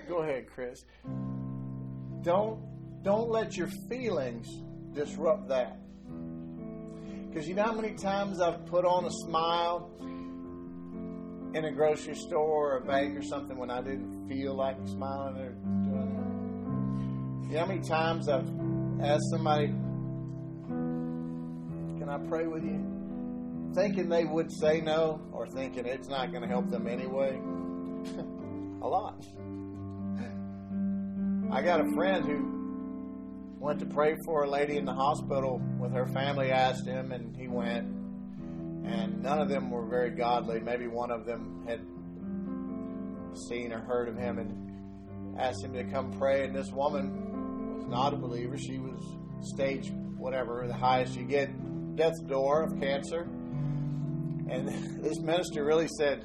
Go 0.08 0.22
ahead, 0.22 0.46
Chris. 0.52 0.78
Don't 2.22 2.60
don't 3.02 3.30
let 3.30 3.56
your 3.56 3.68
feelings 3.88 4.46
disrupt 4.92 5.48
that. 5.48 5.78
Because 7.28 7.48
you 7.48 7.54
know 7.54 7.62
how 7.62 7.72
many 7.72 7.94
times 7.94 8.40
I've 8.40 8.66
put 8.66 8.84
on 8.84 9.04
a 9.06 9.10
smile 9.10 9.90
in 11.54 11.64
a 11.64 11.72
grocery 11.72 12.14
store 12.14 12.74
or 12.74 12.76
a 12.78 12.84
bank 12.84 13.16
or 13.16 13.22
something 13.22 13.56
when 13.58 13.70
I 13.70 13.80
didn't 13.82 14.28
feel 14.28 14.54
like 14.54 14.76
smiling 14.86 15.36
or 15.36 15.50
doing 15.52 16.16
it. 17.46 17.48
You 17.48 17.54
know 17.54 17.60
how 17.60 17.66
many 17.66 17.80
times 17.80 18.28
I've 18.28 18.48
asked 19.00 19.30
somebody, 19.30 19.68
"Can 21.98 22.08
I 22.08 22.18
pray 22.28 22.46
with 22.46 22.64
you?" 22.64 23.00
thinking 23.74 24.08
they 24.08 24.24
would 24.24 24.50
say 24.52 24.80
no 24.80 25.20
or 25.32 25.46
thinking 25.46 25.86
it's 25.86 26.08
not 26.08 26.30
going 26.30 26.42
to 26.42 26.48
help 26.48 26.68
them 26.70 26.86
anyway. 26.88 27.40
a 28.82 28.88
lot. 28.88 29.22
I 31.52 31.62
got 31.62 31.80
a 31.80 31.92
friend 31.94 32.24
who 32.24 33.58
went 33.58 33.80
to 33.80 33.86
pray 33.86 34.16
for 34.24 34.44
a 34.44 34.48
lady 34.48 34.76
in 34.76 34.84
the 34.84 34.94
hospital 34.94 35.60
with 35.78 35.92
her 35.92 36.06
family 36.06 36.50
asked 36.50 36.86
him 36.86 37.12
and 37.12 37.36
he 37.36 37.48
went 37.48 37.86
and 38.84 39.22
none 39.22 39.40
of 39.40 39.48
them 39.48 39.70
were 39.70 39.86
very 39.86 40.10
godly. 40.10 40.60
Maybe 40.60 40.86
one 40.86 41.10
of 41.10 41.24
them 41.26 41.64
had 41.66 41.80
seen 43.48 43.72
or 43.72 43.80
heard 43.80 44.08
of 44.08 44.16
him 44.16 44.38
and 44.38 45.38
asked 45.38 45.62
him 45.62 45.72
to 45.74 45.84
come 45.84 46.12
pray 46.18 46.44
and 46.44 46.54
this 46.54 46.70
woman 46.70 47.76
was 47.76 47.86
not 47.86 48.12
a 48.12 48.16
believer. 48.16 48.56
She 48.58 48.78
was 48.78 49.00
stage 49.42 49.90
whatever, 50.16 50.66
the 50.66 50.74
highest 50.74 51.16
you 51.16 51.24
get, 51.24 51.96
death's 51.96 52.20
door 52.20 52.62
of 52.62 52.78
cancer. 52.78 53.22
And 53.22 54.68
this 55.02 55.18
minister 55.20 55.64
really 55.64 55.88
said, 55.98 56.24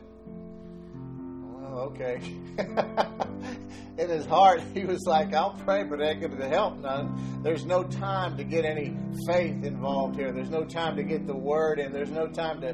Okay. 1.76 2.22
In 3.98 4.10
his 4.10 4.26
heart, 4.26 4.62
he 4.74 4.86
was 4.86 5.06
like, 5.06 5.34
I'll 5.34 5.54
pray, 5.66 5.84
but 5.84 6.02
it 6.02 6.06
ain't 6.06 6.22
going 6.22 6.38
to 6.38 6.50
help 6.50 6.78
none. 6.80 7.42
There's 7.44 7.66
no 7.66 7.84
time 7.84 8.38
to 8.38 8.44
get 8.44 8.66
any 8.66 8.98
faith 9.28 9.64
involved 9.64 10.18
here. 10.18 10.32
There's 10.32 10.50
no 10.50 10.66
time 10.66 10.98
to 10.98 11.04
get 11.04 11.26
the 11.28 11.36
word 11.36 11.80
in. 11.80 11.94
There's 11.94 12.12
no 12.12 12.28
time 12.28 12.62
to 12.62 12.74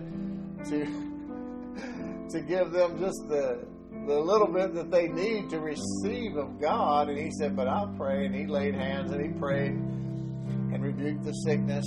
to 0.69 0.85
to 2.29 2.41
give 2.41 2.71
them 2.71 2.99
just 2.99 3.19
the 3.27 3.67
the 4.07 4.19
little 4.19 4.47
bit 4.47 4.73
that 4.73 4.89
they 4.89 5.07
need 5.09 5.49
to 5.51 5.59
receive 5.59 6.37
of 6.37 6.59
God. 6.59 7.09
And 7.09 7.19
he 7.19 7.29
said, 7.37 7.55
But 7.55 7.67
I'll 7.67 7.93
pray. 7.97 8.25
And 8.25 8.33
he 8.33 8.47
laid 8.47 8.73
hands 8.73 9.11
and 9.11 9.21
he 9.21 9.29
prayed 9.39 9.73
and 9.73 10.83
rebuked 10.83 11.23
the 11.23 11.33
sickness 11.33 11.85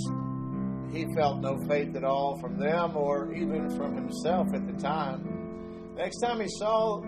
he 0.95 1.05
felt 1.13 1.41
no 1.41 1.57
faith 1.67 1.95
at 1.95 2.03
all 2.03 2.39
from 2.39 2.57
them 2.57 2.95
or 2.95 3.33
even 3.33 3.69
from 3.75 3.95
himself 3.95 4.53
at 4.53 4.65
the 4.65 4.81
time. 4.81 5.34
Next 5.95 6.19
time 6.19 6.39
he 6.39 6.47
saw 6.49 7.01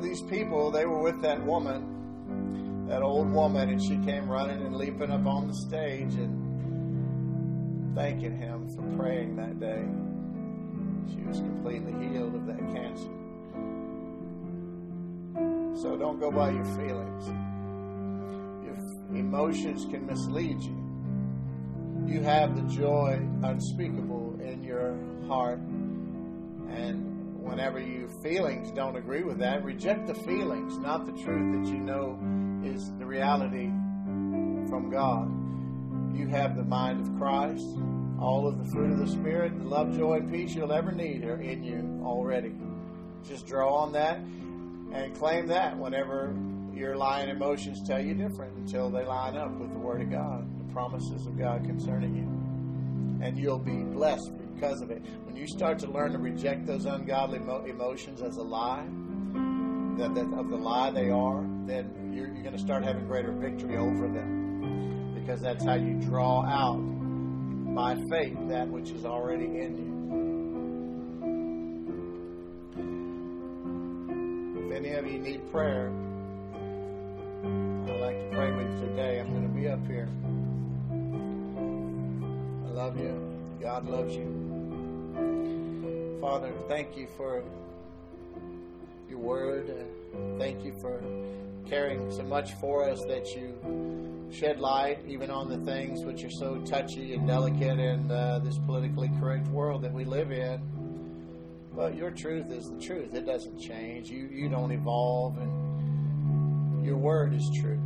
these 0.00 0.22
people, 0.22 0.70
they 0.70 0.84
were 0.84 1.02
with 1.02 1.20
that 1.22 1.44
woman, 1.44 2.86
that 2.86 3.02
old 3.02 3.30
woman, 3.30 3.70
and 3.70 3.82
she 3.82 3.96
came 3.98 4.28
running 4.28 4.60
and 4.60 4.76
leaping 4.76 5.10
up 5.10 5.26
on 5.26 5.48
the 5.48 5.54
stage 5.54 6.14
and 6.14 7.94
thanking 7.94 8.36
him 8.36 8.68
for 8.74 8.82
praying 8.96 9.36
that 9.36 9.58
day. 9.58 9.84
She 11.14 11.22
was 11.26 11.38
completely 11.38 11.92
healed 12.08 12.34
of 12.34 12.46
that 12.46 12.58
cancer. 12.74 13.12
So 15.80 15.96
don't 15.96 16.20
go 16.20 16.30
by 16.30 16.50
your 16.50 16.64
feelings. 16.64 17.26
Your 18.64 18.76
emotions 19.16 19.86
can 19.90 20.06
mislead 20.06 20.60
you 20.62 20.86
you 22.08 22.22
have 22.22 22.54
the 22.54 22.62
joy 22.74 23.20
unspeakable 23.42 24.38
in 24.40 24.62
your 24.62 24.96
heart. 25.26 25.58
And 25.58 27.05
whenever 27.46 27.80
your 27.80 28.08
feelings 28.08 28.70
don't 28.72 28.96
agree 28.96 29.22
with 29.22 29.38
that, 29.38 29.64
reject 29.64 30.06
the 30.06 30.14
feelings, 30.14 30.76
not 30.78 31.06
the 31.06 31.12
truth 31.22 31.54
that 31.54 31.72
you 31.72 31.78
know 31.78 32.18
is 32.64 32.92
the 32.98 33.06
reality 33.06 33.66
from 34.68 34.90
God. 34.90 36.16
You 36.16 36.26
have 36.28 36.56
the 36.56 36.64
mind 36.64 37.00
of 37.00 37.18
Christ. 37.18 37.66
All 38.18 38.48
of 38.48 38.58
the 38.58 38.70
fruit 38.70 38.92
of 38.92 38.98
the 38.98 39.08
Spirit, 39.08 39.58
the 39.58 39.64
love, 39.64 39.94
joy, 39.96 40.16
and 40.16 40.32
peace 40.32 40.54
you'll 40.54 40.72
ever 40.72 40.90
need 40.90 41.24
are 41.24 41.40
in 41.40 41.62
you 41.62 42.02
already. 42.04 42.54
Just 43.22 43.46
draw 43.46 43.74
on 43.74 43.92
that 43.92 44.18
and 44.18 45.14
claim 45.14 45.46
that 45.48 45.76
whenever 45.76 46.34
your 46.74 46.96
lying 46.96 47.28
emotions 47.28 47.86
tell 47.86 48.00
you 48.00 48.14
different 48.14 48.56
until 48.56 48.90
they 48.90 49.04
line 49.04 49.36
up 49.36 49.52
with 49.58 49.72
the 49.72 49.78
Word 49.78 50.00
of 50.00 50.10
God 50.10 50.48
the 50.58 50.72
promises 50.72 51.26
of 51.26 51.38
God 51.38 51.64
concerning 51.64 52.16
you. 52.16 53.24
And 53.24 53.38
you'll 53.38 53.58
be 53.58 53.82
blessed 53.82 54.30
because 54.56 54.80
of 54.80 54.90
it. 54.90 55.02
When 55.24 55.36
you 55.36 55.46
start 55.46 55.78
to 55.80 55.90
learn 55.90 56.12
to 56.12 56.18
reject 56.18 56.66
those 56.66 56.86
ungodly 56.86 57.38
emotions 57.70 58.22
as 58.22 58.36
a 58.36 58.42
lie, 58.42 58.86
that, 59.98 60.14
that 60.14 60.38
of 60.38 60.48
the 60.50 60.56
lie 60.56 60.90
they 60.90 61.10
are, 61.10 61.44
then 61.66 62.12
you're, 62.12 62.28
you're 62.28 62.42
going 62.42 62.56
to 62.56 62.62
start 62.62 62.82
having 62.84 63.06
greater 63.06 63.32
victory 63.32 63.76
over 63.76 64.08
them. 64.08 65.14
Because 65.14 65.40
that's 65.40 65.64
how 65.64 65.74
you 65.74 65.94
draw 66.00 66.44
out 66.44 66.80
by 67.74 67.96
faith 68.10 68.36
that 68.48 68.68
which 68.68 68.90
is 68.90 69.04
already 69.04 69.44
in 69.44 69.76
you. 69.76 69.96
If 74.66 74.72
any 74.72 74.92
of 74.92 75.06
you 75.06 75.18
need 75.18 75.50
prayer, 75.50 75.92
I'd 77.44 78.00
like 78.00 78.18
to 78.18 78.28
pray 78.32 78.52
with 78.52 78.70
you 78.72 78.88
today. 78.88 79.20
I'm 79.20 79.30
going 79.30 79.42
to 79.42 79.48
be 79.48 79.68
up 79.68 79.86
here. 79.86 80.08
I 82.66 82.70
love 82.72 82.98
you. 82.98 83.22
God 83.60 83.86
loves 83.86 84.14
you. 84.14 84.45
Father, 86.20 86.52
thank 86.68 86.96
you 86.96 87.06
for 87.16 87.44
your 89.08 89.18
word. 89.18 89.70
Uh, 89.70 90.38
thank 90.38 90.64
you 90.64 90.72
for 90.80 91.02
caring 91.66 92.10
so 92.10 92.22
much 92.22 92.52
for 92.54 92.88
us 92.88 93.04
that 93.06 93.34
you 93.34 93.54
shed 94.32 94.58
light 94.60 94.98
even 95.06 95.30
on 95.30 95.48
the 95.48 95.58
things 95.70 96.04
which 96.04 96.24
are 96.24 96.30
so 96.30 96.56
touchy 96.62 97.14
and 97.14 97.26
delicate 97.26 97.78
in 97.78 98.10
uh, 98.10 98.40
this 98.40 98.58
politically 98.58 99.10
correct 99.20 99.46
world 99.48 99.82
that 99.82 99.92
we 99.92 100.04
live 100.04 100.32
in. 100.32 100.60
But 101.74 101.94
your 101.94 102.10
truth 102.10 102.50
is 102.50 102.70
the 102.70 102.80
truth. 102.80 103.14
It 103.14 103.26
doesn't 103.26 103.60
change. 103.60 104.10
You 104.10 104.28
you 104.32 104.48
don't 104.48 104.72
evolve 104.72 105.38
and 105.38 106.84
your 106.84 106.96
word 106.96 107.34
is 107.34 107.50
true. 107.60 107.80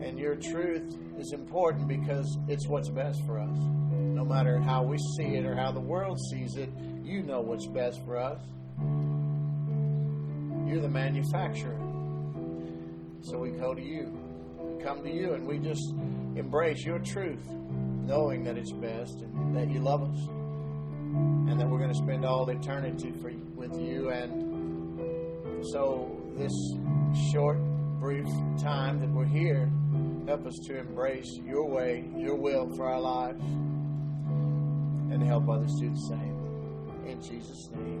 And 0.00 0.18
your 0.18 0.34
truth 0.34 0.96
is 1.18 1.32
important 1.32 1.88
because 1.88 2.38
it's 2.48 2.66
what's 2.66 2.88
best 2.88 3.24
for 3.26 3.38
us. 3.38 3.58
No 4.20 4.26
matter 4.26 4.60
how 4.60 4.82
we 4.82 4.98
see 5.16 5.36
it 5.36 5.46
or 5.46 5.56
how 5.56 5.72
the 5.72 5.80
world 5.80 6.18
sees 6.30 6.56
it, 6.56 6.68
you 7.02 7.22
know 7.22 7.40
what's 7.40 7.66
best 7.66 8.04
for 8.04 8.18
us. 8.18 8.38
You're 10.68 10.82
the 10.82 10.90
manufacturer. 10.90 11.78
So 13.22 13.38
we 13.38 13.52
go 13.52 13.72
to 13.72 13.80
you. 13.80 14.12
We 14.58 14.84
come 14.84 15.02
to 15.04 15.10
you 15.10 15.32
and 15.32 15.46
we 15.46 15.58
just 15.58 15.94
embrace 16.36 16.84
your 16.84 16.98
truth, 16.98 17.48
knowing 17.48 18.44
that 18.44 18.58
it's 18.58 18.72
best 18.72 19.22
and 19.22 19.56
that 19.56 19.70
you 19.70 19.80
love 19.80 20.02
us. 20.02 20.18
And 20.28 21.58
that 21.58 21.66
we're 21.66 21.78
going 21.78 21.94
to 21.94 22.02
spend 22.04 22.26
all 22.26 22.46
eternity 22.50 23.14
for, 23.22 23.32
with 23.56 23.74
you. 23.80 24.10
And 24.10 25.64
so, 25.72 26.14
this 26.36 26.52
short, 27.32 27.56
brief 27.98 28.26
time 28.60 29.00
that 29.00 29.08
we're 29.08 29.24
here, 29.24 29.70
help 30.26 30.46
us 30.46 30.58
to 30.66 30.78
embrace 30.78 31.38
your 31.42 31.66
way, 31.66 32.04
your 32.14 32.34
will 32.34 32.68
for 32.76 32.86
our 32.86 33.00
lives, 33.00 33.42
and 35.12 35.22
help 35.22 35.48
others 35.48 35.74
do 35.74 35.90
the 35.90 35.96
same. 35.96 36.36
In 37.06 37.20
Jesus' 37.20 37.70
name. 37.74 37.99